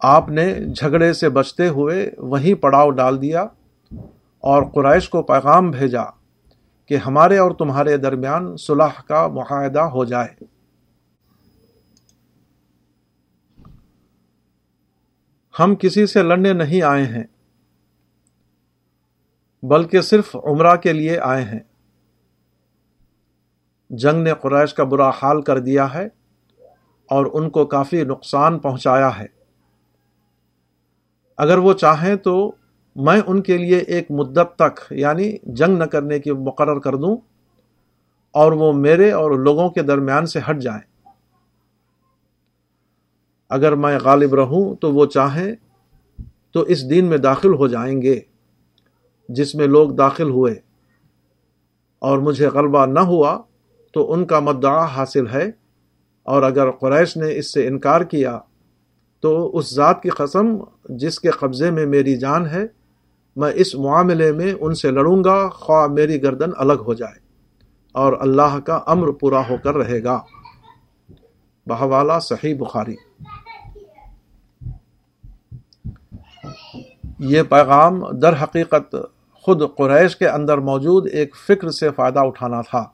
آپ 0.00 0.28
نے 0.28 0.54
جھگڑے 0.54 1.12
سے 1.12 1.28
بچتے 1.28 1.68
ہوئے 1.68 2.10
وہیں 2.18 2.54
پڑاؤ 2.54 2.90
ڈال 2.90 3.22
دیا 3.22 3.42
اور 4.40 4.62
قریش 4.62 5.08
کو 5.08 5.22
پیغام 5.22 5.70
بھیجا 5.70 6.02
کہ 6.86 6.96
ہمارے 6.96 7.38
اور 7.38 7.50
تمہارے 7.50 7.96
درمیان 7.96 8.56
صلح 8.56 9.00
کا 9.08 9.28
معاہدہ 9.28 9.80
ہو 9.80 10.04
جائے۔ 10.04 10.55
ہم 15.60 15.74
کسی 15.74 16.06
سے 16.06 16.22
لڑنے 16.22 16.52
نہیں 16.52 16.82
آئے 16.82 17.04
ہیں، 17.04 17.24
بلکہ 19.62 20.00
صرف 20.00 20.36
عمرہ 20.36 20.76
کے 20.76 20.92
لیے 20.92 21.18
آئے 21.18 21.44
ہیں۔ 21.44 21.60
جنگ 23.90 24.22
نے 24.22 24.32
قریش 24.40 24.74
کا 24.74 24.84
برا 24.84 25.10
حال 25.22 25.42
کر 25.42 25.58
دیا 25.58 25.94
ہے 25.94 26.06
اور 27.10 27.26
ان 27.32 27.50
کو 27.50 27.66
کافی 27.66 28.04
نقصان 28.04 28.58
پہنچایا 28.58 29.18
ہے۔ 29.18 29.26
اگر 31.36 31.58
وہ 31.58 31.72
چاہیں 31.72 32.16
تو 32.16 32.52
میں 32.96 33.20
ان 33.26 33.42
کے 33.42 33.58
لیے 33.58 33.78
ایک 33.78 34.10
مدت 34.10 34.56
تک 34.56 34.92
یعنی 34.92 35.36
جنگ 35.42 35.78
نہ 35.78 35.84
کرنے 35.84 36.18
کی 36.18 36.30
مقرر 36.30 36.78
کر 36.78 36.96
دوں 36.96 37.16
اور 38.30 38.52
وہ 38.52 38.72
میرے 38.72 39.10
اور 39.10 39.30
لوگوں 39.30 39.70
کے 39.70 39.82
درمیان 39.82 40.26
سے 40.26 40.40
ہٹ 40.50 40.58
جائیں۔ 40.58 40.95
اگر 43.48 43.74
میں 43.74 43.98
غالب 44.04 44.34
رہوں 44.34 44.74
تو 44.74 44.92
وہ 44.92 45.06
چاہیں 45.06 45.54
تو 46.52 46.60
اس 46.60 46.90
دین 46.90 47.04
میں 47.04 47.18
داخل 47.18 47.54
ہو 47.54 47.68
جائیں 47.68 48.02
گے، 48.02 48.20
جس 49.28 49.54
میں 49.54 49.66
لوگ 49.66 49.90
داخل 49.90 50.30
ہوئے۔ 50.30 50.54
اور 51.98 52.18
مجھے 52.18 52.46
غلبہ 52.46 52.86
نہ 52.86 53.00
ہوا 53.00 53.42
تو 53.92 54.12
ان 54.12 54.24
کا 54.24 54.40
مدعا 54.40 54.84
حاصل 54.84 55.26
ہے۔ 55.26 55.50
اور 56.22 56.42
اگر 56.42 56.70
قریش 56.70 57.16
نے 57.16 57.36
اس 57.36 57.52
سے 57.52 57.66
انکار 57.66 58.00
کیا 58.00 58.38
تو 59.20 59.56
اس 59.56 59.74
ذات 59.74 60.02
کی 60.02 60.08
قسم 60.08 60.46
جس 60.88 61.20
کے 61.20 61.30
قبضے 61.30 61.70
میں 61.70 61.86
میری 61.86 62.16
جان 62.16 62.46
ہے، 62.46 62.64
میں 63.36 63.52
اس 63.54 63.74
معاملے 63.74 64.32
میں 64.32 64.54
ان 64.60 64.74
سے 64.74 64.90
لڑوں 64.90 65.24
گا، 65.24 65.48
خواہ 65.48 65.86
میری 65.86 66.22
گردن 66.22 66.50
الگ 66.56 66.72
ہو 66.72 66.94
جائے۔ 66.94 67.26
اور 67.92 68.12
اللہ 68.20 68.58
کا 68.64 68.80
امر 68.86 69.08
پورا 69.08 69.48
ہو 69.48 69.56
کر 69.64 69.74
رہے 69.74 70.04
گا۔ 70.04 70.22
بہوالا 71.66 72.18
صحیح 72.18 72.54
بخاری۔ 72.54 72.94
یہ 77.28 77.42
پیغام 77.42 78.00
در 78.18 78.34
حقیقت 78.42 78.94
خود 79.44 79.62
قریش 79.76 80.16
کے 80.16 80.28
اندر 80.28 80.58
موجود 80.58 81.06
ایک 81.12 81.36
فکر 81.36 81.70
سے 81.70 81.90
فائدہ 81.90 82.20
اٹھانا 82.20 82.60
تھا۔ 82.60 82.84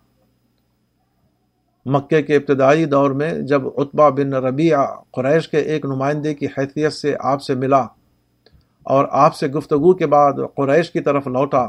مکے 1.87 2.23
کے 2.23 2.37
ابتدائی 2.37 2.85
دور 2.85 3.11
میں 3.11 3.33
جب 3.43 3.63
اتبا 3.77 4.09
بن 4.09 4.33
ربیع 4.35 4.79
قریش 5.13 5.49
کے 5.49 5.59
ایک 5.59 5.85
نمائندے 5.85 6.35
کی 6.35 6.47
حیثیت 6.47 6.93
سے 6.93 7.15
آپ 7.21 7.43
سے 7.43 7.55
ملا 7.55 7.81
اور 8.87 9.05
آپ 9.11 9.35
سے 9.35 9.47
گفتگو 9.47 9.93
کے 9.95 10.07
بعد 10.07 10.33
قریش 10.57 10.91
کی 10.91 11.01
طرف 11.01 11.27
لوٹا، 11.27 11.67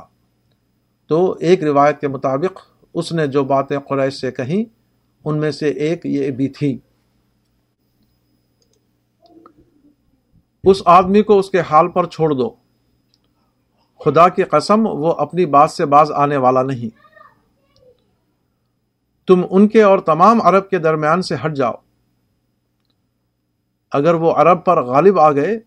تو 1.09 1.35
ایک 1.39 1.63
روایت 1.63 1.99
کے 2.01 2.07
مطابق 2.07 2.59
اس 2.93 3.11
نے 3.11 3.27
جو 3.27 3.43
باتیں 3.43 3.77
قریش 3.79 4.13
سے 4.13 4.31
کہیں، 4.31 4.63
ان 5.25 5.39
میں 5.39 5.51
سے 5.51 5.69
ایک 5.69 6.05
یہ 6.05 6.31
بھی 6.31 6.47
تھی 6.49 6.77
اس 10.63 10.81
آدمی 10.85 11.23
کو 11.23 11.39
اس 11.39 11.49
کے 11.49 11.59
حال 11.59 11.87
پر 11.87 12.05
چھوڑ 12.05 12.29
دو۔ 12.29 12.55
خدا 14.05 14.29
کی 14.29 14.43
قسم، 14.43 14.87
وہ 14.87 15.13
اپنی 15.13 15.45
بات 15.45 15.71
سے 15.71 15.85
باز 15.85 16.11
آنے 16.11 16.37
والا 16.37 16.63
نہیں۔ 16.63 16.97
تم 19.27 19.45
ان 19.49 19.67
کے 19.67 19.83
اور 19.83 19.99
تمام 19.99 20.41
عرب 20.41 20.69
کے 20.69 20.77
درمیان 20.77 21.21
سے 21.21 21.35
ہٹ 21.45 21.55
جاؤ۔ 21.55 21.73
اگر 23.91 24.13
وہ 24.13 24.31
عرب 24.31 24.65
پر 24.65 24.83
غالب 24.83 25.19
آ 25.19 25.31
گئے، 25.31 25.59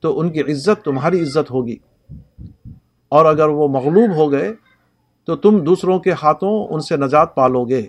تو 0.00 0.20
ان 0.20 0.30
کی 0.30 0.40
عزت 0.40 0.84
تمہاری 0.84 1.20
عزت 1.20 1.50
ہوگی۔ 1.50 1.76
اور 3.08 3.24
اگر 3.24 3.48
وہ 3.48 3.68
مغلوب 3.68 4.16
ہو 4.16 4.32
گئے، 4.32 4.54
تو 5.24 5.36
تم 5.36 5.64
دوسروں 5.64 5.98
کے 5.98 6.12
ہاتھوں 6.12 6.74
ان 6.74 6.80
سے 6.80 6.96
نجات 6.96 7.34
پالو 7.34 7.64
گے۔ 7.64 7.86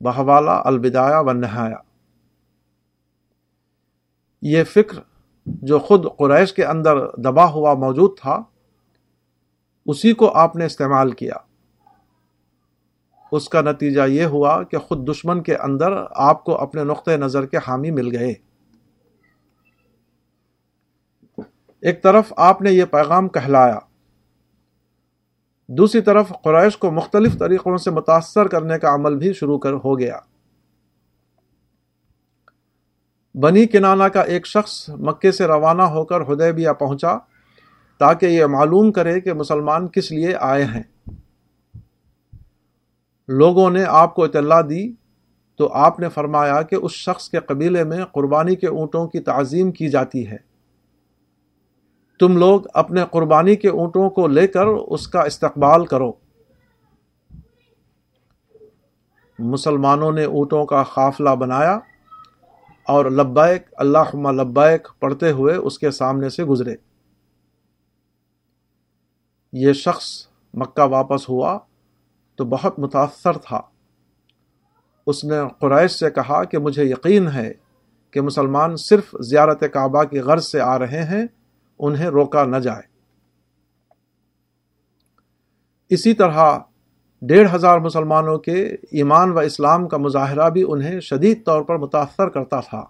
بہوالا 0.00 0.62
البدایا 0.64 1.20
و 1.20 1.32
نہایا 1.32 1.91
یہ 4.42 4.64
فکر 4.64 4.98
جو 5.46 5.78
خود 5.78 6.06
قریش 6.18 6.52
کے 6.52 6.64
اندر 6.64 7.06
دبا 7.16 7.50
ہوا 7.50 7.74
موجود 7.74 8.18
تھا، 8.18 8.42
اسی 9.86 10.12
کو 10.12 10.32
آپ 10.32 10.56
نے 10.56 10.64
استعمال 10.64 11.10
کیا۔ 11.10 11.34
اس 13.32 13.48
کا 13.48 13.60
نتیجہ 13.60 14.02
یہ 14.02 14.24
ہوا 14.24 14.62
کہ 14.62 14.78
خود 14.78 15.10
دشمن 15.10 15.42
کے 15.42 15.56
اندر 15.56 15.92
آپ 16.10 16.44
کو 16.44 16.56
اپنے 16.56 16.84
نقطۂ 16.84 17.10
نظر 17.10 17.46
کے 17.46 17.56
حامی 17.56 17.90
مل 17.90 18.16
گئے۔ 18.16 18.34
ایک 21.80 22.02
طرف 22.02 22.32
آپ 22.36 22.62
نے 22.62 22.72
یہ 22.72 22.84
پیغام 22.84 23.28
کہلایا۔ 23.28 23.78
دوسری 25.68 26.00
طرف 26.00 26.32
قریش 26.44 26.76
کو 26.76 26.90
مختلف 26.90 27.38
طریقوں 27.38 27.76
سے 27.76 27.90
متاثر 27.90 28.48
کرنے 28.48 28.78
کا 28.78 28.94
عمل 28.94 29.16
بھی 29.16 29.32
شروع 29.32 29.58
کر 29.58 29.72
ہو 29.72 29.98
گیا۔ 29.98 30.18
بنی 33.34 33.66
کنانا 33.66 34.08
کا 34.08 34.20
ایک 34.20 34.46
شخص 34.46 34.88
مکے 34.88 35.32
سے 35.32 35.44
روانہ 35.44 35.82
ہو 35.82 36.04
کر 36.04 36.20
ہدیبیہ 36.20 36.70
پہنچا 36.70 37.16
تاکہ 37.98 38.26
یہ 38.26 38.44
معلوم 38.44 38.92
کرے 38.92 39.20
کہ 39.20 39.32
مسلمان 39.32 39.88
کس 39.88 40.12
لیے 40.12 40.34
آئے 40.40 40.64
ہیں۔ 40.64 40.82
لوگوں 43.28 43.70
نے 43.70 43.84
آپ 43.84 44.14
کو 44.14 44.24
اطلاع 44.24 44.60
دی 44.60 44.92
تو 45.56 45.72
آپ 45.72 46.00
نے 46.00 46.08
فرمایا 46.08 46.62
کہ 46.62 46.74
اس 46.74 46.92
شخص 46.92 47.28
کے 47.28 47.38
قبیلے 47.38 47.84
میں 47.84 48.04
قربانی 48.04 48.56
کے 48.56 48.66
اونٹوں 48.66 49.08
کی 49.08 49.20
تعظیم 49.20 49.72
کی 49.72 49.88
جاتی 49.88 50.26
ہے۔ 50.26 50.36
تم 52.20 52.36
لوگ 52.36 52.60
اپنے 52.74 53.04
قربانی 53.10 53.56
کے 53.56 53.68
اونٹوں 53.68 54.10
کو 54.10 54.26
لے 54.26 54.46
کر 54.46 54.66
اس 54.66 55.08
کا 55.08 55.20
استقبال 55.20 55.86
کرو۔ 55.86 56.12
مسلمانوں 59.38 60.12
نے 60.12 60.24
اونٹوں 60.24 60.66
کا 60.66 60.82
قافلہ 60.82 61.30
بنایا۔ 61.30 61.78
اور 62.84 63.04
لبیک 63.04 63.62
اللہ 63.72 64.16
لبیک 64.30 64.88
پڑھتے 64.98 65.30
ہوئے 65.30 65.54
اس 65.54 65.78
کے 65.78 65.90
سامنے 65.90 66.28
سے 66.28 66.44
گزرے۔ 66.44 66.74
یہ 69.52 69.72
شخص 69.72 70.26
مکہ 70.54 70.82
واپس 70.82 71.28
ہوا 71.28 71.58
تو 72.34 72.44
بہت 72.44 72.78
متاثر 72.78 73.38
تھا۔ 73.38 73.60
اس 75.06 75.24
نے 75.24 75.34
قریش 75.58 75.90
سے 75.90 76.10
کہا 76.10 76.44
کہ 76.44 76.58
مجھے 76.58 76.84
یقین 76.84 77.28
ہے 77.28 77.52
کہ 78.10 78.20
مسلمان 78.20 78.76
صرف 78.76 79.16
زیارت 79.20 79.60
کعبہ 79.60 80.04
کی 80.04 80.18
غرض 80.18 80.46
سے 80.46 80.60
آ 80.60 80.78
رہے 80.78 81.02
ہیں، 81.02 81.26
انہیں 81.78 82.06
روکا 82.06 82.44
نہ 82.44 82.56
جائے۔ 82.56 82.82
اسی 85.88 86.14
طرح 86.14 86.58
ڈیڑھ 87.22 87.54
ہزار 87.54 87.78
مسلمانوں 87.78 88.38
کے 88.38 88.64
ایمان 88.90 89.32
و 89.32 89.38
اسلام 89.38 89.88
کا 89.88 89.96
مظاہرہ 89.96 90.50
بھی 90.50 90.64
انہیں 90.68 91.00
شدید 91.00 91.46
طور 91.46 91.62
پر 91.62 91.78
متاثر 91.78 92.28
کرتا 92.28 92.60
تھا۔ 92.60 92.84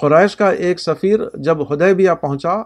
قریش 0.00 0.36
کا 0.36 0.50
ایک 0.50 0.80
سفیر 0.80 1.20
جب 1.34 1.74
ہدیبیہ 1.74 2.10
پہنچا 2.20 2.62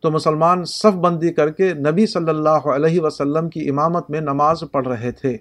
تو 0.00 0.10
مسلمان 0.10 0.64
صف 0.64 0.96
بندی 0.96 1.32
کر 1.32 1.50
کے 1.50 1.74
نبی 1.74 2.06
صلی 2.06 2.28
اللہ 2.28 2.68
علیہ 2.74 3.00
وسلم 3.00 3.48
کی 3.48 3.68
امامت 3.68 4.10
میں 4.10 4.20
نماز 4.20 4.64
پڑھ 4.72 4.88
رہے 4.88 5.12
تھے۔ 5.12 5.36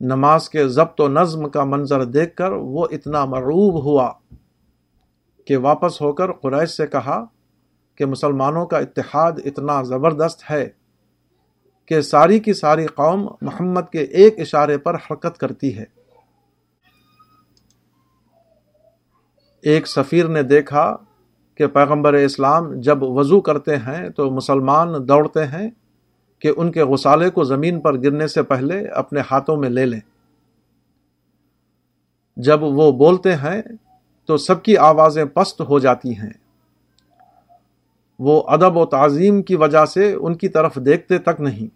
نماز 0.00 0.50
کے 0.50 0.68
ضبط 0.68 1.00
و 1.00 1.08
نظم 1.08 1.48
کا 1.48 1.64
منظر 1.64 2.04
دیکھ 2.04 2.36
کر 2.36 2.52
وہ 2.52 2.86
اتنا 2.90 3.24
مرعوب 3.24 3.84
ہوا 3.84 4.12
کہ 5.44 5.56
واپس 5.56 6.00
ہو 6.00 6.12
کر 6.12 6.32
قریش 6.32 6.70
سے 6.70 6.86
کہا 6.86 7.24
کہ 8.00 8.06
مسلمانوں 8.06 8.66
کا 8.66 8.78
اتحاد 8.78 9.32
اتنا 9.44 9.82
زبردست 9.82 10.50
ہے 10.50 10.68
کہ 11.86 12.00
ساری 12.00 12.38
کی 12.38 12.52
ساری 12.52 12.86
قوم 12.86 13.28
محمد 13.42 13.80
کے 13.92 13.98
ایک 13.98 14.40
اشارے 14.40 14.78
پر 14.78 14.94
حرکت 14.94 15.38
کرتی 15.38 15.78
ہے۔ 15.78 15.84
ایک 19.62 19.86
سفیر 19.86 20.28
نے 20.28 20.42
دیکھا 20.42 20.96
کہ 21.54 21.66
پیغمبر 21.66 22.12
اسلام 22.12 22.80
جب 22.80 23.02
وضو 23.02 23.40
کرتے 23.40 23.76
ہیں 23.76 24.08
تو 24.08 24.30
مسلمان 24.30 24.88
دوڑتے 25.08 25.46
ہیں 25.46 25.70
کہ 26.38 26.52
ان 26.56 26.72
کے 26.72 26.82
غسالے 26.82 27.30
کو 27.30 27.44
زمین 27.44 27.80
پر 27.80 28.02
گرنے 28.02 28.26
سے 28.26 28.42
پہلے 28.42 28.86
اپنے 28.86 29.20
ہاتھوں 29.30 29.56
میں 29.56 29.68
لے 29.68 29.86
لیں۔ 29.86 30.00
جب 32.36 32.62
وہ 32.62 32.92
بولتے 32.92 33.34
ہیں 33.34 33.62
تو 34.26 34.36
سب 34.36 34.62
کی 34.62 34.76
آوازیں 34.76 35.24
پست 35.24 35.60
ہو 35.60 35.78
جاتی 35.78 36.18
ہیں۔ 36.18 36.39
وہ 38.20 38.42
ادب 38.46 38.76
و 38.76 38.86
تعظیم 38.86 39.42
کی 39.42 39.56
وجہ 39.56 39.84
سے 39.84 40.12
ان 40.12 40.36
کی 40.36 40.48
طرف 40.48 40.78
دیکھتے 40.84 41.18
تک 41.18 41.40
نہیں۔ 41.40 41.74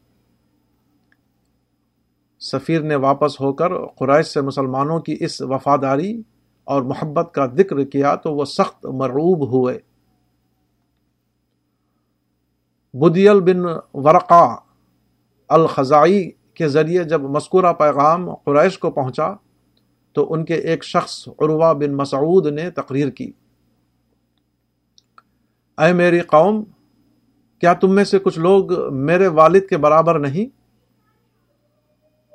سفیر 2.41 2.83
نے 2.83 2.95
واپس 2.95 3.41
ہو 3.41 3.53
کر 3.53 3.87
قریش 3.87 4.27
سے 4.27 4.41
مسلمانوں 4.41 5.01
کی 5.01 5.17
اس 5.21 5.43
وفاداری 5.43 6.23
اور 6.65 6.83
محبت 6.83 7.35
کا 7.35 7.47
ذکر 7.47 7.85
کیا 7.85 8.15
تو 8.15 8.35
وہ 8.35 8.45
سخت 8.45 8.87
مرعوب 8.87 9.51
ہوئے۔ 9.53 9.79
بدیل 12.95 13.41
بن 13.41 13.65
ورقا 13.95 14.57
الخزائی 15.49 16.31
کے 16.55 16.69
ذریعے 16.69 17.05
جب 17.05 17.23
مذکورہ 17.23 17.73
پیغام 17.73 18.35
قریش 18.35 18.79
کو 18.79 18.91
پہنچا 18.91 19.29
تو 20.13 20.33
ان 20.33 20.45
کے 20.45 20.55
ایک 20.55 20.85
شخص 20.85 21.29
عروہ 21.29 21.73
بن 21.73 21.97
مسعود 21.97 22.47
نے 22.47 22.71
تقریر 22.71 23.11
کی۔ 23.11 23.33
اے 25.79 25.93
میری 25.93 26.21
قوم، 26.21 26.65
کیا 27.59 27.73
تم 27.73 27.95
میں 27.95 28.05
سے 28.05 28.19
کچھ 28.19 28.39
لوگ 28.39 28.95
میرے 28.95 29.27
والد 29.27 29.61
کے 29.69 29.77
برابر 29.77 30.19
نہیں؟ 30.19 30.47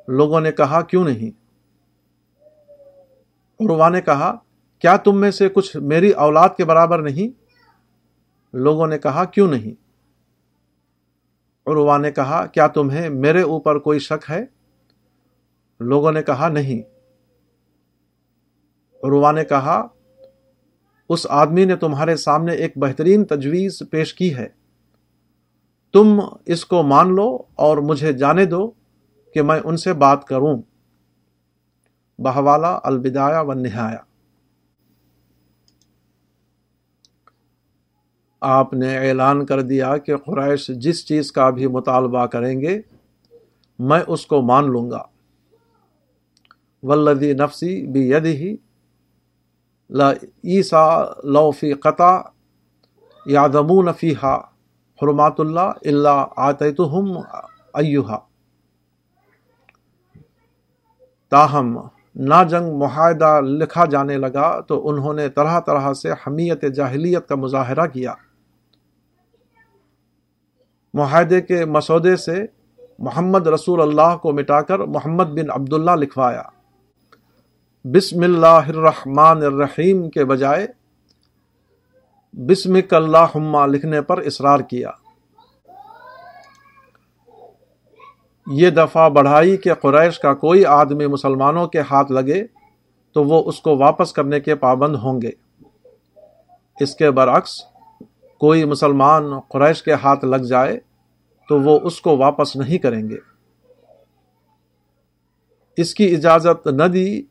لوگوں 0.07 0.41
نے 0.41 0.51
کہا، 0.51 0.81
کیوں 0.81 1.03
نہیں؟ 1.03 1.39
عروا 3.59 3.89
نے 3.89 4.01
کہا، 4.01 4.35
کیا 4.79 4.97
تم 4.97 5.17
میں 5.17 5.31
سے 5.31 5.49
کچھ 5.49 5.77
میری 5.77 6.11
اولاد 6.11 6.49
کے 6.57 6.65
برابر 6.65 7.01
نہیں؟ 7.01 7.39
لوگوں 8.53 8.87
نے 8.87 8.97
کہا، 8.97 9.25
کیوں 9.25 9.47
نہیں؟ 9.47 9.89
عروا 11.65 11.97
نے 11.97 12.11
کہا، 12.11 12.45
کیا 12.45 12.67
تمہیں 12.67 13.09
میرے 13.09 13.41
اوپر 13.41 13.79
کوئی 13.79 13.99
شک 13.99 14.29
ہے؟ 14.29 14.45
لوگوں 15.79 16.11
نے 16.11 16.23
کہا، 16.23 16.49
نہیں۔ 16.49 16.81
عروا 19.03 19.31
نے 19.31 19.45
کہا 19.45 19.87
اس 21.09 21.27
آدمی 21.29 21.65
نے 21.65 21.75
تمہارے 21.75 22.15
سامنے 22.15 22.53
ایک 22.53 22.73
بہترین 22.75 23.25
تجویز 23.25 23.81
پیش 23.91 24.13
کی 24.13 24.35
ہے۔ 24.35 24.47
تم 25.93 26.19
اس 26.45 26.65
کو 26.65 26.83
مان 26.83 27.15
لو 27.15 27.37
اور 27.55 27.77
مجھے 27.77 28.13
جانے 28.13 28.45
دو 28.45 28.71
کہ 29.33 29.41
میں 29.41 29.59
ان 29.63 29.77
سے 29.77 29.93
بات 29.93 30.25
کروں۔ 30.25 30.61
بہوالا 32.19 32.79
البدایا 32.83 33.41
و 33.41 33.53
نہایا 33.53 33.97
آپ 38.41 38.73
نے 38.73 38.97
اعلان 38.97 39.45
کر 39.45 39.61
دیا 39.61 39.97
کہ 39.97 40.17
قریش 40.17 40.67
جس 40.67 41.05
چیز 41.05 41.31
کا 41.31 41.49
بھی 41.49 41.67
مطالبہ 41.67 42.25
کریں 42.25 42.61
گے، 42.61 42.81
میں 43.79 43.99
اس 44.07 44.25
کو 44.25 44.41
مان 44.41 44.71
لوں 44.71 44.91
گا۔ 44.91 45.03
ولدی 46.83 47.33
نفسی 47.33 47.87
بھی 47.87 48.09
ید 48.09 48.25
ہی 48.25 48.55
عیسا 50.43 51.05
لو 51.23 51.51
فی 51.51 51.73
قطع 51.73 52.21
یادمون 53.25 53.93
فیحا 53.93 54.35
حرمات 55.01 55.39
اللہ 55.39 55.59
اللہ 55.59 56.25
آتم 56.35 57.17
ایوہا 57.73 58.19
تاہم، 61.29 61.79
نا 62.15 62.43
جنگ 62.43 62.77
معاہدہ 62.77 63.41
لکھا 63.41 63.85
جانے 63.85 64.17
لگا 64.17 64.59
تو 64.59 64.89
انہوں 64.89 65.13
نے 65.13 65.29
طرح 65.29 65.59
طرح 65.59 65.93
سے 65.93 66.11
حمیت 66.11 66.65
جاہلیت 66.75 67.27
کا 67.27 67.35
مظاہرہ 67.35 67.85
کیا۔ 67.85 68.13
معاہدے 70.93 71.41
کے 71.41 71.65
مسودے 71.65 72.15
سے 72.15 72.45
محمد 72.99 73.47
رسول 73.47 73.81
اللہ 73.81 74.17
کو 74.17 74.31
مٹا 74.31 74.61
کر 74.61 74.79
محمد 74.79 75.23
بن 75.23 75.51
عبداللہ 75.51 75.91
لکھوایا۔ 75.91 76.43
بسم 77.85 78.23
اللہ 78.23 78.67
الرحمن 78.67 79.43
الرحیم 79.43 80.09
کے 80.09 80.25
بجائے 80.25 80.67
بسم 82.33 82.75
اللہ 82.91 83.37
لکھنے 83.65 84.01
پر 84.01 84.17
اصرار 84.17 84.59
کیا۔ 84.59 84.91
یہ 88.47 88.69
دفعہ 88.69 89.09
بڑھائی 89.09 89.57
کہ 89.57 89.73
قریش 89.73 90.19
کا 90.19 90.33
کوئی 90.33 90.65
آدمی 90.65 91.07
مسلمانوں 91.07 91.67
کے 91.67 91.79
ہاتھ 91.79 92.11
لگے 92.11 92.43
تو 93.15 93.23
وہ 93.23 93.43
اس 93.45 93.61
کو 93.61 93.77
واپس 93.77 94.13
کرنے 94.13 94.39
کے 94.39 94.55
پابند 94.55 94.95
ہوں 94.95 95.21
گے۔ 95.21 95.31
اس 96.79 96.95
کے 96.95 97.11
برعکس 97.11 97.61
کوئی 98.37 98.65
مسلمان 98.65 99.39
قریش 99.39 99.83
کے 99.83 99.93
ہاتھ 99.93 100.25
لگ 100.25 100.45
جائے 100.49 100.79
تو 101.49 101.59
وہ 101.61 101.79
اس 101.83 102.01
کو 102.01 102.17
واپس 102.17 102.55
نہیں 102.55 102.77
کریں 102.77 103.09
گے۔ 103.09 103.17
اس 105.77 105.93
کی 105.93 106.15
اجازت 106.15 106.67
نہ 106.67 106.83
دی 106.83 107.21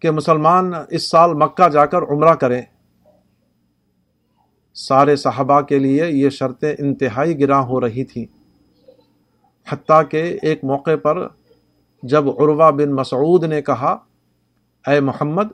کہ 0.00 0.10
مسلمان 0.10 0.72
اس 0.90 1.10
سال 1.10 1.34
مکہ 1.34 1.68
جا 1.68 1.86
کر 1.86 2.02
عمرہ 2.02 2.34
کریں۔ 2.34 2.62
سارے 4.74 5.16
صحابہ 5.16 5.60
کے 5.60 5.78
لیے 5.78 6.06
یہ 6.06 6.30
شرطیں 6.30 6.74
انتہائی 6.78 7.40
گراں 7.40 7.62
ہو 7.62 7.80
رہی 7.80 8.04
تھیں۔ 8.04 8.24
حتیٰ 9.68 10.02
کہ 10.10 10.38
ایک 10.42 10.64
موقع 10.64 10.96
پر 11.02 11.26
جب 12.02 12.28
عروہ 12.28 12.70
بن 12.70 12.92
مسعود 12.92 13.44
نے 13.44 13.62
کہا، 13.62 13.96
اے 14.86 15.00
محمد، 15.00 15.44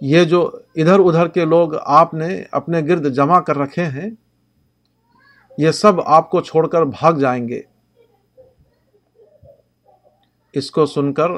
یہ 0.00 0.24
جو 0.24 0.50
ادھر 0.76 0.98
ادھر 0.98 1.28
کے 1.28 1.44
لوگ 1.44 1.72
آپ 1.84 2.14
نے 2.14 2.44
اپنے 2.50 2.80
گرد 2.80 3.14
جمع 3.14 3.40
کر 3.40 3.58
رکھے 3.58 3.84
ہیں، 3.84 4.10
یہ 5.58 5.70
سب 5.70 6.00
آپ 6.00 6.30
کو 6.30 6.40
چھوڑ 6.40 6.68
کر 6.68 6.84
بھاگ 6.84 7.12
جائیں 7.12 7.48
گے۔ 7.48 7.62
اس 10.52 10.70
کو 10.70 10.86
سن 10.86 11.12
کر 11.12 11.28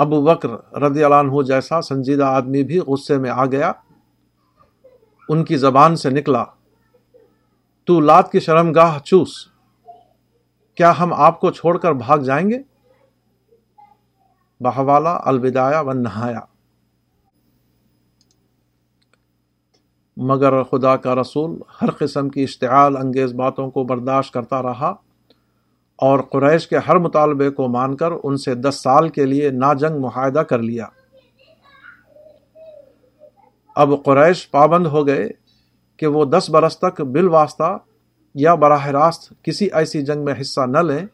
ابو 0.00 0.20
بکر 0.22 0.50
رضی 0.82 1.04
اللہ 1.04 1.14
عنہ 1.14 1.42
جیسا 1.46 1.80
سنجیدہ 1.82 2.24
آدمی 2.24 2.62
بھی 2.62 2.78
غصے 2.78 3.18
میں 3.18 3.30
آ 3.30 3.44
گیا، 3.46 3.72
ان 5.28 5.44
کی 5.44 5.56
زبان 5.56 5.96
سے 5.96 6.10
نکلا، 6.10 6.44
تو 7.88 8.00
لات 8.00 8.30
کی 8.32 8.40
شرم 8.40 8.72
گاہ 8.72 8.98
چوس، 8.98 9.32
کیا 10.78 10.92
ہم 10.98 11.12
آپ 11.14 11.40
کو 11.40 11.50
چھوڑ 11.50 11.76
کر 11.78 11.92
بھاگ 11.92 12.18
جائیں 12.18 12.48
گے؟ 12.50 12.58
بہوالا 14.60 15.18
الوداع 15.24 15.80
و 15.80 15.92
نہایا 15.92 16.40
مگر 20.16 20.62
خدا 20.62 20.96
کا 20.96 21.14
رسول 21.14 21.58
ہر 21.82 21.90
قسم 21.90 22.28
کی 22.28 22.42
اشتعال 22.42 22.96
انگیز 22.96 23.32
باتوں 23.34 23.70
کو 23.70 23.84
برداشت 23.84 24.32
کرتا 24.34 24.62
رہا۔ 24.62 24.92
اور 26.00 26.20
قریش 26.20 26.68
کے 26.68 26.78
ہر 26.78 26.96
مطالبے 26.96 27.50
کو 27.50 27.68
مان 27.68 27.96
کر 27.96 28.08
ان 28.24 28.36
سے 28.36 28.54
دس 28.54 28.82
سال 28.82 29.08
کے 29.08 29.26
لیے 29.26 29.50
نا 29.50 29.72
جنگ 29.72 30.00
معاہدہ 30.00 30.38
کر 30.38 30.58
لیا۔ 30.58 30.86
اب 33.76 33.90
قریش 34.04 34.50
پابند 34.50 34.86
ہو 34.86 35.06
گئے 35.06 35.28
کہ 35.96 36.06
وہ 36.06 36.24
دس 36.24 36.50
برس 36.50 36.78
تک 36.78 37.00
بال 37.00 37.28
واسطہ 37.28 37.78
یا 38.34 38.54
براہ 38.54 38.86
راست 38.86 39.32
کسی 39.42 39.68
ایسی 39.72 40.02
جنگ 40.02 40.24
میں 40.24 40.34
حصہ 40.40 40.60
نہ 40.60 40.78
لیں 40.78 41.06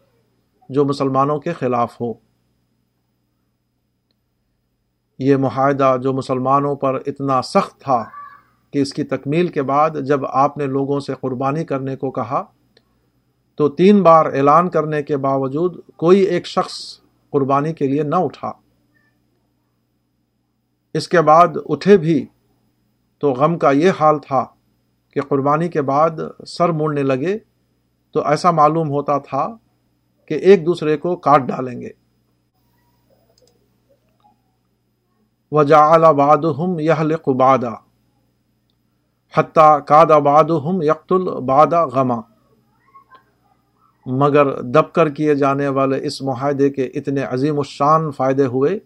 جو 0.69 0.85
مسلمانوں 0.85 1.39
کے 1.39 1.53
خلاف 1.53 2.01
ہو۔ 2.01 2.13
یہ 5.19 5.37
معاہدہ 5.37 5.97
جو 6.03 6.13
مسلمانوں 6.13 6.77
پر 6.77 6.95
اتنا 7.07 7.43
سخت 7.43 7.81
تھا 7.81 8.05
کہ 8.71 8.79
اس 8.79 8.93
کی 8.93 9.05
تکمیل 9.05 9.49
کے 9.49 9.63
بعد 9.63 9.91
جب 10.07 10.27
آپ 10.27 10.59
نے 10.59 10.67
لوگوں 10.67 11.01
سے 11.01 11.15
قربانی 11.21 11.65
کرنے 11.65 11.97
کو 11.97 12.11
کہا 12.11 12.45
تو 13.57 13.69
تین 13.69 14.03
بار 14.03 14.27
اعلان 14.27 14.71
کرنے 14.71 15.03
کے 15.03 15.17
باوجود 15.17 15.81
کوئی 15.97 16.21
ایک 16.21 16.47
شخص 16.47 17.01
قربانی 17.31 17.73
کے 17.73 17.87
لیے 17.87 18.03
نہ 18.03 18.17
اٹھا۔ 18.17 18.53
اس 20.95 21.09
کے 21.09 21.21
بعد 21.21 21.49
اٹھے 21.69 21.97
بھی 21.97 22.27
تو 23.19 23.33
غم 23.33 23.59
کا 23.59 23.71
یہ 23.71 23.91
حال 24.01 24.19
تھا 24.19 24.47
کہ 25.11 25.21
قربانی 25.21 25.69
کے 25.69 25.83
بعد 25.83 26.11
سر 26.47 26.69
موڑنے 26.69 27.03
لگے 27.03 27.39
تو 28.13 28.27
ایسا 28.27 28.51
معلوم 28.51 28.89
ہوتا 28.89 29.19
تھا 29.19 29.57
کہ 30.29 30.35
ایک 30.35 30.67
دوسرے 30.67 30.97
کو 30.97 31.17
کاٹ 31.17 31.41
ڈالیں 31.41 31.81
گے۔ 31.81 31.91
وجا 35.53 35.79
آباد 35.79 36.37
ہم 36.37 36.79
یہ 36.79 36.93
لبادہ 37.01 37.75
حتیٰ 39.39 39.79
کاد 39.85 40.11
آباد 40.11 40.45
ہم 40.45 40.83
یکت 40.83 41.13
البادہ 41.13 41.87
غما۔ 41.87 42.36
مگر 44.07 44.63
دب 44.63 44.93
کر 44.93 45.09
کیے 45.09 45.35
جانے 45.35 45.69
والے 45.69 46.07
اس 46.07 46.23
معاہدے 46.23 46.71
کے 46.71 46.85
اتنے 46.85 47.23
عظیم 47.23 47.59
الشان 47.59 48.11
فائدے 48.11 48.47
ہوئے 48.47 48.79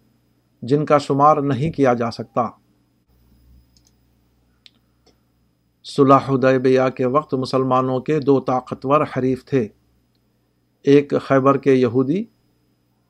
جن 0.62 0.84
کا 0.84 0.98
شمار 0.98 1.36
نہیں 1.36 1.72
کیا 1.72 1.94
جا 1.94 2.10
سکتا۔ 2.10 2.48
صلاح 5.84 6.28
حدیبیہ 6.28 6.80
کے 6.96 7.06
وقت 7.06 7.34
مسلمانوں 7.34 8.00
کے 8.00 8.20
دو 8.20 8.40
طاقتور 8.40 9.00
حریف 9.00 9.44
تھے۔ 9.44 9.68
ایک 10.82 11.14
خیبر 11.22 11.58
کے 11.58 11.74
یہودی، 11.74 12.24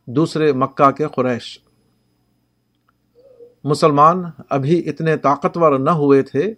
دوسرے 0.07 0.53
مکہ 0.53 0.91
کے 0.91 1.07
قریش۔ 1.07 1.59
مسلمان 3.65 4.23
ابھی 4.49 4.89
اتنے 4.89 5.17
طاقتور 5.17 5.79
نہ 5.79 5.91
ہوئے 5.91 6.23
تھے 6.23 6.55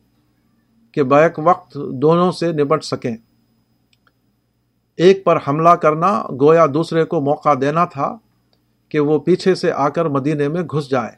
کہ 0.92 1.02
بیک 1.02 1.38
وقت 1.38 1.78
دونوں 1.92 2.32
سے 2.32 2.52
نبٹ 2.52 2.84
سکیں۔ 2.84 3.16
ایک 4.96 5.24
پر 5.24 5.38
حملہ 5.48 5.68
کرنا 5.68 6.22
گویا 6.40 6.66
دوسرے 6.74 7.04
کو 7.04 7.20
موقع 7.20 7.54
دینا 7.60 7.84
تھا 7.84 8.16
کہ 8.88 9.00
وہ 9.00 9.18
پیچھے 9.18 9.54
سے 9.54 9.72
آ 9.72 9.88
کر 9.88 10.04
مدینے 10.04 10.48
میں 10.48 10.62
گھس 10.62 10.90
جائے 10.90 11.12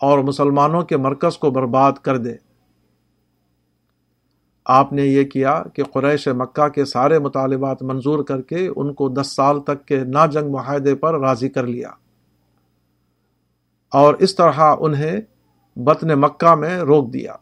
اور 0.00 0.18
مسلمانوں 0.18 0.82
کے 0.82 0.96
مرکز 0.96 1.38
کو 1.38 1.50
برباد 1.50 1.92
کر 1.92 2.16
دے۔ 2.16 2.34
آپ 4.64 4.92
نے 4.92 5.02
یہ 5.02 5.24
کیا 5.24 5.62
کہ 5.74 5.82
قریش 5.84 6.28
مکہ 6.28 6.68
کے 6.68 6.84
سارے 6.84 7.18
مطالبات 7.18 7.82
منظور 7.82 8.24
کر 8.24 8.42
کے 8.42 8.68
ان 8.76 8.94
کو 8.94 9.08
دس 9.08 9.36
سال 9.36 9.62
تک 9.62 9.84
کے 9.84 10.04
نا 10.04 10.26
جنگ 10.26 10.50
معاہدے 10.50 10.94
پر 10.94 11.20
راضی 11.20 11.48
کر 11.48 11.66
لیا۔ 11.66 11.90
اور 13.92 14.14
اس 14.14 14.36
طرح 14.36 14.74
انہیں 14.80 15.20
بطن 15.76 16.08
مکہ 16.20 16.54
میں 16.54 16.78
روک 16.78 17.12
دیا۔ 17.12 17.36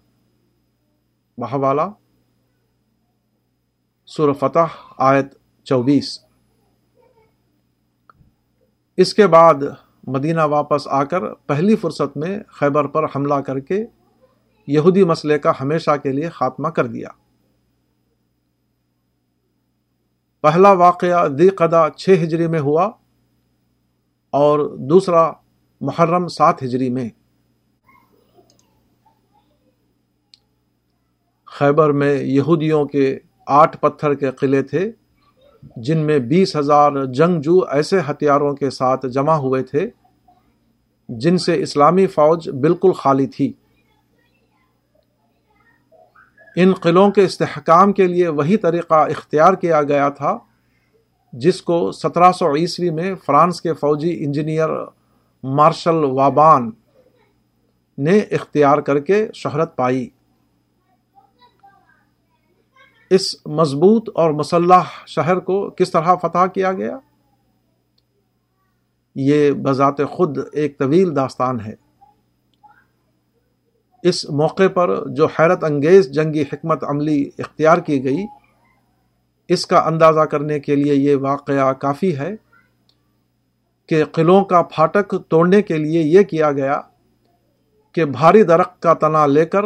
بہوالا 1.39 1.89
سور 4.07 4.33
فتح 4.33 4.93
آیت 4.99 5.35
چوبیس۔ 5.65 6.25
اس 8.97 9.15
کے 9.15 9.27
بعد 9.27 9.55
مدینہ 10.07 10.41
واپس 10.45 10.89
آ 10.89 11.05
کر 11.05 11.35
پہلی 11.35 11.77
فرصت 11.77 12.17
میں 12.17 12.39
خیبر 12.49 12.87
پر 12.87 13.05
حملہ 13.05 13.35
کر 13.35 13.61
کے 13.61 13.87
یہودی 14.67 15.05
مسئلے 15.05 15.39
کا 15.39 15.53
ہمیشہ 15.61 15.97
کے 16.03 16.13
لیے 16.13 16.29
خاتمہ 16.29 16.69
کر 16.69 16.87
دیا۔ 16.87 17.09
پہلا 20.43 20.73
واقعہ 20.73 21.29
دی 21.29 21.49
قدا 21.49 21.91
چھ 21.91 22.11
ہجری 22.23 22.47
میں 22.47 22.61
ہوا 22.61 22.85
اور 24.31 24.77
دوسرا 24.77 25.33
محرم 25.81 26.29
سات 26.29 26.63
ہجری 26.63 26.91
میں۔ 26.91 27.09
خیبر 31.45 31.93
میں 31.93 32.15
یہودیوں 32.15 32.87
کے 32.87 33.19
آٹھ 33.47 33.77
پتھر 33.79 34.15
کے 34.15 34.31
قلعے 34.31 34.63
تھے، 34.63 34.93
جن 35.77 35.99
میں 35.99 36.19
بیس 36.19 36.57
ہزار 36.57 37.05
جنگجو 37.05 37.61
ایسے 37.61 38.01
ہتھیاروں 38.11 38.55
کے 38.55 38.71
ساتھ 38.71 39.07
جمع 39.07 39.35
ہوئے 39.35 39.63
تھے، 39.63 39.91
جن 41.09 41.39
سے 41.39 41.63
اسلامی 41.63 42.07
فوج 42.07 42.51
بالکل 42.51 42.93
خالی 42.93 43.27
تھی۔ 43.27 43.53
ان 46.57 46.75
قلعوں 46.75 47.11
کے 47.11 47.25
استحکام 47.25 47.93
کے 47.93 48.07
لیے 48.07 48.29
وہی 48.29 48.57
طریقہ 48.57 48.95
اختیار 48.95 49.55
کیا 49.55 49.83
گیا 49.83 50.09
تھا، 50.09 50.39
جس 51.33 51.63
کو 51.63 51.93
سترہ 51.93 52.33
سو 52.33 52.57
عیسوی 52.57 52.91
میں 52.91 53.15
فرانس 53.27 53.61
کے 53.61 53.75
فوجی 53.75 54.25
انجینئر 54.25 54.69
مارشل 55.43 56.05
وابان 56.05 56.71
نے 57.99 58.19
اختیار 58.19 58.79
کر 58.79 58.99
کے 58.99 59.29
شہرت 59.35 59.77
پائی۔ 59.77 60.09
اس 63.15 63.47
مضبوط 63.47 64.09
اور 64.15 64.31
مسلح 64.31 64.83
شہر 65.07 65.39
کو 65.39 65.71
کس 65.71 65.91
طرح 65.91 66.15
فتح 66.15 66.47
کیا 66.47 66.73
گیا؟ 66.73 66.99
یہ 69.15 69.51
بذات 69.51 70.01
خود 70.11 70.39
ایک 70.53 70.79
طویل 70.79 71.17
داستان 71.17 71.61
ہے۔ 71.61 71.75
اس 74.03 74.31
موقع 74.31 74.69
پر 74.75 75.09
جو 75.09 75.27
حیرت 75.27 75.65
انگیز 75.65 76.11
جنگی 76.11 76.43
حکمت 76.43 76.85
عملی 76.85 77.31
اختیار 77.39 77.79
کی 77.79 78.05
گئی، 78.05 78.27
اس 79.49 79.67
کا 79.67 79.79
اندازہ 79.79 80.21
کرنے 80.21 80.61
کے 80.61 80.77
لیے 80.77 80.95
یہ 80.95 81.17
واقعہ 81.17 81.73
کافی 81.73 82.17
ہے 82.19 82.35
کہ 83.87 84.05
قلعوں 84.05 84.45
کا 84.45 84.63
پھاٹک 84.63 85.15
توڑنے 85.29 85.63
کے 85.63 85.77
لیے 85.77 86.03
یہ 86.03 86.23
کیا 86.23 86.53
گیا 86.53 86.81
کہ 87.93 88.05
بھاری 88.05 88.43
درخت 88.43 88.83
کا 88.83 88.95
تنا 88.95 89.27
لے 89.27 89.47
کر 89.47 89.65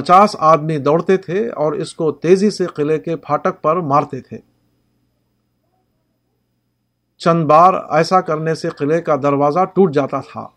پچاس 0.00 0.36
آدمی 0.38 0.78
دوڑتے 0.78 1.16
تھے 1.16 1.50
اور 1.50 1.72
اس 1.72 1.94
کو 1.94 2.12
تیزی 2.12 2.50
سے 2.50 2.66
قلعے 2.66 2.98
کے 2.98 3.16
پھاٹک 3.16 3.62
پر 3.62 3.76
مارتے 3.76 4.20
تھے۔ 4.20 4.38
چند 7.18 7.44
بار 7.44 7.74
ایسا 7.90 8.20
کرنے 8.20 8.54
سے 8.54 8.68
قلعے 8.68 9.02
کا 9.02 9.16
دروازہ 9.16 9.64
ٹوٹ 9.64 9.94
جاتا 9.94 10.20
تھا۔ 10.20 10.48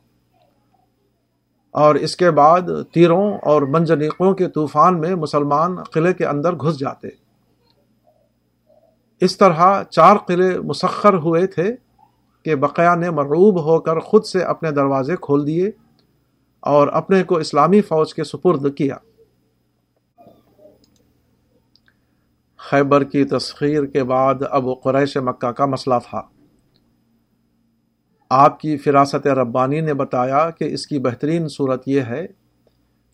اور 1.72 1.96
اس 1.96 2.16
کے 2.16 2.32
بعد 2.32 2.62
تیروں 2.94 3.38
اور 3.38 3.62
منجنیقوں 3.62 4.34
کے 4.34 4.48
طوفان 4.48 5.02
میں 5.02 5.16
مسلمان 5.16 5.84
قلعے 5.84 6.14
کے 6.14 6.26
اندر 6.26 6.54
گھس 6.54 6.80
جاتے۔ 6.80 7.08
اس 9.22 9.38
طرح 9.38 9.84
چار 9.84 10.16
قلعے 10.18 10.60
مسخر 10.60 11.14
ہوئے 11.14 11.48
تھے 11.48 11.76
کہ 12.46 12.56
بقیا 12.56 12.96
نے 12.96 13.10
مرعوب 13.10 13.64
ہو 13.64 13.80
کر 13.80 14.00
خود 14.00 14.26
سے 14.26 14.44
اپنے 14.44 14.72
دروازے 14.72 15.16
کھول 15.22 15.48
دیے 15.48 15.72
اور 16.60 16.88
اپنے 16.88 17.24
کو 17.24 17.38
اسلامی 17.38 17.82
فوج 17.82 18.14
کے 18.14 18.24
سپرد 18.24 18.76
کیا۔ 18.76 18.96
خیبر 22.72 23.04
کی 23.04 23.26
تسخیر 23.26 23.86
کے 23.86 24.04
بعد 24.04 24.36
اب 24.50 24.66
قریش 24.84 25.18
مکہ 25.18 25.52
کا 25.52 25.66
مسئلہ 25.66 25.96
تھا۔ 26.10 26.22
آپ 28.30 28.60
کی 28.60 28.78
فراست 28.78 29.28
ربانی 29.28 29.82
نے 29.82 29.94
بتایا 29.94 30.50
کہ 30.50 30.64
اس 30.64 30.88
کی 30.88 31.00
بہترین 31.00 31.48
صورت 31.48 31.84
یہ 31.86 32.02
ہے 32.02 32.28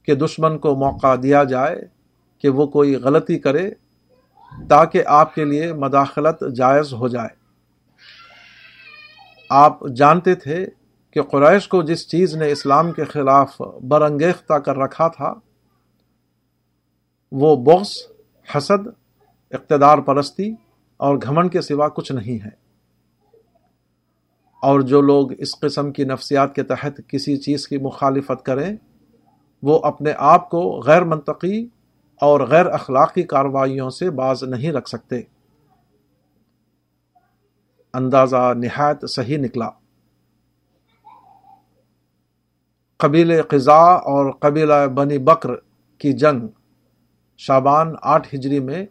کہ 0.04 0.16
دشمن 0.16 0.58
کو 0.58 0.76
موقع 0.76 1.16
دیا 1.24 1.44
جائے 1.44 1.88
کہ 2.38 2.50
وہ 2.50 2.68
کوئی 2.68 2.96
غلطی 2.96 3.40
کرے 3.40 3.72
تاکہ 4.70 5.04
آپ 5.06 5.36
کے 5.36 5.46
لیے 5.46 5.74
مداخلت 5.74 6.44
جائز 6.56 6.94
ہو 6.94 7.08
جائے۔ 7.08 7.30
آپ 9.50 9.80
جانتے 9.96 10.36
تھے 10.36 10.66
کہ 11.12 11.22
قریش 11.22 11.68
کو 11.68 11.84
جس 11.84 12.08
چیز 12.08 12.36
نے 12.36 12.52
اسلام 12.52 12.92
کے 12.92 13.04
خلاف 13.04 13.62
برنگیختہ 13.62 14.54
کر 14.54 14.78
رکھا 14.78 15.08
تھا 15.08 15.34
وہ 17.32 17.56
بغض، 17.56 17.90
حسد 18.58 18.88
اقتدار 19.52 19.98
پرستی 19.98 20.56
اور 20.98 21.18
گھمن 21.18 21.50
کے 21.50 21.62
سوا 21.62 21.90
کچھ 21.90 22.12
نہیں 22.12 22.46
ہے۔ 22.46 22.68
اور 24.62 24.80
جو 24.80 25.02
لوگ 25.02 25.42
اس 25.42 25.60
قسم 25.60 25.92
کی 25.92 26.04
نفسیات 26.04 26.56
کے 26.56 26.64
تحت 26.64 27.02
کسی 27.08 27.38
چیز 27.38 27.68
کی 27.68 27.78
مخالفت 27.78 28.46
کریں، 28.46 28.78
وہ 29.64 29.80
اپنے 29.84 30.14
آپ 30.18 30.50
کو 30.50 30.82
غیر 30.86 31.04
منطقی 31.04 31.68
اور 32.22 32.40
غیر 32.40 32.66
اخلاقی 32.66 33.24
کارروائیوں 33.24 33.90
سے 33.90 34.10
باز 34.10 34.44
نہیں 34.44 34.72
رکھ 34.72 34.90
سکتے۔ 34.90 35.22
اندازہ 37.94 38.54
نہایت 38.56 39.10
صحیح 39.10 39.38
نکلا۔ 39.38 39.70
قبیل 42.98 43.42
قضاء 43.42 43.96
اور 43.96 44.32
قبیلہ 44.32 44.88
بنی 44.88 45.18
بکر 45.18 45.50
کی 45.98 46.14
جنگ 46.14 46.48
شابان 47.38 47.94
آٹھ 48.02 48.36
ہجری 48.36 48.60
میں 48.60 48.86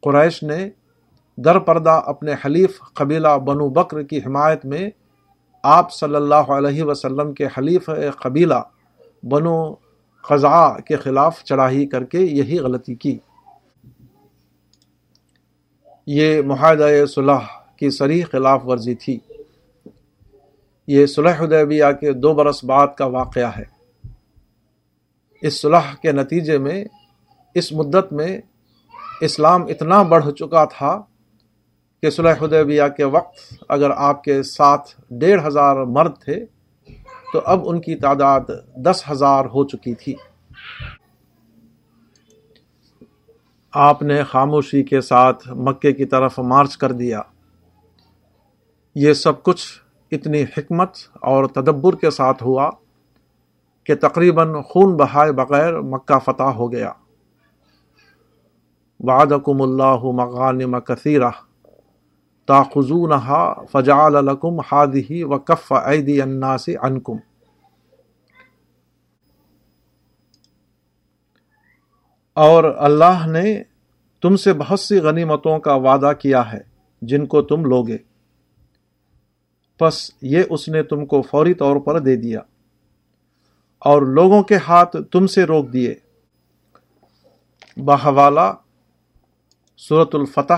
قریش 0.00 0.42
نے 0.42 0.70
در 1.36 1.58
پردہ 1.58 2.00
اپنے 2.06 2.32
حلیف 2.44 2.80
قبیلہ 2.94 3.38
بنو 3.38 3.68
بکر 3.68 4.02
کی 4.02 4.18
حمایت 4.18 4.64
میں 4.64 4.90
آپ 5.62 5.92
صلی 5.92 6.14
اللہ 6.14 6.34
علیہ 6.34 6.82
وسلم 6.82 7.32
کے 7.32 7.46
حلیف 7.58 7.90
قبیلہ 8.22 8.62
بنو 9.22 9.74
خزا 10.22 10.80
کے 10.80 10.96
خلاف 10.96 11.44
چڑھائی 11.44 11.86
کر 11.86 12.04
کے 12.04 12.18
یہی 12.18 12.58
غلطی 12.58 12.94
کی۔ 12.94 13.18
یہ 16.06 16.42
معاہدہ 16.42 16.88
صلح 17.08 17.38
کی 17.76 17.90
سریح 17.90 18.24
خلاف 18.30 18.66
ورزی 18.66 18.94
تھی۔ 18.94 19.18
یہ 20.86 21.06
صلح 21.06 21.34
حدیبیہ 21.38 21.84
کے 22.00 22.12
دو 22.12 22.34
برس 22.34 22.64
بعد 22.64 22.86
کا 22.98 23.04
واقعہ 23.04 23.50
ہے۔ 23.56 23.64
اس 25.42 25.60
صلح 25.60 25.94
کے 26.02 26.12
نتیجے 26.12 26.58
میں، 26.58 26.84
اس 27.54 27.72
مدت 27.72 28.12
میں 28.12 28.40
اسلام 29.20 29.62
اتنا 29.62 30.02
بڑھ 30.02 30.30
چکا 30.30 30.64
تھا 30.64 31.02
کہ 32.02 32.10
صلح 32.10 32.34
حدیبیہ 32.42 32.82
کے 32.96 33.04
وقت 33.04 33.54
اگر 33.68 33.90
آپ 33.96 34.24
کے 34.24 34.42
ساتھ 34.42 35.00
ڈیڑھ 35.10 35.46
ہزار 35.46 35.76
مرد 35.76 36.12
تھے، 36.24 36.46
تو 37.32 37.40
اب 37.44 37.60
ان 37.64 37.80
کی 37.80 37.96
تعداد 37.96 38.40
دس 38.76 39.04
ہزار 39.10 39.44
ہو 39.44 39.64
چکی 39.64 39.94
تھی۔ 39.94 40.14
آپ 43.72 44.02
نے 44.02 44.22
خاموشی 44.22 44.82
کے 44.82 45.00
ساتھ 45.00 45.48
مکے 45.48 45.92
کی 45.92 46.04
طرف 46.04 46.38
مارچ 46.38 46.76
کر 46.76 46.92
دیا۔ 46.92 47.22
یہ 48.94 49.12
سب 49.12 49.42
کچھ 49.42 49.82
اتنی 50.10 50.42
حکمت 50.42 50.90
اور 51.14 51.44
تدبر 51.44 51.96
کے 51.96 52.10
ساتھ 52.10 52.42
ہوا 52.42 52.70
کہ 53.84 53.94
تقریباً 53.94 54.54
خون 54.62 54.96
بہائے 54.96 55.32
بغیر 55.32 55.80
مکہ 55.80 56.18
فتح 56.18 56.42
ہو 56.42 56.72
گیا۔ 56.72 56.92
وعدکم 59.00 59.62
اللہ 59.62 59.98
مغانم 60.04 60.80
کثیرہ 60.80 61.30
تاخذونہا 62.46 63.54
فجعل 63.72 64.12
لکم 64.12 64.60
حادہی 64.60 65.24
وکف 65.24 65.72
ایدی 65.84 66.22
الناس 66.22 66.68
عنکم 66.82 67.16
اور 72.34 72.64
اللہ 72.64 73.26
نے 73.26 73.62
تم 74.22 74.36
سے 74.36 74.52
بہت 74.52 74.80
سی 74.80 74.98
غنیمتوں 74.98 75.58
کا 75.58 75.74
وعدہ 75.74 76.12
کیا 76.20 76.52
ہے 76.52 76.60
جن 77.02 77.26
کو 77.26 77.42
تم 77.42 77.64
لوگے۔ 77.64 77.98
پس 79.78 80.10
یہ 80.22 80.42
اس 80.50 80.68
نے 80.68 80.82
تم 80.82 81.06
کو 81.06 81.22
فوری 81.22 81.54
طور 81.54 81.76
پر 81.76 81.98
دے 81.98 82.16
دیا 82.16 82.40
اور 83.78 84.02
لوگوں 84.02 84.42
کے 84.42 84.56
ہاتھ 84.56 84.96
تم 85.12 85.26
سے 85.26 85.44
روک 85.44 85.72
دیے۔ 85.72 85.94
بحوالہ 87.76 88.54
صورت 89.80 90.14
الفتح، 90.14 90.54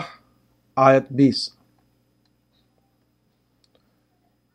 آیت 0.77 1.05
بیس۔ 1.11 1.51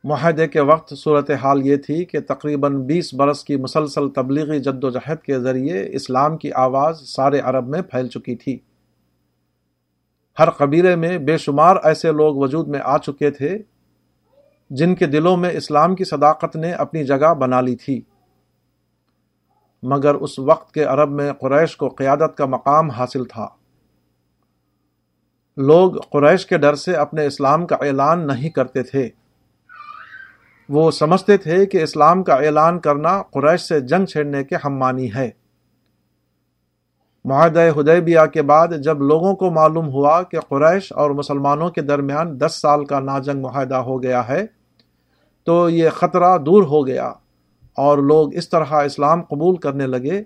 معاہدے 0.03 0.47
کے 0.47 0.61
وقت 0.61 0.93
صورت 0.97 1.31
حال 1.31 1.67
یہ 1.67 1.75
تھی 1.75 2.05
کہ 2.05 2.19
تقریباً 2.19 2.81
بیس 2.81 3.13
برس 3.13 3.43
کی 3.43 3.55
مسلسل 3.55 4.09
تبلیغی 4.09 4.59
جد 4.59 4.83
و 4.83 4.89
جہد 4.89 5.23
کے 5.23 5.39
ذریعے 5.39 5.89
اسلام 5.91 6.37
کی 6.37 6.51
آواز 6.51 7.09
سارے 7.09 7.39
عرب 7.39 7.67
میں 7.67 7.81
پھیل 7.81 8.07
چکی 8.07 8.35
تھی۔ 8.35 8.59
ہر 10.39 10.49
قبیلے 10.49 10.95
میں 10.95 11.17
بے 11.17 11.37
شمار 11.37 11.75
ایسے 11.83 12.11
لوگ 12.11 12.35
وجود 12.35 12.67
میں 12.67 12.79
آ 12.83 12.97
چکے 12.97 13.31
تھے 13.31 13.57
جن 14.69 14.95
کے 14.95 15.05
دلوں 15.05 15.37
میں 15.37 15.49
اسلام 15.49 15.95
کی 15.95 16.03
صداقت 16.03 16.55
نے 16.55 16.71
اپنی 16.71 17.03
جگہ 17.03 17.33
بنا 17.33 17.61
لی 17.61 17.75
تھی۔ 17.75 18.01
مگر 19.83 20.15
اس 20.15 20.39
وقت 20.39 20.73
کے 20.73 20.83
عرب 20.83 21.11
میں 21.11 21.33
قریش 21.33 21.77
کو 21.77 21.87
قیادت 21.87 22.37
کا 22.37 22.45
مقام 22.45 22.89
حاصل 22.89 23.25
تھا۔ 23.25 23.47
لوگ 25.57 25.91
قریش 25.91 26.45
کے 26.45 26.57
ڈر 26.57 26.75
سے 26.75 26.93
اپنے 26.93 27.25
اسلام 27.25 27.67
کا 27.67 27.75
اعلان 27.75 28.27
نہیں 28.27 28.49
کرتے 28.49 28.83
تھے۔ 28.83 29.09
وہ 30.69 30.91
سمجھتے 30.91 31.37
تھے 31.37 31.65
کہ 31.65 31.83
اسلام 31.83 32.23
کا 32.23 32.33
اعلان 32.33 32.79
کرنا 32.79 33.21
قریش 33.21 33.61
سے 33.61 33.79
جنگ 33.79 34.05
چھیڑنے 34.05 34.43
کے 34.43 34.55
ہم 34.65 34.77
مانی 34.77 35.13
ہے۔ 35.13 35.29
معاہدہ 37.25 37.69
حدیبیہ 37.77 38.25
کے 38.33 38.41
بعد 38.41 38.67
جب 38.83 39.01
لوگوں 39.01 39.35
کو 39.35 39.51
معلوم 39.51 39.87
ہوا 39.87 40.21
کہ 40.23 40.39
قریش 40.39 40.93
اور 40.93 41.11
مسلمانوں 41.11 41.69
کے 41.69 41.81
درمیان 41.81 42.39
دس 42.39 42.61
سال 42.61 42.85
کا 42.85 42.99
ناجنگ 42.99 43.41
معاہدہ 43.41 43.75
ہو 43.75 44.03
گیا 44.03 44.27
ہے، 44.27 44.45
تو 45.43 45.69
یہ 45.69 45.89
خطرہ 45.89 46.37
دور 46.37 46.63
ہو 46.63 46.87
گیا 46.87 47.07
اور 47.77 47.97
لوگ 47.97 48.35
اس 48.35 48.49
طرح 48.49 48.73
اسلام 48.85 49.21
قبول 49.21 49.55
کرنے 49.55 49.87
لگے۔ 49.87 50.23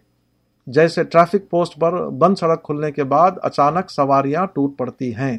جیسے 0.68 1.04
ٹریفک 1.04 1.50
پوسٹ 1.50 1.80
پر 1.80 2.10
بند 2.10 2.36
سڑک 2.36 2.64
کھلنے 2.64 2.92
کے 2.92 3.04
بعد 3.04 3.32
اچانک 3.44 3.92
سواریاں 3.92 4.46
ٹوٹ 4.46 4.78
پڑتی 4.78 5.16
ہیں۔ 5.16 5.38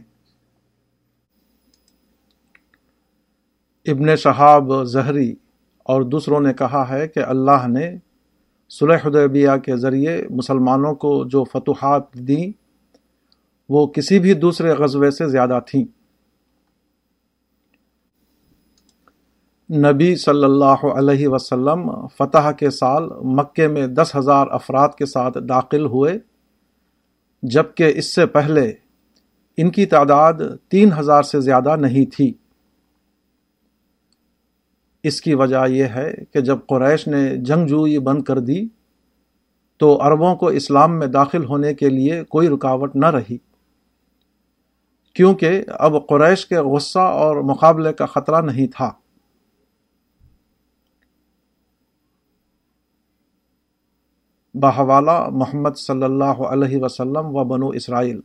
ابن 3.87 4.17
شہاب 4.17 4.85
زہری 4.85 5.35
اور 5.83 6.03
دوسروں 6.03 6.41
نے 6.41 6.53
کہا 6.55 6.89
ہے 6.89 7.09
کہ 7.09 7.21
اللہ 7.21 7.69
نے 7.69 7.97
صلح 8.69 8.97
حدیبیہ 9.05 9.57
کے 9.65 9.77
ذریعے 9.77 10.27
مسلمانوں 10.31 10.95
کو 10.95 11.25
جو 11.25 11.45
فتوحات 11.45 12.15
دیں، 12.15 12.53
وہ 13.69 13.87
کسی 13.87 14.19
بھی 14.19 14.35
دوسرے 14.35 14.71
غزوے 14.71 15.11
سے 15.11 15.29
زیادہ 15.29 15.59
تھیں۔ 15.67 16.00
نبی 19.77 20.17
صلی 20.17 20.45
اللہ 20.45 20.85
علیہ 20.85 21.29
وسلم 21.29 22.07
فتح 22.19 22.51
کے 22.51 22.71
سال 22.71 23.03
مکے 23.23 23.69
میں 23.69 23.87
دس 23.87 24.17
ہزار 24.17 24.47
افراد 24.51 24.89
کے 24.99 25.07
ساتھ 25.07 25.39
داخل 25.49 25.87
ہوئے، 25.87 26.19
جبکہ 27.43 27.93
اس 27.97 28.15
سے 28.15 28.27
پہلے 28.27 28.73
ان 29.57 29.71
کی 29.71 29.87
تعداد 29.87 30.33
تین 30.69 30.93
ہزار 30.99 31.23
سے 31.23 31.41
زیادہ 31.41 31.77
نہیں 31.77 32.11
تھی۔ 32.17 32.35
اس 35.03 35.21
کی 35.21 35.35
وجہ 35.35 35.67
یہ 35.69 35.85
ہے 35.85 36.15
کہ 36.33 36.41
جب 36.41 36.59
قریش 36.69 37.07
نے 37.07 37.37
جنگجوئی 37.37 37.99
بند 37.99 38.23
کر 38.23 38.39
دی، 38.39 38.69
تو 39.77 39.99
عربوں 40.03 40.37
کو 40.37 40.47
اسلام 40.47 40.99
میں 40.99 41.07
داخل 41.07 41.45
ہونے 41.45 41.75
کے 41.75 41.89
لیے 41.89 42.25
کوئی 42.25 42.49
رکاوٹ 42.49 42.97
نہ 42.97 43.07
رہی۔ 43.07 43.39
کیونکہ 45.15 45.63
اب 45.69 45.95
قریش 46.09 46.47
کے 46.47 46.57
غصہ 46.57 46.99
اور 46.99 47.37
مقابلے 47.37 47.93
کا 47.93 48.07
خطرہ 48.07 48.41
نہیں 48.41 48.67
تھا۔ 48.67 48.93
بحوالہ 54.55 55.29
محمد 55.33 55.71
صلی 55.77 56.03
اللہ 56.03 56.25
علیہ 56.25 56.83
وسلم 56.83 57.27
و 57.27 57.45
بنو 57.45 57.69
اسرائیل۔ 57.69 58.21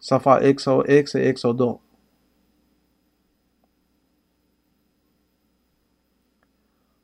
صفحہ 0.00 0.32
ایک 0.32 0.60
سو 0.60 0.80
ایک 0.80 1.08
سے 1.08 1.22
ایک 1.22 1.38
سو 1.38 1.52
دو۔ 1.52 1.76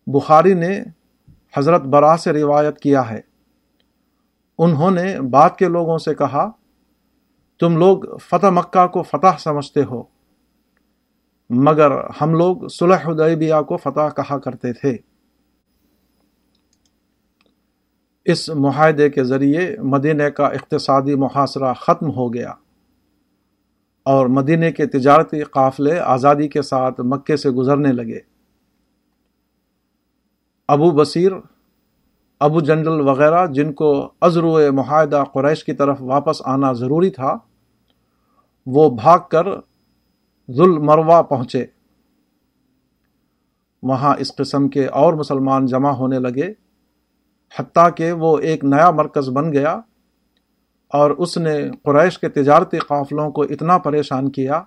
بخاری 0.07 0.55
نے 0.55 0.83
حضرت 1.57 1.83
برا 1.83 2.17
سے 2.17 2.33
روایت 2.33 2.79
کیا 2.79 3.11
ہے۔ 3.11 3.21
انہوں 4.59 4.91
نے 4.91 5.21
بعد 5.21 5.51
کے 5.59 5.69
لوگوں 5.69 5.99
سے 5.99 6.15
کہا، 6.15 6.51
تم 7.61 7.77
لوگ 7.77 8.19
فتح 8.19 8.47
مکہ 8.47 8.87
کو 8.87 9.03
فتح 9.03 9.39
سمجھتے 9.39 9.85
ہو، 9.85 10.03
مگر 11.51 11.91
ہم 12.21 12.35
لوگ 12.35 12.69
صلح 12.69 13.07
حدیبیہ 13.07 13.55
کو 13.69 13.77
فتح 13.77 14.09
کہا 14.17 14.39
کرتے 14.39 14.73
تھے۔ 14.73 15.08
اس 18.29 18.49
معاہدے 18.49 19.11
کے 19.11 19.25
ذریعے 19.25 19.77
مدینہ 19.83 20.23
کا 20.23 20.47
اقتصادی 20.47 21.15
محاصرہ 21.15 21.73
ختم 21.73 22.11
ہو 22.11 22.35
گیا 22.35 22.53
اور 24.03 24.27
مدینے 24.27 24.73
کے 24.73 24.87
تجارتی 24.87 25.43
قافلے 25.43 25.99
آزادی 25.99 26.49
کے 26.49 26.63
ساتھ 26.63 27.01
مکے 27.05 27.37
سے 27.37 27.51
گزرنے 27.51 27.93
لگے۔ 27.93 28.21
ابو 30.69 30.91
بصیر، 30.91 31.33
ابو 32.41 32.61
جنڈل 32.61 33.01
وغیرہ 33.01 33.47
جن 33.47 33.73
کو 33.73 34.13
ازرو 34.21 34.59
معاہدہ 34.73 35.25
قریش 35.35 35.65
کی 35.65 35.73
طرف 35.73 35.97
واپس 36.01 36.37
آنا 36.45 36.73
ضروری 36.73 37.11
تھا، 37.11 37.35
وہ 38.67 38.91
بھاگ 38.91 39.19
کر 39.31 39.45
ذل 40.51 40.87
پہنچے۔ 41.23 41.67
وہاں 43.83 44.15
اس 44.19 44.37
قسم 44.37 44.69
کے 44.69 44.87
اور 44.87 45.13
مسلمان 45.13 45.67
جمع 45.67 45.91
ہونے 45.91 46.19
لگے۔ 46.19 46.68
حتیٰ 47.57 47.89
کہ 47.97 48.13
وہ 48.13 48.39
ایک 48.39 48.65
نیا 48.65 48.91
مرکز 48.91 49.29
بن 49.29 49.53
گیا 49.53 49.81
اور 50.89 51.11
اس 51.11 51.39
نے 51.39 51.71
قریش 51.83 52.19
کے 52.19 52.29
تجارتی 52.29 52.79
قافلوں 52.79 53.31
کو 53.31 53.43
اتنا 53.43 53.79
پریشان 53.79 54.31
کیا 54.31 54.63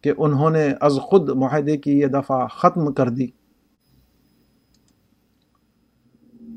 کہ 0.00 0.12
انہوں 0.18 0.50
نے 0.50 0.74
از 0.80 0.98
خود 1.02 1.28
معاہدے 1.28 1.76
کی 1.76 1.98
یہ 1.98 2.06
دفعہ 2.06 2.46
ختم 2.46 2.92
کر 2.92 3.08
دی۔ 3.08 3.26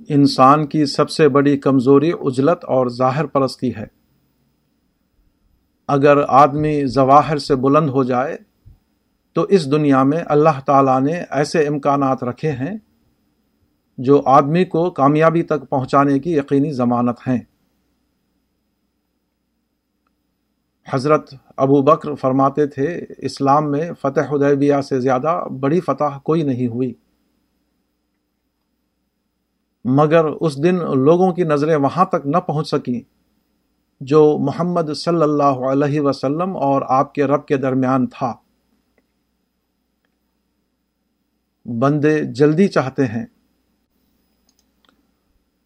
انسان 0.09 0.67
کی 0.67 0.85
سب 0.85 1.09
سے 1.09 1.29
بڑی 1.29 1.57
کمزوری 1.57 2.11
اجلت 2.21 2.65
اور 2.65 2.87
ظاہر 2.87 3.25
پرستی 3.25 3.75
ہے۔ 3.75 3.85
اگر 5.87 6.17
آدمی 6.27 6.85
ظواہر 6.85 7.37
سے 7.37 7.55
بلند 7.55 7.89
ہو 7.89 8.03
جائے 8.03 8.37
تو 9.33 9.43
اس 9.43 9.71
دنیا 9.71 10.03
میں 10.03 10.19
اللہ 10.25 10.59
تعالیٰ 10.65 11.01
نے 11.01 11.23
ایسے 11.29 11.67
امکانات 11.67 12.23
رکھے 12.23 12.51
ہیں 12.51 12.77
جو 13.97 14.21
آدمی 14.25 14.65
کو 14.65 14.91
کامیابی 14.91 15.43
تک 15.43 15.69
پہنچانے 15.69 16.19
کی 16.19 16.37
یقینی 16.37 16.71
ضمانت 16.71 17.19
ہیں۔ 17.27 17.39
حضرت 20.93 21.33
ابو 21.57 21.81
بکر 21.81 22.15
فرماتے 22.15 22.67
تھے، 22.67 23.05
اسلام 23.17 23.71
میں 23.71 23.91
فتح 24.01 24.21
حدیبیہ 24.31 24.81
سے 24.81 24.99
زیادہ 24.99 25.43
بڑی 25.59 25.79
فتح 25.79 26.19
کوئی 26.23 26.43
نہیں 26.43 26.67
ہوئی۔ 26.67 26.93
مگر 29.85 30.25
اس 30.25 30.63
دن 30.63 30.75
لوگوں 30.75 31.33
کی 31.33 31.43
نظریں 31.43 31.75
وہاں 31.75 32.05
تک 32.05 32.25
نہ 32.25 32.37
پہنچ 32.37 32.67
سکیں 32.67 33.01
جو 34.01 34.37
محمد 34.37 34.93
صلی 34.93 35.21
اللہ 35.21 35.43
علیہ 35.43 36.01
وسلم 36.01 36.57
اور 36.57 36.81
آپ 36.89 37.13
کے 37.13 37.23
رب 37.25 37.45
کے 37.45 37.57
درمیان 37.57 38.07
تھا۔ 38.07 38.33
بندے 41.79 42.23
جلدی 42.23 42.67
چاہتے 42.67 43.05
ہیں۔ 43.05 43.25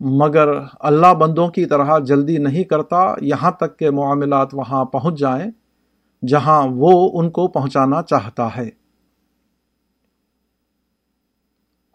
مگر 0.04 0.50
اللہ 0.80 1.14
بندوں 1.14 1.48
کی 1.48 1.66
طرح 1.66 2.00
جلدی 2.00 2.38
نہیں 2.38 2.64
کرتا، 2.64 3.14
یہاں 3.22 3.52
تک 3.52 3.80
کہ 3.80 3.90
معاملات 3.90 4.54
وہاں 4.54 4.86
پہنچ 4.86 5.20
جائیں، 5.20 5.52
جہاں 6.28 6.68
وہ 6.72 7.12
ان 7.14 7.30
کو 7.30 7.48
پہنچانا 7.48 8.02
چاہتا 8.02 8.50
ہے۔ 8.58 8.70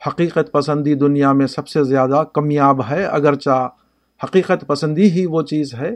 حقیقت 0.07 0.53
پسندی 0.53 0.95
دنیا 0.95 1.33
میں 1.33 1.47
سب 1.47 1.69
سے 1.69 1.85
زیادہ 1.85 2.25
کمیاب 2.35 2.81
ہے، 2.91 3.05
اگرچہ 3.05 3.69
حقیقت 4.25 4.67
پسندی 4.67 5.11
ہی 5.11 5.27
وہ 5.27 5.43
چیز 5.43 5.75
ہے 5.75 5.91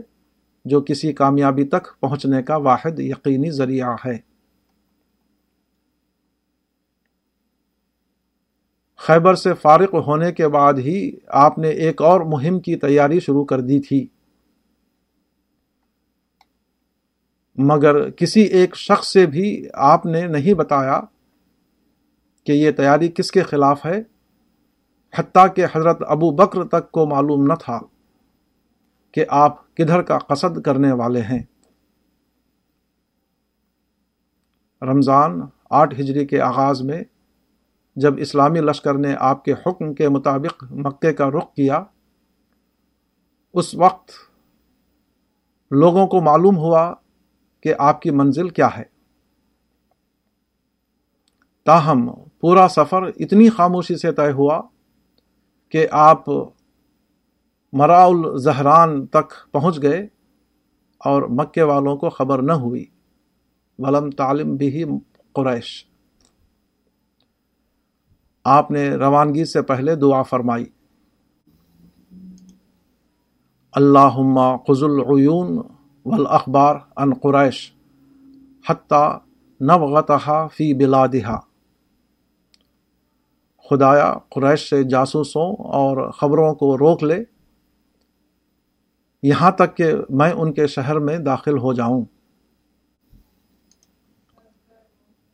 جو 0.65 0.81
کسی 0.81 1.13
کامیابی 1.13 1.63
تک 1.63 1.99
پہنچنے 1.99 2.43
کا 2.43 2.55
واحد 2.55 2.99
یقینی 2.99 3.51
ذریعہ 3.51 3.95
ہے۔ 4.05 4.30
خیبر 9.01 9.35
سے 9.35 9.53
فارغ 9.53 9.99
ہونے 9.99 10.31
کے 10.31 10.47
بعد 10.47 10.73
ہی 10.73 11.11
آپ 11.27 11.57
نے 11.57 11.69
ایک 11.69 12.01
اور 12.01 12.21
مہم 12.21 12.59
کی 12.59 12.75
تیاری 12.75 13.19
شروع 13.19 13.45
کر 13.45 13.59
دی 13.59 13.79
تھی۔ 13.79 14.07
مگر 17.57 18.09
کسی 18.09 18.41
ایک 18.41 18.75
شخص 18.75 19.07
سے 19.07 19.25
بھی 19.25 19.67
آپ 19.73 20.05
نے 20.05 20.21
نہیں 20.21 20.53
بتایا 20.53 21.01
کہ 22.43 22.51
یہ 22.51 22.71
تیاری 22.71 23.07
کس 23.07 23.31
کے 23.31 23.41
خلاف 23.41 23.85
ہے، 23.85 24.01
حتیٰ 25.15 25.47
کہ 25.55 25.65
حضرت 25.75 26.01
ابو 26.07 26.31
بکر 26.31 26.63
تک 26.63 26.91
کو 26.91 27.05
معلوم 27.05 27.45
نہ 27.45 27.53
تھا 27.59 27.79
کہ 29.11 29.25
آپ 29.29 29.75
کدھر 29.75 30.01
کا 30.01 30.17
قصد 30.17 30.61
کرنے 30.61 30.91
والے 30.91 31.21
ہیں۔ 31.21 31.43
رمضان 34.81 35.41
آٹھ 35.69 35.93
ہجری 35.95 36.25
کے 36.25 36.41
آغاز 36.41 36.81
میں 36.81 37.03
جب 37.95 38.13
اسلامی 38.17 38.59
لشکر 38.59 38.93
نے 38.93 39.15
آپ 39.19 39.45
کے 39.45 39.53
حکم 39.53 39.93
کے 39.93 40.09
مطابق 40.09 40.63
مکے 40.71 41.13
کا 41.13 41.29
رخ 41.29 41.53
کیا، 41.53 41.83
اس 43.53 43.75
وقت 43.75 44.11
لوگوں 45.71 46.07
کو 46.07 46.21
معلوم 46.21 46.57
ہوا 46.57 46.93
کہ 47.61 47.73
آپ 47.79 48.01
کی 48.01 48.11
منزل 48.11 48.49
کیا 48.49 48.69
ہے۔ 48.77 48.83
تاہم، 51.65 52.11
پورا 52.39 52.67
سفر 52.67 53.01
اتنی 53.03 53.49
خاموشی 53.49 53.95
سے 53.95 54.11
طے 54.11 54.31
ہوا 54.31 54.61
کہ 55.69 55.87
آپ 55.91 56.23
مرا 57.73 58.05
الزہران 58.05 59.05
تک 59.05 59.51
پہنچ 59.51 59.81
گئے 59.81 60.07
اور 60.97 61.21
مکے 61.21 61.61
والوں 61.61 61.97
کو 61.97 62.09
خبر 62.09 62.41
نہ 62.41 62.51
ہوئی۔ 62.51 62.85
ولم 63.79 64.09
تعلم 64.09 64.55
بھی 64.55 64.83
قریش۔ 65.33 65.90
آپ 68.43 68.71
نے 68.71 68.89
روانگی 68.89 69.45
سے 69.45 69.61
پہلے 69.61 69.95
دعا 69.95 70.21
فرمائی۔ 70.21 70.65
اللہ 73.71 74.09
خز 74.67 74.83
العیون 74.83 75.57
والاخبار 76.05 76.75
ان 76.95 77.13
قریش 77.13 77.73
حتیٰ 78.69 79.17
نوغتہ 79.59 80.47
فی 80.53 80.73
بلادہا۔ 80.73 81.39
خدایا 83.69 84.13
قریش 84.29 84.69
سے 84.69 84.83
جاسوسوں 84.83 85.55
اور 85.63 86.11
خبروں 86.11 86.55
کو 86.55 86.77
روک 86.77 87.03
لے۔ 87.03 87.23
یہاں 89.23 89.51
تک 89.51 89.77
کہ 89.77 89.91
میں 90.09 90.31
ان 90.31 90.53
کے 90.53 90.67
شہر 90.67 90.99
میں 90.99 91.17
داخل 91.17 91.57
ہو 91.57 91.73
جاؤں۔ 91.73 92.05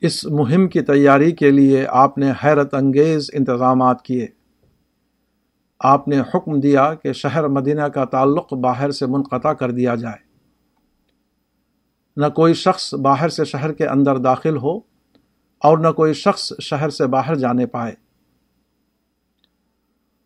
اس 0.02 0.26
مہم 0.26 0.68
کی 0.68 0.82
تیاری 0.82 1.32
کے 1.32 1.52
لیے 1.52 1.86
آپ 1.90 2.18
نے 2.18 2.32
حیرت 2.44 2.74
انگیز 2.74 3.30
انتظامات 3.34 4.02
کیے۔ 4.02 4.28
آپ 5.80 6.08
نے 6.08 6.20
حکم 6.20 6.60
دیا 6.60 6.94
کہ 6.94 7.14
شہر 7.14 7.48
مدینہ 7.48 7.82
کا 7.82 8.06
تعلق 8.06 8.54
باہر 8.54 8.92
سے 8.92 9.06
منقطع 9.06 9.54
کر 9.54 9.72
دیا 9.72 9.96
جائے۔ 9.96 10.28
نہ 12.18 12.26
کوئی 12.26 12.54
شخص 12.54 12.94
باہر 12.94 13.30
سے 13.30 13.46
شہر 13.46 13.74
کے 13.74 13.88
اندر 13.88 14.18
داخل 14.18 14.58
ہو 14.58 14.78
اور 15.60 15.78
نہ 15.78 15.88
کوئی 15.88 16.14
شخص 16.14 16.54
شہر 16.62 16.90
سے 16.90 17.06
باہر 17.06 17.36
جانے 17.36 17.66
پائے۔ 17.66 17.94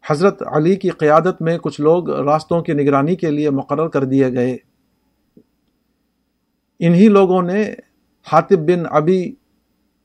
حضرت 0.10 0.44
علی 0.52 0.76
کی 0.76 0.90
قیادت 0.90 1.42
میں 1.42 1.58
کچھ 1.58 1.82
لوگ 1.82 2.10
راستوں 2.10 2.62
کی 2.62 2.74
نگرانی 2.74 3.16
کے 3.16 3.30
لیے 3.30 3.50
مقرر 3.50 3.88
کر 3.88 4.04
دیے 4.04 4.34
گئے۔ 4.34 4.58
انہی 6.80 7.08
لوگوں 7.08 7.42
نے 7.42 7.74
حاطب 8.32 8.58
بن 8.58 8.84
ابی 8.90 9.36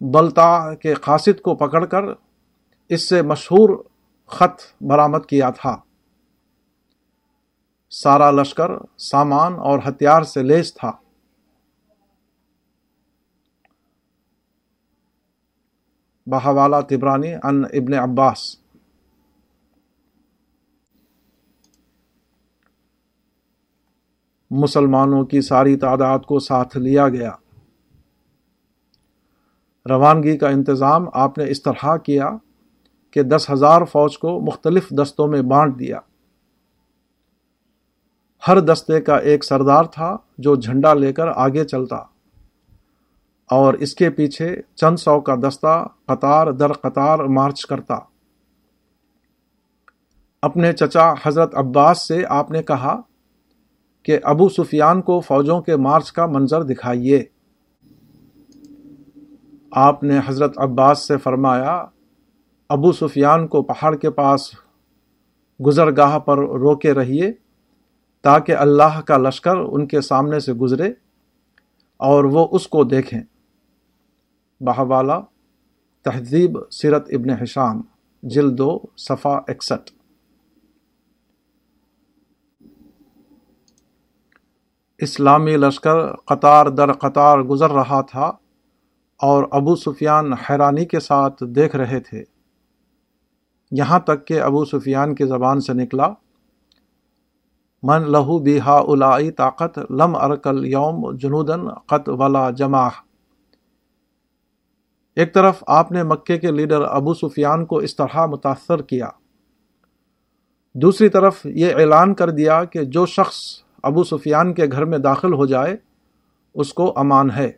بلتا 0.00 0.74
کے 0.74 0.94
قاصد 0.94 1.40
کو 1.40 1.54
پکڑ 1.54 1.84
کر 1.84 2.04
اس 2.88 3.08
سے 3.08 3.22
مشہور 3.22 3.84
خط 4.26 4.82
برآمد 4.82 5.26
کیا 5.28 5.50
تھا۔ 5.50 5.76
سارا 7.90 8.30
لشکر، 8.30 8.70
سامان 8.98 9.54
اور 9.54 9.78
ہتھیار 9.88 10.22
سے 10.22 10.42
لیس 10.42 10.74
تھا۔ 10.74 10.92
بہوالا 16.26 16.80
تبرانی 16.80 17.34
ان 17.34 17.64
ابن 17.64 17.94
عباس۔ 17.94 18.56
مسلمانوں 24.50 25.24
کی 25.24 25.40
ساری 25.40 25.76
تعداد 25.76 26.18
کو 26.18 26.38
ساتھ 26.38 26.76
لیا 26.76 27.08
گیا۔ 27.08 27.32
روانگی 29.88 30.38
کا 30.38 30.48
انتظام 30.48 31.04
آپ 31.12 31.38
نے 31.38 31.44
اس 31.48 31.62
طرح 31.62 31.96
کیا 31.96 32.30
کہ 33.10 33.22
دس 33.22 33.50
ہزار 33.50 33.84
فوج 33.84 34.18
کو 34.18 34.40
مختلف 34.40 34.88
دستوں 34.90 35.28
میں 35.28 35.42
بانٹ 35.42 35.78
دیا۔ 35.78 36.00
ہر 38.48 38.60
دستے 38.60 39.00
کا 39.00 39.16
ایک 39.16 39.44
سردار 39.44 39.84
تھا 39.84 40.16
جو 40.38 40.56
جھنڈا 40.56 40.94
لے 40.94 41.12
کر 41.12 41.28
آگے 41.28 41.64
چلتا۔ 41.64 41.96
اور 43.50 43.74
اس 43.74 43.94
کے 43.94 44.10
پیچھے 44.10 44.62
چند 44.74 44.96
سو 44.96 45.20
کا 45.20 45.34
دستہ 45.34 45.86
قطار 46.06 46.46
در 46.46 46.72
قطار 46.72 47.18
مارچ 47.18 47.66
کرتا۔ 47.66 47.98
اپنے 50.42 50.72
چچا 50.72 51.12
حضرت 51.22 51.54
عباس 51.54 52.08
سے 52.08 52.22
آپ 52.28 52.50
نے 52.50 52.62
کہا 52.62 53.00
کہ 54.02 54.18
ابو 54.22 54.48
سفیان 54.48 55.02
کو 55.02 55.20
فوجوں 55.20 55.60
کے 55.60 55.76
مارچ 55.76 56.12
کا 56.12 56.26
منظر 56.26 56.62
دکھائیے۔ 56.62 57.24
آپ 59.78 60.02
نے 60.02 60.20
حضرت 60.26 60.58
عباس 60.58 61.08
سے 61.08 61.18
فرمایا، 61.18 61.84
ابو 62.68 62.92
سفیان 62.92 63.48
کو 63.48 63.62
پہاڑ 63.62 63.96
کے 63.96 64.10
پاس 64.10 64.50
گزر 65.66 65.96
گاہ 65.96 66.18
پر 66.18 66.38
روکے 66.38 66.92
رہیے 66.92 67.32
تاکہ 68.22 68.56
اللہ 68.56 69.00
کا 69.00 69.16
لشکر 69.16 69.56
ان 69.56 69.86
کے 69.86 70.00
سامنے 70.00 70.40
سے 70.40 70.52
گزرے 70.52 70.92
اور 71.96 72.24
وہ 72.24 72.48
اس 72.50 72.68
کو 72.68 72.84
دیکھیں۔ 72.84 73.20
بہوالا، 74.60 75.20
تہذیب، 76.04 76.58
سیرت 76.70 77.08
ابن 77.12 77.30
حشام 77.30 77.80
جلدو 78.22 78.78
صفا 78.96 79.36
اکسٹھ۔ 79.48 79.92
اسلامی 84.98 85.56
لشکر 85.56 86.16
قطار 86.16 86.66
در 86.66 86.92
قطار 86.92 87.38
گزر 87.38 87.70
رہا 87.70 88.00
تھا۔ 88.00 88.32
اور 89.16 89.44
ابو 89.50 89.76
سفیان 89.76 90.32
حیرانی 90.32 90.84
کے 90.84 91.00
ساتھ 91.00 91.42
دیکھ 91.46 91.76
رہے 91.76 92.00
تھے۔ 92.00 92.24
یہاں 93.70 93.98
تک 93.98 94.26
کہ 94.26 94.40
ابو 94.40 94.64
سفیان 94.64 95.14
کی 95.14 95.26
زبان 95.26 95.60
سے 95.60 95.72
نکلا۔ 95.72 96.08
من 97.82 98.12
لہو 98.12 98.38
بیہا 98.38 98.78
الائی 98.78 99.30
طاقت 99.30 99.78
لم 99.90 100.16
ارکل 100.16 100.66
یوم 100.66 101.16
جنودن 101.16 101.68
قط 101.86 102.08
ولا 102.08 102.50
جمع 102.50 102.88
ایک 105.16 105.34
طرف 105.34 105.64
آپ 105.66 105.92
نے 105.92 106.02
مکے 106.02 106.38
کے 106.38 106.50
لیڈر 106.50 106.82
ابو 106.82 107.14
سفیان 107.14 107.66
کو 107.66 107.76
اس 107.76 107.96
طرح 107.96 108.26
متاثر 108.26 108.82
کیا۔ 108.82 109.08
دوسری 110.74 111.08
طرف 111.08 111.46
یہ 111.46 111.74
اعلان 111.74 112.14
کر 112.14 112.30
دیا 112.30 112.64
کہ 112.64 112.84
جو 112.84 113.06
شخص 113.06 113.36
ابو 113.82 114.04
سفیان 114.04 114.54
کے 114.54 114.62
گھر 114.72 114.84
میں 114.84 114.98
داخل 114.98 115.32
ہو 115.32 115.46
جائے، 115.46 115.76
اس 116.54 116.74
کو 116.74 116.92
امان 116.96 117.30
ہے۔ 117.30 117.52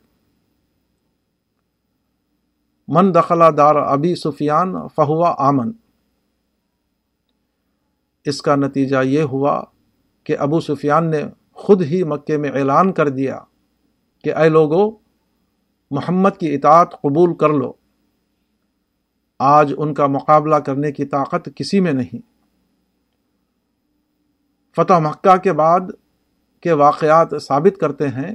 من 2.89 3.15
دخلا 3.15 3.51
دار 3.57 3.77
ابی 3.77 4.15
سفیان 4.15 4.75
فہوا 4.97 5.35
آمن۔ 5.39 5.73
اس 8.25 8.43
کا 8.43 8.57
نتیجہ 8.57 8.97
یہ 9.05 9.23
ہوا 9.23 9.65
کہ 10.25 10.39
ابو 10.39 10.61
سفیان 10.61 11.11
نے 11.11 11.23
خود 11.53 11.83
ہی 11.83 12.03
مکے 12.03 12.37
میں 12.37 12.51
اعلان 12.51 12.93
کر 12.93 13.09
دیا 13.09 13.41
کہ 14.25 14.35
اے 14.35 14.49
لوگو، 14.49 14.91
محمد 15.91 16.31
کی 16.41 16.55
اطاعت 16.55 16.93
قبول 16.93 17.35
کر 17.35 17.49
لو۔ 17.49 17.73
آج 19.39 19.75
ان 19.79 19.95
کا 19.95 20.07
مقابلہ 20.07 20.57
کرنے 20.57 20.93
کی 20.93 21.05
طاقت 21.05 21.49
کسی 21.57 21.81
میں 21.81 21.93
نہیں۔ 21.93 22.19
فتح 24.77 24.99
مکہ 24.99 25.37
کے 25.37 25.53
بعد 25.53 25.81
کے 26.61 26.73
واقعات 26.73 27.29
ثابت 27.43 27.81
کرتے 27.81 28.09
ہیں 28.09 28.35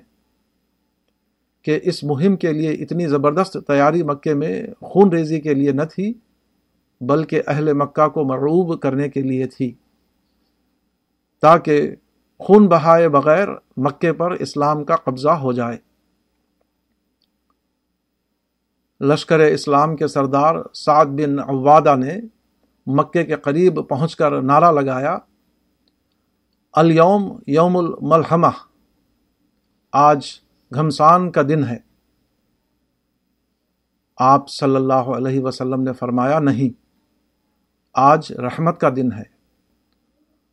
کہ 1.66 1.80
اس 1.84 2.04
مہم 2.04 2.36
کے 2.36 2.52
لیے 2.54 2.72
اتنی 2.74 3.08
زبردست 3.08 3.58
تیاری 3.68 4.04
مکے 4.04 4.34
میں 4.34 4.56
خون 4.82 5.12
ریزی 5.12 5.40
کے 5.42 5.54
لیے 5.54 5.72
نہ 5.72 5.84
تھی، 5.84 6.14
بلکہ 7.02 7.42
اہل 7.48 7.74
مکہ 7.74 8.08
کو 8.08 8.24
مرعوب 8.24 8.80
کرنے 8.80 9.10
کے 9.10 9.22
لیے 9.22 9.48
تھی، 9.48 9.72
تاکہ 11.44 11.96
خون 12.40 12.68
بہائے 12.68 13.10
بغیر 13.10 13.48
مکے 13.78 14.14
پر 14.14 14.32
اسلام 14.32 14.84
کا 14.84 14.96
قبضہ 14.96 15.30
ہو 15.30 15.54
جائے۔ 15.54 15.78
لشکر 19.02 19.40
اسلام 19.40 19.96
کے 19.96 20.08
سردار 20.08 20.56
سعد 20.74 21.06
بن 21.06 21.40
عوادہ 21.40 21.96
نے 21.96 22.18
مکے 22.88 23.24
کے 23.24 23.36
قریب 23.36 23.88
پہنچ 23.88 24.16
کر 24.16 24.42
نعرہ 24.42 24.72
لگایا، 24.72 25.18
الیوم 26.74 27.32
یوم 27.48 27.78
الملحمہ، 27.78 28.48
آج 29.94 30.28
گھمسان 30.74 31.32
کا 31.32 31.42
دن 31.42 31.64
ہے۔ 31.64 31.78
آپ 34.18 34.50
صلی 34.50 34.76
اللہ 34.76 34.94
علیہ 34.94 35.42
وسلم 35.44 35.82
نے 35.82 35.94
فرمایا، 35.94 36.40
نہیں، 36.40 36.78
آج 37.94 38.32
رحمت 38.32 38.80
کا 38.80 38.90
دن 38.90 39.12
ہے۔ 39.14 39.34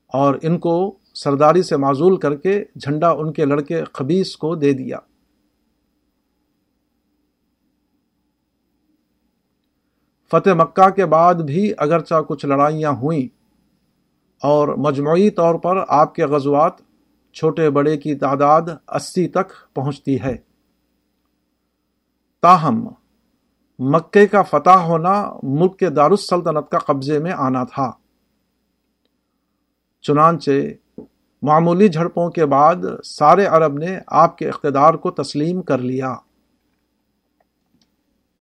اور 0.07 0.35
ان 0.43 0.59
کو 0.59 0.99
سرداری 1.15 1.63
سے 1.63 1.77
معزول 1.77 2.17
کر 2.17 2.35
کے 2.35 2.65
جھنڈا 2.81 3.11
ان 3.11 3.33
کے 3.33 3.45
لڑکے 3.45 3.83
خبیص 3.93 4.37
کو 4.37 4.55
دے 4.55 4.73
دیا۔ 4.73 4.99
فتح 10.31 10.51
مکہ 10.51 10.91
کے 10.91 11.07
بعد 11.07 11.35
بھی 11.35 11.73
اگرچہ 11.79 12.15
کچھ 12.29 12.47
لڑائیاں 12.47 12.91
ہوئیں 12.91 13.27
اور 14.43 14.69
مجموعی 14.69 15.31
طور 15.31 15.55
پر 15.55 15.85
آپ 15.89 16.15
کے 16.15 16.25
غزوات 16.25 16.73
چھوٹے 17.33 17.71
بڑے 17.71 17.97
کی 17.97 18.15
تعداد 18.15 18.63
اسی 18.89 19.29
تک 19.29 19.75
پہنچتی 19.75 20.21
ہے۔ 20.21 20.37
تاہم، 22.43 22.89
مکے 23.79 24.27
کا 24.27 24.43
فتح 24.43 24.71
ہونا 24.71 25.33
ملک 25.43 25.79
کے 25.79 25.91
دارالسلطنت 25.91 26.71
کا 26.71 26.79
قبضے 26.79 27.19
میں 27.19 27.33
آنا 27.33 27.65
تھا۔ 27.65 27.93
چنانچہ، 30.03 30.51
معمولی 31.43 31.89
جھڑپوں 31.89 32.31
کے 32.31 32.47
بعد 32.47 32.77
سارے 33.05 33.47
عرب 33.47 33.79
نے 33.79 33.99
آپ 34.07 34.39
کے 34.39 34.49
اقتدار 34.49 34.95
کو 34.95 35.11
تسلیم 35.11 35.63
کر 35.63 35.79
لیا۔ 35.79 36.15